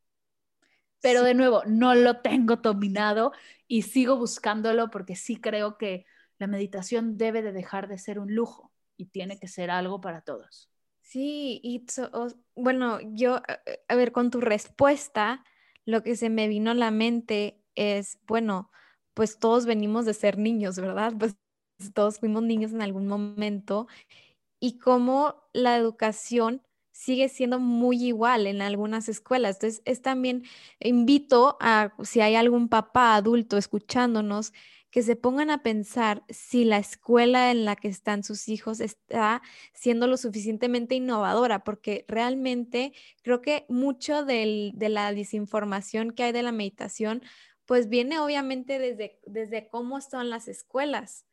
Pero 1.02 1.24
de 1.24 1.34
nuevo, 1.34 1.64
no 1.66 1.94
lo 1.94 2.22
tengo 2.22 2.56
dominado 2.56 3.32
y 3.68 3.84
sigo 3.84 4.18
buscándolo 4.18 4.90
porque 4.90 5.16
sí 5.16 5.36
creo 5.36 5.78
que 5.78 6.06
la 6.40 6.48
meditación 6.48 7.18
debe 7.18 7.42
de 7.42 7.52
dejar 7.52 7.88
de 7.88 7.98
ser 7.98 8.20
un 8.20 8.34
lujo 8.34 8.72
y 8.98 9.06
tiene 9.06 9.40
que 9.40 9.48
ser 9.48 9.70
algo 9.70 10.02
para 10.02 10.22
todos. 10.22 10.70
Sí, 11.02 11.60
y 11.64 11.86
bueno, 12.56 13.00
yo, 13.14 13.42
a 13.88 13.96
ver, 13.96 14.12
con 14.12 14.32
tu 14.32 14.42
respuesta, 14.42 15.44
lo 15.86 16.02
que 16.02 16.16
se 16.16 16.30
me 16.30 16.48
vino 16.48 16.72
a 16.72 16.76
la 16.76 16.92
mente 16.92 17.62
es, 17.76 18.18
bueno, 18.26 18.72
pues 19.14 19.38
todos 19.38 19.66
venimos 19.66 20.06
de 20.06 20.14
ser 20.14 20.38
niños, 20.38 20.78
¿verdad? 20.78 21.14
Pues 21.18 21.36
todos 21.94 22.20
fuimos 22.20 22.44
niños 22.44 22.72
en 22.72 22.82
algún 22.82 23.08
momento 23.08 23.88
y 24.60 24.80
cómo 24.80 25.36
la 25.54 25.78
educación 25.78 26.62
sigue 26.92 27.28
siendo 27.28 27.60
muy 27.60 28.02
igual 28.02 28.48
en 28.48 28.62
algunas 28.62 29.10
escuelas. 29.10 29.58
Entonces, 29.58 29.82
es 29.86 30.02
también, 30.02 30.44
invito 30.80 31.58
a, 31.60 31.94
si 32.04 32.22
hay 32.22 32.36
algún 32.36 32.70
papá 32.70 33.16
adulto 33.16 33.58
escuchándonos, 33.58 34.54
que 34.92 35.04
se 35.04 35.18
pongan 35.18 35.50
a 35.50 35.62
pensar 35.62 36.24
si 36.30 36.64
la 36.64 36.78
escuela 36.78 37.52
en 37.52 37.66
la 37.66 37.76
que 37.76 37.90
están 37.90 38.24
sus 38.24 38.48
hijos 38.48 38.80
está 38.80 39.42
siendo 39.74 40.08
lo 40.08 40.16
suficientemente 40.16 40.96
innovadora, 40.96 41.66
porque 41.66 42.06
realmente 42.08 42.94
creo 43.22 43.42
que 43.42 43.66
mucho 43.68 44.24
de 44.24 44.72
la 44.80 45.12
desinformación 45.12 46.12
que 46.12 46.24
hay 46.24 46.32
de 46.32 46.44
la 46.44 46.54
meditación, 46.54 47.24
pues 47.66 47.90
viene 47.90 48.20
obviamente 48.20 48.80
desde, 48.80 49.20
desde 49.26 49.68
cómo 49.68 50.00
son 50.00 50.30
las 50.30 50.48
escuelas. 50.48 51.26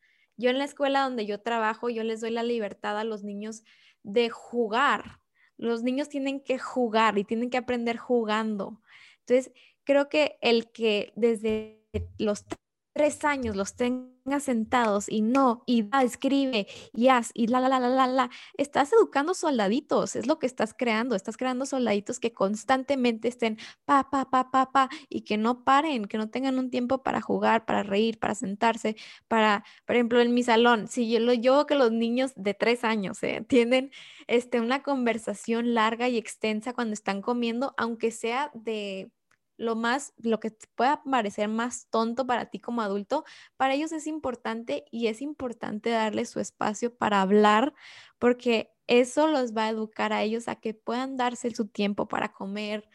Yo 0.43 0.51
en 0.51 0.59
la 0.59 0.65
escuela 0.65 1.05
donde 1.05 1.25
yo 1.25 1.41
trabajo, 1.41 1.89
yo 1.89 2.03
les 2.03 2.21
doy 2.21 2.33
la 2.33 2.43
libertad 2.43 2.99
a 2.99 3.05
los 3.05 3.23
niños 3.23 3.63
de 4.03 4.29
jugar. 4.29 5.21
Los 5.57 5.85
niños 5.85 6.09
tienen 6.09 6.43
que 6.43 6.59
jugar 6.59 7.17
y 7.17 7.23
tienen 7.23 7.49
que 7.49 7.59
aprender 7.59 7.97
jugando. 7.97 8.83
Entonces, 9.21 9.53
creo 9.85 10.09
que 10.09 10.39
el 10.41 10.73
que 10.73 11.13
desde 11.15 11.81
los 12.19 12.45
tres 12.93 13.25
años 13.25 13.57
los 13.57 13.75
tengas 13.75 14.43
sentados 14.43 15.09
y 15.09 15.23
no, 15.23 15.63
y 15.67 15.83
da, 15.83 16.03
escribe, 16.03 16.67
y 16.93 17.09
haz, 17.09 17.31
y 17.35 17.47
la, 17.47 17.61
la, 17.61 17.69
la, 17.69 17.81
la, 17.81 17.89
la, 17.89 18.07
la, 18.07 18.31
estás 18.57 18.93
educando 18.93 19.35
soldaditos, 19.35 20.17
es 20.17 20.27
lo 20.27 20.39
que 20.39 20.47
estás 20.47 20.75
creando, 20.75 21.15
estás 21.15 21.37
creando 21.37 21.67
soldaditos 21.67 22.21
que 22.21 22.33
constantemente 22.33 23.29
estén 23.29 23.59
pa, 23.85 24.11
pa, 24.11 24.31
pa, 24.31 24.51
pa, 24.51 24.73
pa, 24.73 24.89
y 25.09 25.23
que 25.23 25.39
no 25.39 25.65
paren, 25.65 26.07
que 26.07 26.19
no 26.19 26.31
tengan 26.31 26.59
un 26.59 26.71
tiempo 26.71 27.03
para 27.03 27.21
jugar, 27.21 27.65
para 27.65 27.83
reír, 27.83 28.19
para 28.19 28.35
sentarse, 28.35 28.97
para, 29.29 29.65
por 29.87 29.97
ejemplo, 29.97 30.21
en 30.21 30.35
mi 30.35 30.43
salón, 30.43 30.89
si 30.89 31.11
yo 31.11 31.21
lo 31.21 31.33
yo 31.33 31.67
que 31.67 31.75
los 31.75 31.93
niños 31.93 32.33
de 32.37 32.55
tres 32.55 32.85
años 32.85 33.23
eh, 33.23 33.45
tienen 33.47 33.91
este, 34.27 34.61
una 34.61 34.83
conversación 34.83 35.75
larga 35.75 36.09
y 36.09 36.19
extensa 36.19 36.73
cuando 36.75 36.95
están 36.95 37.23
comiendo, 37.23 37.75
aunque 37.77 38.11
sea 38.11 38.51
de 38.55 39.11
lo 39.63 39.77
más, 39.77 40.13
lo 40.19 40.41
que 40.41 40.51
pueda 40.75 41.03
parecer 41.05 41.49
más 41.49 41.87
tonto 41.89 42.27
para 42.27 42.47
ti 42.47 42.59
como 42.59 42.83
adulto, 42.83 43.25
para 43.57 43.75
ellos 43.75 43.93
es 43.93 44.07
importante 44.09 44.85
y 44.91 45.07
es 45.07 45.23
importante 45.23 45.91
darles 45.91 46.31
su 46.31 46.41
espacio 46.41 46.97
para 46.97 47.21
hablar 47.21 47.73
porque 48.19 48.73
eso 48.89 49.29
los 49.29 49.55
va 49.57 49.67
a 49.67 49.71
educar 49.71 50.13
a 50.13 50.23
ellos 50.23 50.49
a 50.49 50.57
que 50.57 50.75
puedan 50.75 51.17
darse 51.17 51.51
su 51.53 51.69
tiempo 51.69 52.09
para 52.09 52.33
comer, 52.33 52.89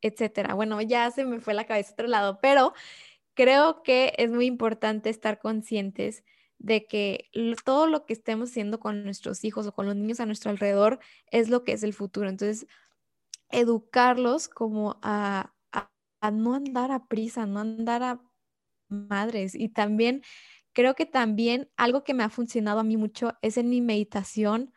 etcétera. 0.00 0.54
Bueno, 0.54 0.80
ya 0.80 1.10
se 1.10 1.24
me 1.24 1.40
fue 1.40 1.52
la 1.54 1.66
cabeza 1.66 1.90
a 1.90 1.92
otro 1.94 2.06
lado, 2.06 2.38
pero 2.40 2.72
creo 3.34 3.82
que 3.82 4.14
es 4.18 4.30
muy 4.30 4.46
importante 4.46 5.10
estar 5.10 5.40
conscientes 5.40 6.22
de 6.58 6.86
que 6.86 7.30
todo 7.64 7.86
lo 7.88 8.06
que 8.06 8.12
estemos 8.12 8.50
haciendo 8.50 8.78
con 8.80 9.04
nuestros 9.04 9.44
hijos 9.44 9.66
o 9.66 9.72
con 9.72 9.86
los 9.86 9.96
niños 9.96 10.20
a 10.20 10.26
nuestro 10.26 10.50
alrededor 10.50 11.00
es 11.30 11.48
lo 11.48 11.64
que 11.64 11.72
es 11.72 11.82
el 11.82 11.92
futuro. 11.92 12.28
Entonces, 12.28 12.66
educarlos 13.50 14.48
como 14.48 14.98
a, 15.02 15.52
a 16.20 16.30
no 16.30 16.54
andar 16.54 16.90
a 16.92 17.06
prisa, 17.06 17.46
no 17.46 17.60
andar 17.60 18.02
a 18.02 18.20
madres. 18.88 19.54
Y 19.54 19.68
también 19.68 20.22
creo 20.72 20.94
que 20.94 21.06
también 21.06 21.70
algo 21.76 22.04
que 22.04 22.14
me 22.14 22.22
ha 22.24 22.30
funcionado 22.30 22.80
a 22.80 22.84
mí 22.84 22.96
mucho 22.96 23.34
es 23.42 23.56
en 23.56 23.68
mi 23.68 23.80
meditación 23.80 24.72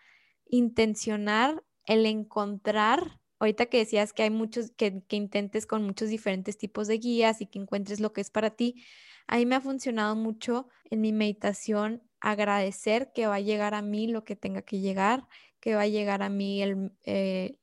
intencionar 0.49 1.63
el 1.85 2.05
encontrar, 2.05 3.19
ahorita 3.39 3.67
que 3.67 3.77
decías 3.77 4.13
que 4.13 4.23
hay 4.23 4.29
muchos, 4.29 4.71
que, 4.71 5.03
que 5.07 5.15
intentes 5.15 5.65
con 5.65 5.83
muchos 5.83 6.09
diferentes 6.09 6.57
tipos 6.57 6.87
de 6.87 6.97
guías 6.97 7.41
y 7.41 7.47
que 7.47 7.59
encuentres 7.59 7.99
lo 7.99 8.13
que 8.13 8.21
es 8.21 8.29
para 8.29 8.51
ti, 8.51 8.83
a 9.27 9.37
mí 9.37 9.45
me 9.45 9.55
ha 9.55 9.61
funcionado 9.61 10.15
mucho 10.15 10.67
en 10.89 11.01
mi 11.01 11.13
meditación 11.13 12.03
agradecer 12.19 13.11
que 13.13 13.27
va 13.27 13.35
a 13.35 13.39
llegar 13.39 13.73
a 13.73 13.81
mí 13.81 14.07
lo 14.07 14.23
que 14.23 14.35
tenga 14.35 14.61
que 14.61 14.79
llegar, 14.79 15.27
que 15.59 15.75
va 15.75 15.81
a 15.81 15.87
llegar 15.87 16.21
a 16.21 16.29
mí 16.29 16.61
el, 16.61 16.91
eh, 17.05 17.57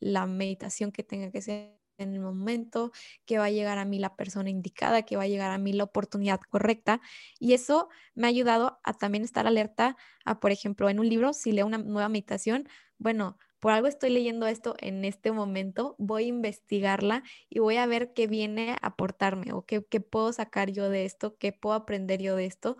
la 0.00 0.26
meditación 0.26 0.92
que 0.92 1.02
tenga 1.02 1.30
que 1.30 1.40
ser 1.42 1.73
en 1.98 2.14
el 2.14 2.20
momento, 2.20 2.92
que 3.24 3.38
va 3.38 3.46
a 3.46 3.50
llegar 3.50 3.78
a 3.78 3.84
mí 3.84 3.98
la 3.98 4.16
persona 4.16 4.50
indicada, 4.50 5.02
que 5.02 5.16
va 5.16 5.24
a 5.24 5.28
llegar 5.28 5.50
a 5.50 5.58
mí 5.58 5.72
la 5.72 5.84
oportunidad 5.84 6.40
correcta. 6.50 7.00
Y 7.38 7.54
eso 7.54 7.88
me 8.14 8.26
ha 8.26 8.30
ayudado 8.30 8.80
a 8.84 8.94
también 8.94 9.24
estar 9.24 9.46
alerta 9.46 9.96
a, 10.24 10.40
por 10.40 10.52
ejemplo, 10.52 10.88
en 10.88 10.98
un 10.98 11.08
libro, 11.08 11.32
si 11.32 11.52
leo 11.52 11.66
una 11.66 11.78
nueva 11.78 12.08
meditación, 12.08 12.68
bueno, 12.98 13.38
por 13.60 13.72
algo 13.72 13.86
estoy 13.86 14.10
leyendo 14.10 14.46
esto 14.46 14.76
en 14.80 15.04
este 15.04 15.32
momento, 15.32 15.96
voy 15.98 16.24
a 16.24 16.28
investigarla 16.28 17.22
y 17.48 17.60
voy 17.60 17.76
a 17.76 17.86
ver 17.86 18.12
qué 18.12 18.26
viene 18.26 18.72
a 18.72 18.88
aportarme 18.88 19.52
o 19.52 19.64
qué, 19.64 19.84
qué 19.88 20.00
puedo 20.00 20.32
sacar 20.32 20.70
yo 20.70 20.90
de 20.90 21.06
esto, 21.06 21.36
qué 21.38 21.52
puedo 21.52 21.74
aprender 21.74 22.20
yo 22.20 22.36
de 22.36 22.46
esto. 22.46 22.76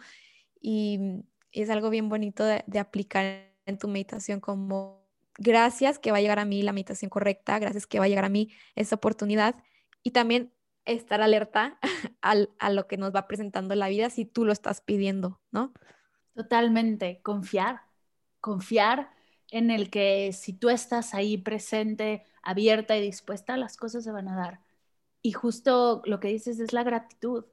Y, 0.61 1.25
es 1.53 1.71
algo 1.71 1.89
bien 1.89 2.09
bonito 2.09 2.45
de, 2.45 2.65
de 2.67 2.81
aplicar 2.81 3.55
en 3.65 3.79
tu 3.79 3.87
meditación 3.87 4.41
como 4.41 5.04
gracias 5.39 5.99
que 5.99 6.11
va 6.11 6.19
a 6.19 6.21
llegar 6.21 6.39
a 6.39 6.45
mí 6.45 6.63
la 6.63 6.73
meditación 6.73 7.09
correcta, 7.09 7.59
gracias 7.59 7.87
que 7.87 7.99
va 7.99 8.07
a 8.07 8.09
llegar 8.09 8.25
a 8.25 8.29
mí 8.29 8.51
esa 8.75 8.97
oportunidad 8.97 9.57
y 10.03 10.11
también 10.11 10.53
estar 10.85 11.23
alerta 11.23 11.79
a 12.21 12.71
lo 12.71 12.87
que 12.87 12.97
nos 12.97 13.15
va 13.15 13.27
presentando 13.27 13.75
la 13.75 13.89
vida 13.89 14.11
si 14.11 14.25
tú 14.25 14.45
lo 14.45 14.53
estás 14.53 14.81
pidiendo, 14.81 15.41
¿no? 15.51 15.73
Totalmente, 16.35 17.21
confiar, 17.23 17.83
confiar 18.41 19.11
en 19.51 19.71
el 19.71 19.89
que 19.89 20.33
si 20.33 20.53
tú 20.53 20.69
estás 20.69 21.15
ahí 21.15 21.39
presente, 21.39 22.25
abierta 22.43 22.97
y 22.97 23.03
dispuesta, 23.03 23.57
las 23.57 23.77
cosas 23.77 24.05
se 24.05 24.11
van 24.11 24.29
a 24.29 24.37
dar. 24.37 24.61
Y 25.23 25.33
justo 25.33 26.03
lo 26.05 26.21
que 26.21 26.29
dices 26.29 26.59
es 26.59 26.73
la 26.73 26.83
gratitud. 26.83 27.45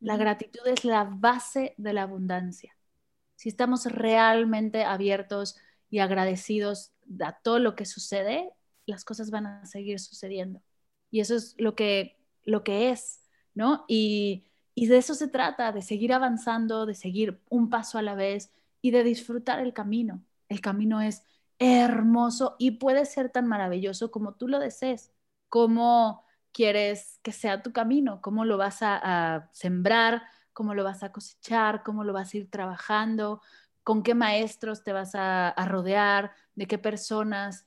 La 0.00 0.16
gratitud 0.16 0.66
es 0.66 0.84
la 0.84 1.04
base 1.04 1.74
de 1.76 1.92
la 1.92 2.02
abundancia. 2.02 2.76
Si 3.36 3.48
estamos 3.48 3.86
realmente 3.86 4.84
abiertos 4.84 5.56
y 5.90 5.98
agradecidos 5.98 6.92
a 7.20 7.32
todo 7.42 7.58
lo 7.58 7.74
que 7.74 7.84
sucede, 7.84 8.52
las 8.86 9.04
cosas 9.04 9.30
van 9.30 9.46
a 9.46 9.66
seguir 9.66 10.00
sucediendo. 10.00 10.62
Y 11.10 11.20
eso 11.20 11.34
es 11.34 11.54
lo 11.58 11.74
que, 11.74 12.16
lo 12.44 12.64
que 12.64 12.90
es, 12.90 13.20
¿no? 13.54 13.84
Y, 13.88 14.44
y 14.74 14.86
de 14.86 14.98
eso 14.98 15.14
se 15.14 15.28
trata, 15.28 15.72
de 15.72 15.82
seguir 15.82 16.12
avanzando, 16.12 16.86
de 16.86 16.94
seguir 16.94 17.40
un 17.50 17.68
paso 17.68 17.98
a 17.98 18.02
la 18.02 18.14
vez 18.14 18.52
y 18.80 18.92
de 18.92 19.04
disfrutar 19.04 19.60
el 19.60 19.72
camino. 19.72 20.24
El 20.48 20.60
camino 20.60 21.00
es 21.00 21.22
hermoso 21.58 22.56
y 22.58 22.72
puede 22.72 23.04
ser 23.04 23.30
tan 23.30 23.46
maravilloso 23.46 24.10
como 24.10 24.34
tú 24.34 24.48
lo 24.48 24.58
desees, 24.58 25.12
como 25.48 26.24
quieres 26.52 27.20
que 27.22 27.32
sea 27.32 27.62
tu 27.62 27.72
camino, 27.72 28.20
cómo 28.22 28.44
lo 28.44 28.56
vas 28.56 28.78
a, 28.80 29.50
sembrar, 29.52 30.22
cómo 30.52 30.74
lo 30.74 30.84
vas 30.84 31.02
a 31.02 31.12
cosechar, 31.12 31.82
cómo 31.82 32.02
lo 32.02 32.12
vas 32.12 32.32
a 32.32 32.38
ir 32.38 32.50
trabajando, 32.50 33.42
con 33.82 34.02
qué 34.02 34.14
maestros 34.14 34.84
te 34.84 34.92
vas 34.92 35.12
a, 35.14 35.54
rodear, 35.66 36.32
de 36.54 36.66
qué 36.66 36.78
personas, 36.78 37.66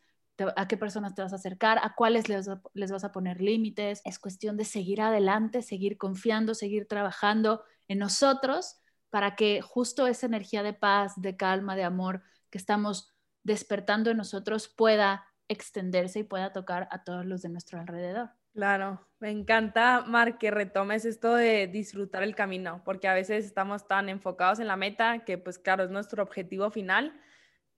a 0.55 0.67
qué 0.67 0.77
personas 0.77 1.15
te 1.15 1.21
vas 1.21 1.33
a 1.33 1.37
acercar, 1.37 1.79
a 1.81 1.95
cuáles 1.95 2.29
les, 2.29 2.47
les 2.73 2.91
vas 2.91 3.03
a 3.03 3.11
poner 3.11 3.41
límites. 3.41 4.01
Es 4.05 4.19
cuestión 4.19 4.57
de 4.57 4.65
seguir 4.65 5.01
adelante, 5.01 5.61
seguir 5.61 5.97
confiando, 5.97 6.55
seguir 6.55 6.87
trabajando 6.87 7.63
en 7.87 7.99
nosotros 7.99 8.77
para 9.09 9.35
que 9.35 9.61
justo 9.61 10.07
esa 10.07 10.25
energía 10.25 10.63
de 10.63 10.73
paz, 10.73 11.13
de 11.17 11.37
calma, 11.37 11.75
de 11.75 11.83
amor 11.83 12.23
que 12.49 12.57
estamos 12.57 13.13
despertando 13.43 14.09
en 14.09 14.17
nosotros 14.17 14.67
pueda 14.67 15.25
extenderse 15.47 16.19
y 16.19 16.23
pueda 16.23 16.53
tocar 16.53 16.87
a 16.91 17.03
todos 17.03 17.25
los 17.25 17.41
de 17.41 17.49
nuestro 17.49 17.79
alrededor. 17.79 18.31
Claro, 18.53 19.01
me 19.19 19.31
encanta, 19.31 20.01
Mar, 20.05 20.37
que 20.37 20.51
retomes 20.51 21.05
esto 21.05 21.33
de 21.33 21.65
disfrutar 21.67 22.21
el 22.21 22.35
camino, 22.35 22.83
porque 22.85 23.07
a 23.07 23.15
veces 23.15 23.45
estamos 23.45 23.87
tan 23.87 24.09
enfocados 24.09 24.59
en 24.59 24.67
la 24.67 24.75
meta 24.75 25.25
que 25.25 25.39
pues 25.39 25.57
claro, 25.57 25.83
es 25.83 25.89
nuestro 25.89 26.21
objetivo 26.21 26.69
final, 26.69 27.19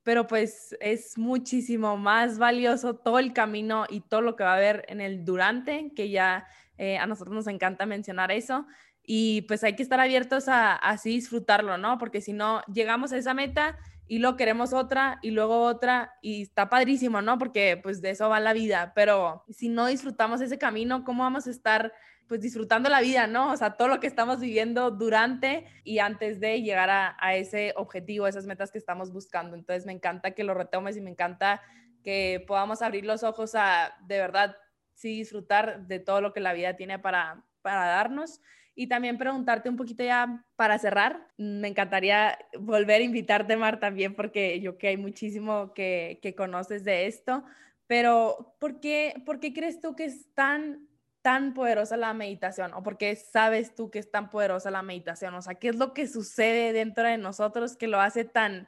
pero 0.03 0.27
pues 0.27 0.75
es 0.81 1.17
muchísimo 1.17 1.97
más 1.97 2.39
valioso 2.39 2.95
todo 2.97 3.19
el 3.19 3.33
camino 3.33 3.85
y 3.89 4.01
todo 4.01 4.21
lo 4.21 4.35
que 4.35 4.43
va 4.43 4.53
a 4.53 4.57
haber 4.57 4.85
en 4.89 5.01
el 5.01 5.25
durante, 5.25 5.93
que 5.95 6.09
ya 6.09 6.47
eh, 6.77 6.97
a 6.97 7.07
nosotros 7.07 7.35
nos 7.35 7.47
encanta 7.47 7.85
mencionar 7.85 8.31
eso. 8.31 8.67
Y 9.03 9.43
pues 9.43 9.63
hay 9.63 9.75
que 9.75 9.83
estar 9.83 9.99
abiertos 9.99 10.47
a, 10.49 10.75
así 10.75 11.11
disfrutarlo, 11.11 11.77
¿no? 11.77 11.97
Porque 11.99 12.21
si 12.21 12.33
no, 12.33 12.61
llegamos 12.73 13.13
a 13.13 13.17
esa 13.17 13.33
meta 13.33 13.77
y 14.07 14.19
luego 14.19 14.37
queremos 14.37 14.73
otra 14.73 15.19
y 15.21 15.31
luego 15.31 15.63
otra 15.63 16.13
y 16.21 16.43
está 16.43 16.69
padrísimo, 16.69 17.21
¿no? 17.21 17.37
Porque 17.37 17.79
pues 17.81 18.01
de 18.01 18.11
eso 18.11 18.29
va 18.29 18.39
la 18.39 18.53
vida, 18.53 18.93
pero 18.95 19.43
si 19.49 19.69
no 19.69 19.87
disfrutamos 19.87 20.41
ese 20.41 20.57
camino, 20.57 21.03
¿cómo 21.03 21.23
vamos 21.23 21.47
a 21.47 21.51
estar 21.51 21.91
pues 22.27 22.41
disfrutando 22.41 22.89
la 22.89 23.01
vida, 23.01 23.27
¿no? 23.27 23.51
O 23.51 23.57
sea, 23.57 23.77
todo 23.77 23.87
lo 23.87 23.99
que 23.99 24.07
estamos 24.07 24.39
viviendo 24.39 24.91
durante 24.91 25.67
y 25.83 25.99
antes 25.99 26.39
de 26.39 26.61
llegar 26.61 26.89
a, 26.89 27.15
a 27.19 27.35
ese 27.35 27.73
objetivo, 27.75 28.27
esas 28.27 28.47
metas 28.47 28.71
que 28.71 28.79
estamos 28.79 29.11
buscando. 29.11 29.55
Entonces 29.55 29.85
me 29.85 29.93
encanta 29.93 30.31
que 30.31 30.43
lo 30.43 30.55
retomes 30.55 30.97
y 30.97 31.01
me 31.01 31.11
encanta 31.11 31.61
que 32.03 32.43
podamos 32.47 32.81
abrir 32.81 33.05
los 33.05 33.23
ojos 33.23 33.53
a 33.55 33.95
de 34.07 34.19
verdad 34.19 34.55
sí 34.93 35.17
disfrutar 35.17 35.87
de 35.87 35.99
todo 35.99 36.21
lo 36.21 36.33
que 36.33 36.39
la 36.39 36.53
vida 36.53 36.75
tiene 36.75 36.99
para, 36.99 37.43
para 37.61 37.85
darnos 37.85 38.41
y 38.75 38.87
también 38.87 39.17
preguntarte 39.17 39.69
un 39.69 39.77
poquito 39.77 40.03
ya 40.03 40.45
para 40.57 40.77
cerrar, 40.77 41.27
me 41.37 41.69
encantaría 41.69 42.37
volver 42.59 43.01
a 43.01 43.05
invitarte, 43.05 43.55
Mar, 43.55 43.79
también, 43.79 44.13
porque 44.13 44.59
yo 44.59 44.77
que 44.77 44.89
hay 44.89 44.97
muchísimo 44.97 45.73
que, 45.73 46.19
que 46.21 46.35
conoces 46.35 46.83
de 46.83 47.07
esto, 47.07 47.45
pero 47.87 48.55
¿por 48.59 48.81
qué, 48.81 49.23
¿por 49.25 49.39
qué 49.39 49.53
crees 49.53 49.79
tú 49.79 49.95
que 49.95 50.05
es 50.05 50.33
tan, 50.33 50.87
tan 51.21 51.53
poderosa 51.53 51.95
la 51.95 52.13
meditación? 52.13 52.73
¿O 52.73 52.83
por 52.83 52.97
qué 52.97 53.15
sabes 53.15 53.73
tú 53.73 53.89
que 53.89 53.99
es 53.99 54.11
tan 54.11 54.29
poderosa 54.29 54.69
la 54.71 54.81
meditación? 54.81 55.33
O 55.35 55.41
sea, 55.41 55.55
¿qué 55.55 55.69
es 55.69 55.77
lo 55.77 55.93
que 55.93 56.07
sucede 56.07 56.73
dentro 56.73 57.07
de 57.07 57.17
nosotros 57.17 57.77
que 57.77 57.87
lo 57.87 58.01
hace 58.01 58.25
tan, 58.25 58.67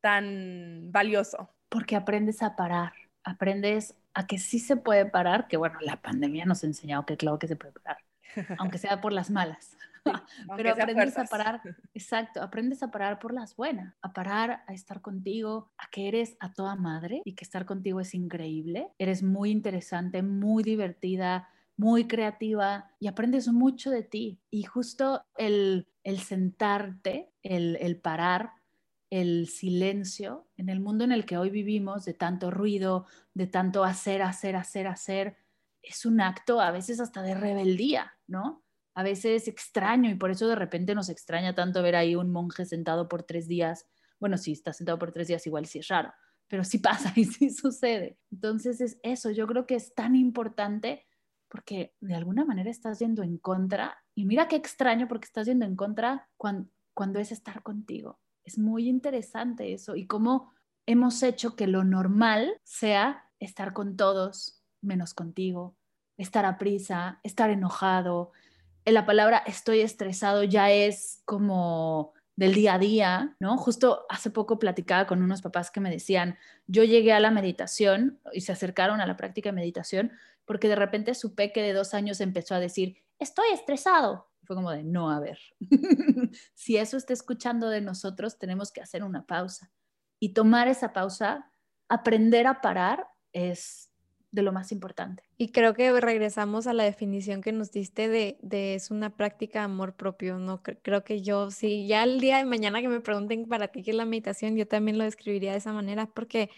tan 0.00 0.92
valioso? 0.92 1.50
Porque 1.70 1.96
aprendes 1.96 2.42
a 2.42 2.56
parar, 2.56 2.92
aprendes 3.24 3.94
a 4.12 4.26
que 4.26 4.36
sí 4.38 4.58
se 4.58 4.76
puede 4.76 5.06
parar, 5.06 5.48
que 5.48 5.56
bueno, 5.56 5.78
la 5.80 6.02
pandemia 6.02 6.44
nos 6.44 6.62
ha 6.62 6.66
enseñado 6.66 7.06
que 7.06 7.16
claro 7.16 7.38
que 7.38 7.48
se 7.48 7.56
puede 7.56 7.72
parar 7.72 7.98
aunque 8.58 8.78
sea 8.78 9.00
por 9.00 9.12
las 9.12 9.30
malas. 9.30 9.76
Pero 10.56 10.70
aprendes 10.70 11.18
a 11.18 11.24
parar, 11.24 11.60
exacto, 11.94 12.42
aprendes 12.42 12.82
a 12.82 12.90
parar 12.90 13.18
por 13.18 13.32
las 13.32 13.56
buenas, 13.56 13.94
a 14.02 14.12
parar, 14.12 14.62
a 14.66 14.72
estar 14.72 15.00
contigo, 15.00 15.72
a 15.78 15.88
que 15.90 16.08
eres 16.08 16.36
a 16.40 16.52
toda 16.52 16.76
madre 16.76 17.22
y 17.24 17.34
que 17.34 17.44
estar 17.44 17.64
contigo 17.66 18.00
es 18.00 18.14
increíble. 18.14 18.88
Eres 18.98 19.22
muy 19.22 19.50
interesante, 19.50 20.22
muy 20.22 20.62
divertida, 20.62 21.48
muy 21.76 22.06
creativa 22.06 22.90
y 22.98 23.08
aprendes 23.08 23.48
mucho 23.48 23.90
de 23.90 24.02
ti. 24.02 24.40
Y 24.50 24.62
justo 24.62 25.24
el, 25.36 25.88
el 26.04 26.18
sentarte, 26.20 27.32
el, 27.42 27.76
el 27.80 27.96
parar, 27.96 28.52
el 29.10 29.46
silencio 29.48 30.48
en 30.56 30.68
el 30.68 30.80
mundo 30.80 31.04
en 31.04 31.12
el 31.12 31.26
que 31.26 31.36
hoy 31.36 31.50
vivimos, 31.50 32.04
de 32.04 32.14
tanto 32.14 32.50
ruido, 32.50 33.06
de 33.34 33.46
tanto 33.46 33.84
hacer, 33.84 34.22
hacer, 34.22 34.56
hacer, 34.56 34.86
hacer, 34.86 35.36
es 35.86 36.04
un 36.04 36.20
acto 36.20 36.60
a 36.60 36.70
veces 36.72 37.00
hasta 37.00 37.22
de 37.22 37.34
rebeldía, 37.34 38.12
¿no? 38.26 38.64
A 38.94 39.02
veces 39.02 39.46
extraño 39.46 40.10
y 40.10 40.16
por 40.16 40.30
eso 40.30 40.48
de 40.48 40.56
repente 40.56 40.94
nos 40.94 41.08
extraña 41.08 41.54
tanto 41.54 41.82
ver 41.82 41.96
ahí 41.96 42.16
un 42.16 42.32
monje 42.32 42.64
sentado 42.64 43.08
por 43.08 43.22
tres 43.22 43.46
días. 43.46 43.86
Bueno, 44.18 44.36
si 44.36 44.52
está 44.52 44.72
sentado 44.72 44.98
por 44.98 45.12
tres 45.12 45.28
días 45.28 45.46
igual 45.46 45.66
sí 45.66 45.78
es 45.78 45.88
raro, 45.88 46.12
pero 46.48 46.64
sí 46.64 46.78
pasa 46.78 47.12
y 47.14 47.24
sí 47.24 47.50
sucede. 47.50 48.18
Entonces 48.32 48.80
es 48.80 48.98
eso, 49.02 49.30
yo 49.30 49.46
creo 49.46 49.66
que 49.66 49.76
es 49.76 49.94
tan 49.94 50.16
importante 50.16 51.06
porque 51.48 51.94
de 52.00 52.14
alguna 52.14 52.44
manera 52.44 52.70
estás 52.70 52.98
yendo 52.98 53.22
en 53.22 53.38
contra 53.38 53.96
y 54.14 54.24
mira 54.24 54.48
qué 54.48 54.56
extraño 54.56 55.06
porque 55.06 55.26
estás 55.26 55.46
yendo 55.46 55.64
en 55.64 55.76
contra 55.76 56.28
cuando, 56.36 56.68
cuando 56.92 57.20
es 57.20 57.30
estar 57.30 57.62
contigo. 57.62 58.18
Es 58.44 58.58
muy 58.58 58.88
interesante 58.88 59.72
eso 59.72 59.94
y 59.94 60.06
cómo 60.06 60.52
hemos 60.86 61.22
hecho 61.22 61.54
que 61.54 61.66
lo 61.66 61.84
normal 61.84 62.60
sea 62.64 63.24
estar 63.38 63.72
con 63.72 63.96
todos, 63.96 64.55
menos 64.86 65.14
contigo, 65.14 65.76
estar 66.16 66.44
a 66.44 66.58
prisa, 66.58 67.20
estar 67.22 67.50
enojado. 67.50 68.32
La 68.84 69.04
palabra 69.04 69.42
estoy 69.46 69.80
estresado 69.80 70.44
ya 70.44 70.70
es 70.70 71.22
como 71.24 72.14
del 72.36 72.54
día 72.54 72.74
a 72.74 72.78
día, 72.78 73.36
¿no? 73.40 73.56
Justo 73.56 74.04
hace 74.10 74.30
poco 74.30 74.58
platicaba 74.58 75.06
con 75.06 75.22
unos 75.22 75.40
papás 75.40 75.70
que 75.70 75.80
me 75.80 75.90
decían, 75.90 76.36
yo 76.66 76.84
llegué 76.84 77.12
a 77.12 77.20
la 77.20 77.30
meditación 77.30 78.20
y 78.32 78.42
se 78.42 78.52
acercaron 78.52 79.00
a 79.00 79.06
la 79.06 79.16
práctica 79.16 79.48
de 79.48 79.54
meditación 79.54 80.12
porque 80.44 80.68
de 80.68 80.76
repente 80.76 81.14
su 81.14 81.34
peque 81.34 81.62
de 81.62 81.72
dos 81.72 81.94
años 81.94 82.20
empezó 82.20 82.54
a 82.54 82.60
decir, 82.60 83.02
estoy 83.18 83.48
estresado. 83.52 84.30
Fue 84.44 84.54
como 84.54 84.70
de, 84.70 84.84
no, 84.84 85.10
a 85.10 85.18
ver, 85.18 85.38
si 86.54 86.76
eso 86.76 86.96
está 86.96 87.12
escuchando 87.12 87.68
de 87.68 87.80
nosotros, 87.80 88.38
tenemos 88.38 88.70
que 88.70 88.80
hacer 88.80 89.02
una 89.02 89.26
pausa. 89.26 89.72
Y 90.20 90.34
tomar 90.34 90.68
esa 90.68 90.92
pausa, 90.92 91.50
aprender 91.88 92.46
a 92.46 92.60
parar, 92.60 93.08
es 93.32 93.85
de 94.36 94.42
lo 94.42 94.52
más 94.52 94.70
importante. 94.70 95.24
Y 95.38 95.48
creo 95.48 95.72
que 95.72 95.98
regresamos 95.98 96.66
a 96.66 96.74
la 96.74 96.84
definición 96.84 97.40
que 97.40 97.52
nos 97.52 97.72
diste 97.72 98.08
de, 98.08 98.36
es 98.74 98.90
una 98.90 99.16
práctica 99.16 99.60
de 99.60 99.64
amor 99.64 99.96
propio, 99.96 100.38
¿no? 100.38 100.62
Creo 100.62 101.02
que 101.02 101.22
yo, 101.22 101.50
si 101.50 101.86
ya 101.88 102.04
el 102.04 102.20
día 102.20 102.36
de 102.36 102.44
mañana 102.44 102.82
que 102.82 102.88
me 102.88 103.00
pregunten 103.00 103.48
para 103.48 103.68
ti 103.68 103.82
qué 103.82 103.92
es 103.92 103.96
la 103.96 104.04
meditación, 104.04 104.54
yo 104.54 104.68
también 104.68 104.98
lo 104.98 105.04
describiría 105.04 105.52
de 105.52 105.58
esa 105.58 105.72
manera, 105.72 106.06
porque 106.06 106.50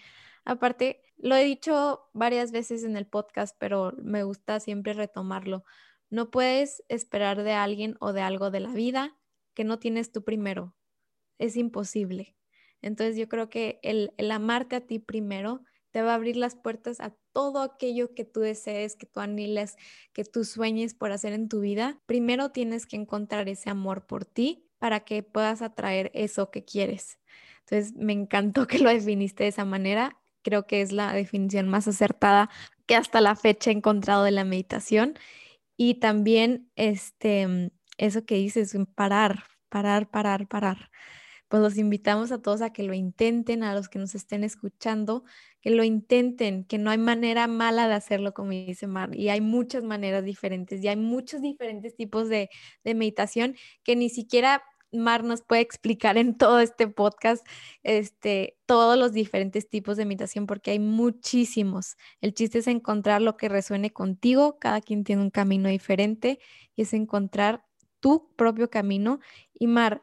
aparte, 0.44 1.00
lo 1.16 1.36
he 1.36 1.44
dicho 1.44 2.10
varias 2.12 2.50
veces 2.50 2.82
en 2.82 2.96
el 2.96 3.06
podcast, 3.06 3.56
pero 3.58 3.94
me 4.02 4.24
gusta 4.24 4.58
siempre 4.58 4.92
retomarlo. 4.92 5.64
No 6.10 6.30
puedes 6.30 6.82
esperar 6.88 7.44
de 7.44 7.52
alguien 7.52 7.96
o 8.00 8.12
de 8.12 8.22
algo 8.22 8.50
de 8.50 8.60
la 8.60 8.72
vida 8.72 9.16
que 9.54 9.62
no 9.62 9.78
tienes 9.78 10.10
tú 10.10 10.24
primero. 10.24 10.74
Es 11.38 11.56
imposible. 11.56 12.36
Entonces 12.82 13.16
yo 13.16 13.28
creo 13.28 13.48
que 13.48 13.78
el 13.82 14.30
amarte 14.30 14.76
a 14.76 14.80
ti 14.80 14.98
primero 14.98 15.62
va 16.02 16.12
a 16.12 16.14
abrir 16.14 16.36
las 16.36 16.56
puertas 16.56 17.00
a 17.00 17.14
todo 17.32 17.62
aquello 17.62 18.14
que 18.14 18.24
tú 18.24 18.40
desees, 18.40 18.96
que 18.96 19.06
tú 19.06 19.20
anheles, 19.20 19.76
que 20.12 20.24
tú 20.24 20.44
sueñes 20.44 20.94
por 20.94 21.12
hacer 21.12 21.32
en 21.32 21.48
tu 21.48 21.60
vida. 21.60 22.00
Primero 22.06 22.50
tienes 22.50 22.86
que 22.86 22.96
encontrar 22.96 23.48
ese 23.48 23.70
amor 23.70 24.06
por 24.06 24.24
ti 24.24 24.68
para 24.78 25.00
que 25.00 25.22
puedas 25.22 25.62
atraer 25.62 26.10
eso 26.14 26.50
que 26.50 26.64
quieres. 26.64 27.18
Entonces, 27.60 27.94
me 27.96 28.12
encantó 28.12 28.66
que 28.66 28.78
lo 28.78 28.90
definiste 28.90 29.44
de 29.44 29.50
esa 29.50 29.64
manera. 29.64 30.18
Creo 30.42 30.66
que 30.66 30.82
es 30.82 30.92
la 30.92 31.12
definición 31.12 31.68
más 31.68 31.88
acertada 31.88 32.50
que 32.86 32.96
hasta 32.96 33.20
la 33.20 33.36
fecha 33.36 33.70
he 33.70 33.74
encontrado 33.74 34.24
de 34.24 34.30
la 34.30 34.44
meditación. 34.44 35.14
Y 35.76 35.94
también 35.94 36.70
este, 36.76 37.70
eso 37.98 38.24
que 38.24 38.36
dices, 38.36 38.76
parar, 38.94 39.44
parar, 39.68 40.10
parar, 40.10 40.48
parar 40.48 40.90
pues 41.48 41.62
los 41.62 41.78
invitamos 41.78 42.30
a 42.30 42.40
todos 42.40 42.60
a 42.60 42.72
que 42.72 42.82
lo 42.82 42.94
intenten, 42.94 43.62
a 43.62 43.74
los 43.74 43.88
que 43.88 43.98
nos 43.98 44.14
estén 44.14 44.44
escuchando, 44.44 45.24
que 45.60 45.70
lo 45.70 45.82
intenten, 45.82 46.64
que 46.64 46.78
no 46.78 46.90
hay 46.90 46.98
manera 46.98 47.46
mala 47.46 47.88
de 47.88 47.94
hacerlo, 47.94 48.34
como 48.34 48.50
dice 48.50 48.86
Mar, 48.86 49.14
y 49.14 49.30
hay 49.30 49.40
muchas 49.40 49.82
maneras 49.82 50.24
diferentes, 50.24 50.82
y 50.82 50.88
hay 50.88 50.96
muchos 50.96 51.42
diferentes 51.42 51.96
tipos 51.96 52.28
de, 52.28 52.50
meditación 52.84 53.56
que 53.82 53.96
ni 53.96 54.10
siquiera 54.10 54.62
Mar 54.90 55.22
nos 55.22 55.42
puede 55.42 55.60
explicar 55.60 56.16
en 56.16 56.36
todo 56.38 56.60
este 56.60 56.88
podcast 56.88 57.46
este, 57.82 58.56
todos 58.64 58.98
los 58.98 59.12
diferentes 59.12 59.68
tipos 59.68 59.98
de 59.98 60.06
meditación 60.06 60.46
porque 60.46 60.70
hay 60.70 60.78
muchísimos. 60.78 61.96
El 62.22 62.32
chiste 62.32 62.60
es 62.60 62.66
encontrar 62.68 63.20
lo 63.20 63.36
que 63.36 63.50
resuene 63.50 63.90
contigo, 63.92 64.58
cada 64.58 64.80
quien 64.80 65.04
tiene 65.04 65.20
un 65.20 65.30
camino 65.30 65.68
diferente 65.68 66.38
y 66.74 66.82
es 66.82 66.94
encontrar 66.94 67.64
tu 68.00 68.34
propio 68.34 68.70
camino. 68.70 69.20
Y 69.52 69.66
Mar, 69.66 70.02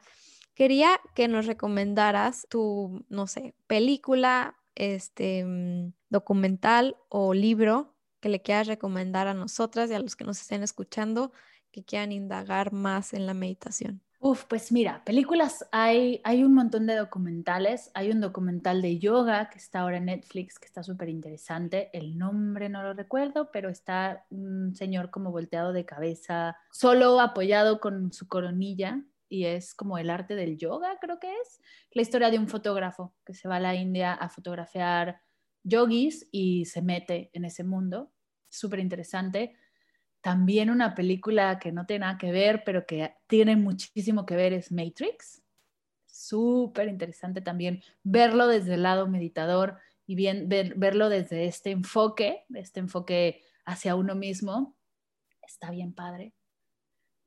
Quería 0.56 0.98
que 1.14 1.28
nos 1.28 1.44
recomendaras 1.44 2.46
tu, 2.48 3.04
no 3.10 3.26
sé, 3.26 3.54
película, 3.66 4.56
este, 4.74 5.44
mm, 5.44 5.92
documental 6.08 6.96
o 7.10 7.34
libro 7.34 7.94
que 8.20 8.30
le 8.30 8.40
quieras 8.40 8.66
recomendar 8.66 9.28
a 9.28 9.34
nosotras 9.34 9.90
y 9.90 9.94
a 9.94 9.98
los 9.98 10.16
que 10.16 10.24
nos 10.24 10.40
estén 10.40 10.62
escuchando 10.62 11.30
que 11.70 11.84
quieran 11.84 12.10
indagar 12.10 12.72
más 12.72 13.12
en 13.12 13.26
la 13.26 13.34
meditación. 13.34 14.00
Uf, 14.18 14.44
pues 14.44 14.72
mira, 14.72 15.04
películas 15.04 15.66
hay, 15.72 16.22
hay 16.24 16.42
un 16.42 16.54
montón 16.54 16.86
de 16.86 16.96
documentales. 16.96 17.90
Hay 17.92 18.10
un 18.10 18.22
documental 18.22 18.80
de 18.80 18.98
yoga 18.98 19.50
que 19.50 19.58
está 19.58 19.80
ahora 19.80 19.98
en 19.98 20.06
Netflix, 20.06 20.58
que 20.58 20.64
está 20.64 20.82
súper 20.82 21.10
interesante. 21.10 21.90
El 21.92 22.16
nombre 22.16 22.70
no 22.70 22.82
lo 22.82 22.94
recuerdo, 22.94 23.50
pero 23.52 23.68
está 23.68 24.24
un 24.30 24.74
señor 24.74 25.10
como 25.10 25.32
volteado 25.32 25.74
de 25.74 25.84
cabeza, 25.84 26.56
solo 26.72 27.20
apoyado 27.20 27.78
con 27.78 28.10
su 28.14 28.26
coronilla 28.26 29.04
y 29.28 29.44
es 29.44 29.74
como 29.74 29.98
el 29.98 30.10
arte 30.10 30.34
del 30.34 30.56
yoga, 30.56 30.98
creo 31.00 31.18
que 31.18 31.32
es, 31.32 31.60
la 31.92 32.02
historia 32.02 32.30
de 32.30 32.38
un 32.38 32.48
fotógrafo 32.48 33.14
que 33.24 33.34
se 33.34 33.48
va 33.48 33.56
a 33.56 33.60
la 33.60 33.74
India 33.74 34.12
a 34.14 34.28
fotografiar 34.28 35.20
yogis 35.62 36.28
y 36.30 36.64
se 36.66 36.82
mete 36.82 37.30
en 37.32 37.44
ese 37.44 37.64
mundo. 37.64 38.12
Súper 38.48 38.78
interesante. 38.78 39.56
También 40.20 40.70
una 40.70 40.94
película 40.94 41.58
que 41.58 41.72
no 41.72 41.86
tiene 41.86 42.06
nada 42.06 42.18
que 42.18 42.32
ver, 42.32 42.62
pero 42.64 42.86
que 42.86 43.14
tiene 43.26 43.56
muchísimo 43.56 44.26
que 44.26 44.36
ver 44.36 44.52
es 44.52 44.72
Matrix. 44.72 45.42
Súper 46.06 46.88
interesante 46.88 47.40
también 47.40 47.82
verlo 48.02 48.46
desde 48.46 48.74
el 48.74 48.82
lado 48.82 49.08
meditador 49.08 49.78
y 50.06 50.14
bien 50.14 50.48
verlo 50.48 51.08
desde 51.08 51.46
este 51.46 51.72
enfoque, 51.72 52.44
este 52.54 52.80
enfoque 52.80 53.42
hacia 53.64 53.96
uno 53.96 54.14
mismo 54.14 54.76
está 55.42 55.70
bien 55.70 55.92
padre. 55.92 56.32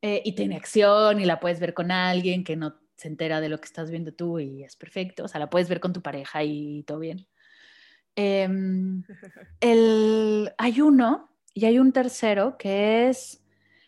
Eh, 0.02 0.22
y 0.24 0.34
tiene 0.34 0.56
acción 0.56 1.20
y 1.20 1.26
la 1.26 1.40
puedes 1.40 1.60
ver 1.60 1.74
con 1.74 1.92
alguien 1.92 2.44
que 2.44 2.56
no 2.56 2.76
se 2.96 3.10
entera 3.10 3.42
de 3.42 3.50
lo 3.50 3.60
que 3.60 3.66
estás 3.66 3.90
viendo 3.92 4.14
tú 4.14 4.40
y 4.40 4.64
es 4.64 4.76
perfecto. 4.76 5.26
O 5.26 5.28
sea, 5.28 5.40
la 5.40 5.50
puedes 5.50 5.70
ver 5.70 5.80
con 5.80 5.94
tu 5.94 6.02
pareja 6.02 6.44
y 6.44 6.84
todo 6.84 7.00
bien. 7.00 7.28
Em, 8.16 9.04
el, 9.62 10.52
hay 10.58 10.82
uno 10.82 11.30
y 11.54 11.66
hay 11.66 11.80
un 11.80 11.92
tercero 11.92 12.58
que 12.58 13.10
es 13.10 13.44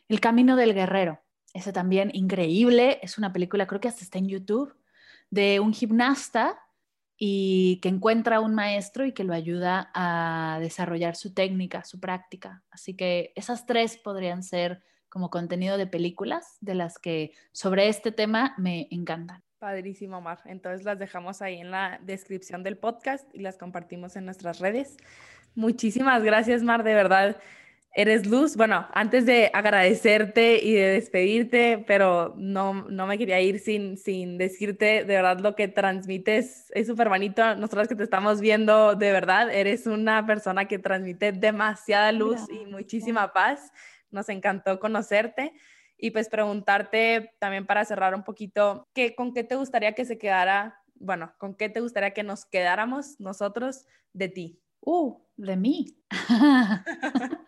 El 0.10 0.20
Camino 0.20 0.56
del 0.56 0.74
Guerrero. 0.74 1.22
Ese 1.54 1.74
también 1.74 2.12
increíble. 2.14 3.00
Es 3.02 3.18
una 3.18 3.34
película, 3.34 3.68
creo 3.68 3.82
que 3.82 3.88
hasta 3.88 4.04
está 4.04 4.18
en 4.18 4.28
YouTube, 4.28 4.76
de 5.30 5.60
un 5.60 5.74
gimnasta 5.74 6.60
y 7.18 7.80
que 7.82 7.90
encuentra 7.90 8.40
un 8.40 8.56
maestro 8.56 9.06
y 9.06 9.14
que 9.14 9.24
lo 9.24 9.34
ayuda 9.34 9.92
a 9.94 10.58
desarrollar 10.60 11.16
su 11.16 11.34
técnica, 11.34 11.84
su 11.84 12.00
práctica. 12.00 12.64
Así 12.72 12.96
que 12.96 13.32
esas 13.36 13.66
tres 13.66 13.98
podrían 13.98 14.44
ser 14.44 14.82
como 15.12 15.30
contenido 15.30 15.78
de 15.78 15.86
películas 15.86 16.58
de 16.62 16.74
las 16.74 16.98
que 16.98 17.34
sobre 17.52 17.90
este 17.90 18.12
tema 18.12 18.56
me 18.58 18.88
encantan. 18.90 19.44
Padrísimo, 19.60 20.22
Mar. 20.22 20.40
Entonces 20.46 20.86
las 20.86 20.98
dejamos 20.98 21.44
ahí 21.44 21.60
en 21.60 21.70
la 21.70 22.00
descripción 22.02 22.64
del 22.64 22.78
podcast 22.78 23.28
y 23.36 23.42
las 23.42 23.58
compartimos 23.58 24.16
en 24.16 24.26
nuestras 24.26 24.60
redes. 24.60 24.98
Muchísimas 25.54 26.24
gracias, 26.24 26.64
Mar, 26.64 26.84
de 26.84 26.96
verdad. 26.96 27.38
Eres 27.94 28.26
luz. 28.26 28.56
Bueno, 28.56 28.88
antes 28.94 29.26
de 29.26 29.52
agradecerte 29.54 30.64
y 30.64 30.74
de 30.74 30.88
despedirte, 30.94 31.84
pero 31.86 32.34
no, 32.38 32.90
no 32.90 33.06
me 33.06 33.18
quería 33.18 33.42
ir 33.42 33.60
sin, 33.60 33.98
sin 33.98 34.38
decirte 34.38 35.04
de 35.04 35.14
verdad 35.14 35.40
lo 35.42 35.56
que 35.58 35.68
transmites. 35.68 36.72
Es 36.74 36.88
súper 36.88 37.10
bonito. 37.10 37.54
Nosotros 37.56 37.90
que 37.90 37.96
te 37.96 38.04
estamos 38.04 38.40
viendo, 38.40 38.96
de 38.96 39.12
verdad, 39.12 39.54
eres 39.54 39.88
una 39.88 40.26
persona 40.26 40.70
que 40.70 40.80
transmite 40.80 41.34
demasiada 41.34 42.14
luz 42.14 42.40
y 42.50 42.66
muchísima 42.66 43.34
paz. 43.34 43.74
Nos 44.12 44.30
encantó 44.30 44.80
conocerte 44.80 45.54
y 45.98 46.12
pues 46.12 46.30
preguntarte 46.30 47.36
también 47.40 47.66
para 47.66 47.86
cerrar 47.86 48.16
un 48.16 48.24
poquito, 48.24 48.88
¿qué, 48.94 49.16
¿con 49.16 49.34
qué 49.34 49.44
te 49.44 49.56
gustaría 49.56 49.94
que 49.94 50.06
se 50.06 50.18
quedara, 50.18 50.80
bueno, 50.96 51.34
con 51.38 51.56
qué 51.56 51.70
te 51.70 51.80
gustaría 51.80 52.14
que 52.14 52.24
nos 52.24 52.46
quedáramos 52.46 53.20
nosotros 53.20 53.86
de 54.14 54.30
ti? 54.30 54.62
Uh, 54.82 55.20
de 55.38 55.56
mí. 55.56 55.98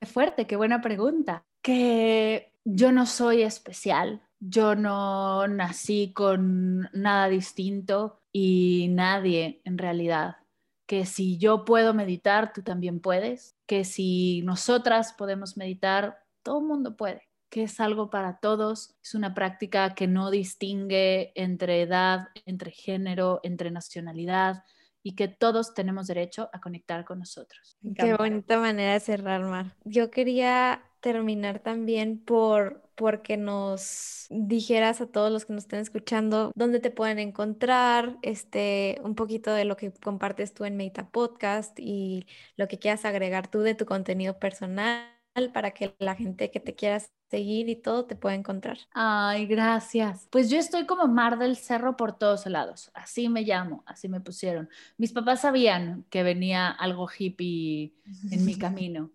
qué 0.00 0.06
fuerte, 0.06 0.46
qué 0.46 0.56
buena 0.56 0.80
pregunta. 0.80 1.44
Que 1.62 2.52
yo 2.64 2.90
no 2.90 3.06
soy 3.06 3.42
especial, 3.42 4.22
yo 4.40 4.74
no 4.74 5.46
nací 5.46 6.12
con 6.12 6.90
nada 6.92 7.28
distinto 7.28 8.20
y 8.32 8.88
nadie 8.90 9.62
en 9.64 9.78
realidad. 9.78 10.38
Que 10.86 11.06
si 11.06 11.38
yo 11.38 11.64
puedo 11.64 11.94
meditar, 11.94 12.52
tú 12.52 12.62
también 12.62 13.00
puedes. 13.00 13.56
Que 13.66 13.84
si 13.84 14.42
nosotras 14.42 15.14
podemos 15.14 15.56
meditar, 15.56 16.18
todo 16.42 16.60
el 16.60 16.66
mundo 16.66 16.96
puede. 16.96 17.28
Que 17.50 17.64
es 17.64 17.80
algo 17.80 18.10
para 18.10 18.38
todos. 18.38 18.96
Es 19.02 19.14
una 19.14 19.34
práctica 19.34 19.94
que 19.94 20.06
no 20.06 20.30
distingue 20.30 21.32
entre 21.34 21.82
edad, 21.82 22.28
entre 22.44 22.70
género, 22.70 23.40
entre 23.42 23.70
nacionalidad 23.70 24.64
y 25.04 25.14
que 25.14 25.28
todos 25.28 25.74
tenemos 25.74 26.06
derecho 26.06 26.48
a 26.52 26.60
conectar 26.60 27.04
con 27.04 27.18
nosotros. 27.18 27.78
Qué 27.94 28.14
bonita 28.14 28.58
manera 28.58 28.94
de 28.94 29.00
cerrar, 29.00 29.42
Mar. 29.42 29.76
Yo 29.84 30.10
quería 30.10 30.82
terminar 31.00 31.60
también 31.60 32.24
por 32.24 32.83
porque 32.94 33.36
nos 33.36 34.26
dijeras 34.30 35.00
a 35.00 35.06
todos 35.06 35.30
los 35.30 35.44
que 35.44 35.52
nos 35.52 35.64
estén 35.64 35.80
escuchando 35.80 36.52
dónde 36.54 36.80
te 36.80 36.90
pueden 36.90 37.18
encontrar, 37.18 38.16
este, 38.22 39.00
un 39.02 39.14
poquito 39.14 39.52
de 39.52 39.64
lo 39.64 39.76
que 39.76 39.92
compartes 39.92 40.54
tú 40.54 40.64
en 40.64 40.76
Meta 40.76 41.08
Podcast 41.10 41.78
y 41.78 42.26
lo 42.56 42.68
que 42.68 42.78
quieras 42.78 43.04
agregar 43.04 43.48
tú 43.48 43.60
de 43.60 43.74
tu 43.74 43.86
contenido 43.86 44.38
personal 44.38 45.14
para 45.52 45.72
que 45.72 45.94
la 45.98 46.14
gente 46.14 46.50
que 46.50 46.60
te 46.60 46.74
quiera 46.74 47.00
seguir 47.28 47.68
y 47.68 47.76
todo 47.76 48.06
te 48.06 48.14
pueda 48.14 48.36
encontrar. 48.36 48.78
Ay, 48.92 49.46
gracias. 49.46 50.28
Pues 50.30 50.48
yo 50.48 50.58
estoy 50.58 50.86
como 50.86 51.08
Mar 51.08 51.38
del 51.38 51.56
Cerro 51.56 51.96
por 51.96 52.16
todos 52.16 52.46
lados. 52.46 52.90
Así 52.94 53.28
me 53.28 53.42
llamo, 53.42 53.82
así 53.86 54.08
me 54.08 54.20
pusieron. 54.20 54.68
Mis 54.96 55.12
papás 55.12 55.40
sabían 55.40 56.04
que 56.10 56.22
venía 56.22 56.70
algo 56.70 57.08
hippie 57.08 57.94
en 58.30 58.44
mi 58.44 58.54
camino. 58.58 59.10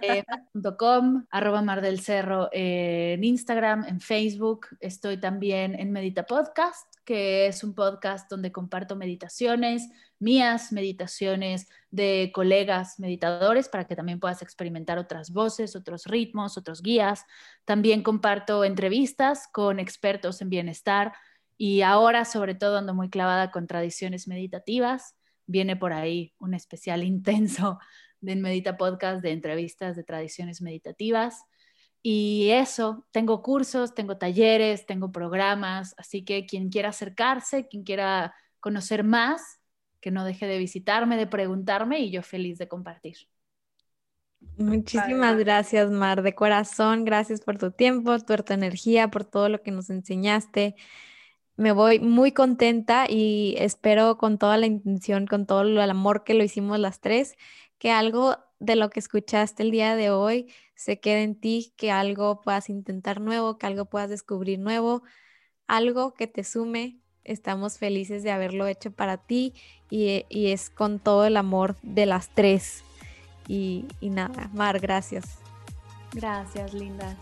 Eh, 0.00 0.24
Cerro 2.00 2.48
en 2.52 3.24
Instagram, 3.24 3.84
en 3.84 4.00
Facebook. 4.00 4.66
Estoy 4.80 5.18
también 5.18 5.74
en 5.74 5.92
Medita 5.92 6.24
Podcast, 6.24 6.86
que 7.04 7.46
es 7.46 7.64
un 7.64 7.74
podcast 7.74 8.30
donde 8.30 8.52
comparto 8.52 8.96
meditaciones, 8.96 9.88
mías, 10.18 10.72
meditaciones 10.72 11.68
de 11.90 12.30
colegas 12.34 12.98
meditadores 12.98 13.68
para 13.68 13.86
que 13.86 13.96
también 13.96 14.20
puedas 14.20 14.42
experimentar 14.42 14.98
otras 14.98 15.30
voces, 15.30 15.76
otros 15.76 16.04
ritmos, 16.04 16.58
otros 16.58 16.82
guías. 16.82 17.24
También 17.64 18.02
comparto 18.02 18.64
entrevistas 18.64 19.48
con 19.52 19.78
expertos 19.78 20.40
en 20.42 20.50
bienestar 20.50 21.12
y 21.56 21.82
ahora 21.82 22.24
sobre 22.24 22.54
todo 22.54 22.78
ando 22.78 22.94
muy 22.94 23.10
clavada 23.10 23.50
con 23.50 23.66
tradiciones 23.66 24.28
meditativas. 24.28 25.16
Viene 25.46 25.76
por 25.76 25.92
ahí 25.92 26.34
un 26.38 26.54
especial 26.54 27.02
intenso 27.04 27.78
de 28.20 28.36
Medita 28.36 28.76
Podcast 28.76 29.22
de 29.22 29.32
entrevistas 29.32 29.96
de 29.96 30.04
tradiciones 30.04 30.62
meditativas. 30.62 31.44
Y 32.02 32.50
eso, 32.50 33.06
tengo 33.10 33.42
cursos, 33.42 33.94
tengo 33.94 34.18
talleres, 34.18 34.86
tengo 34.86 35.10
programas, 35.10 35.94
así 35.98 36.24
que 36.24 36.46
quien 36.46 36.70
quiera 36.70 36.90
acercarse, 36.90 37.66
quien 37.68 37.82
quiera 37.82 38.34
conocer 38.60 39.04
más, 39.04 39.60
que 40.00 40.10
no 40.10 40.24
deje 40.24 40.46
de 40.46 40.58
visitarme, 40.58 41.16
de 41.16 41.26
preguntarme 41.26 42.00
y 42.00 42.10
yo 42.10 42.22
feliz 42.22 42.58
de 42.58 42.68
compartir. 42.68 43.16
Muchísimas 44.56 45.36
gracias, 45.36 45.90
Mar, 45.90 46.22
de 46.22 46.34
corazón. 46.34 47.04
Gracias 47.04 47.40
por 47.40 47.58
tu 47.58 47.72
tiempo, 47.72 48.16
por 48.26 48.42
tu 48.42 48.52
energía, 48.52 49.08
por 49.08 49.24
todo 49.24 49.48
lo 49.48 49.62
que 49.62 49.72
nos 49.72 49.90
enseñaste. 49.90 50.76
Me 51.56 51.72
voy 51.72 51.98
muy 51.98 52.30
contenta 52.30 53.06
y 53.08 53.56
espero 53.58 54.16
con 54.16 54.38
toda 54.38 54.56
la 54.56 54.66
intención, 54.66 55.26
con 55.26 55.44
todo 55.46 55.62
el 55.62 55.78
amor 55.90 56.22
que 56.22 56.34
lo 56.34 56.44
hicimos 56.44 56.78
las 56.78 57.00
tres, 57.00 57.34
que 57.78 57.90
algo 57.90 58.36
de 58.58 58.76
lo 58.76 58.90
que 58.90 59.00
escuchaste 59.00 59.62
el 59.62 59.70
día 59.70 59.96
de 59.96 60.10
hoy 60.10 60.52
se 60.74 61.00
quede 61.00 61.22
en 61.22 61.34
ti, 61.34 61.72
que 61.76 61.90
algo 61.90 62.40
puedas 62.40 62.68
intentar 62.68 63.20
nuevo, 63.20 63.58
que 63.58 63.66
algo 63.66 63.86
puedas 63.86 64.10
descubrir 64.10 64.58
nuevo, 64.58 65.02
algo 65.66 66.14
que 66.14 66.26
te 66.26 66.44
sume, 66.44 66.98
estamos 67.24 67.78
felices 67.78 68.22
de 68.22 68.30
haberlo 68.30 68.66
hecho 68.66 68.90
para 68.90 69.18
ti 69.18 69.54
y, 69.90 70.24
es 70.30 70.70
con 70.70 70.98
todo 70.98 71.26
el 71.26 71.36
amor 71.36 71.76
de 71.82 72.06
las 72.06 72.28
tres. 72.34 72.84
Y, 73.46 73.86
y 74.00 74.10
nada, 74.10 74.50
Mar, 74.52 74.78
gracias. 74.80 75.38
Gracias, 76.12 76.74
lindas. 76.74 77.16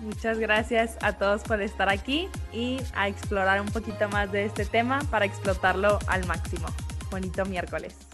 Muchas 0.00 0.38
gracias 0.38 0.96
a 1.02 1.18
todos 1.18 1.42
por 1.42 1.60
estar 1.60 1.90
aquí 1.90 2.28
y 2.52 2.78
a 2.94 3.08
explorar 3.08 3.60
un 3.60 3.68
poquito 3.68 4.08
más 4.08 4.32
de 4.32 4.46
este 4.46 4.64
tema 4.64 5.00
para 5.10 5.26
explotarlo 5.26 5.98
al 6.06 6.26
máximo. 6.26 6.66
Bonito 7.10 7.44
miércoles. 7.44 8.09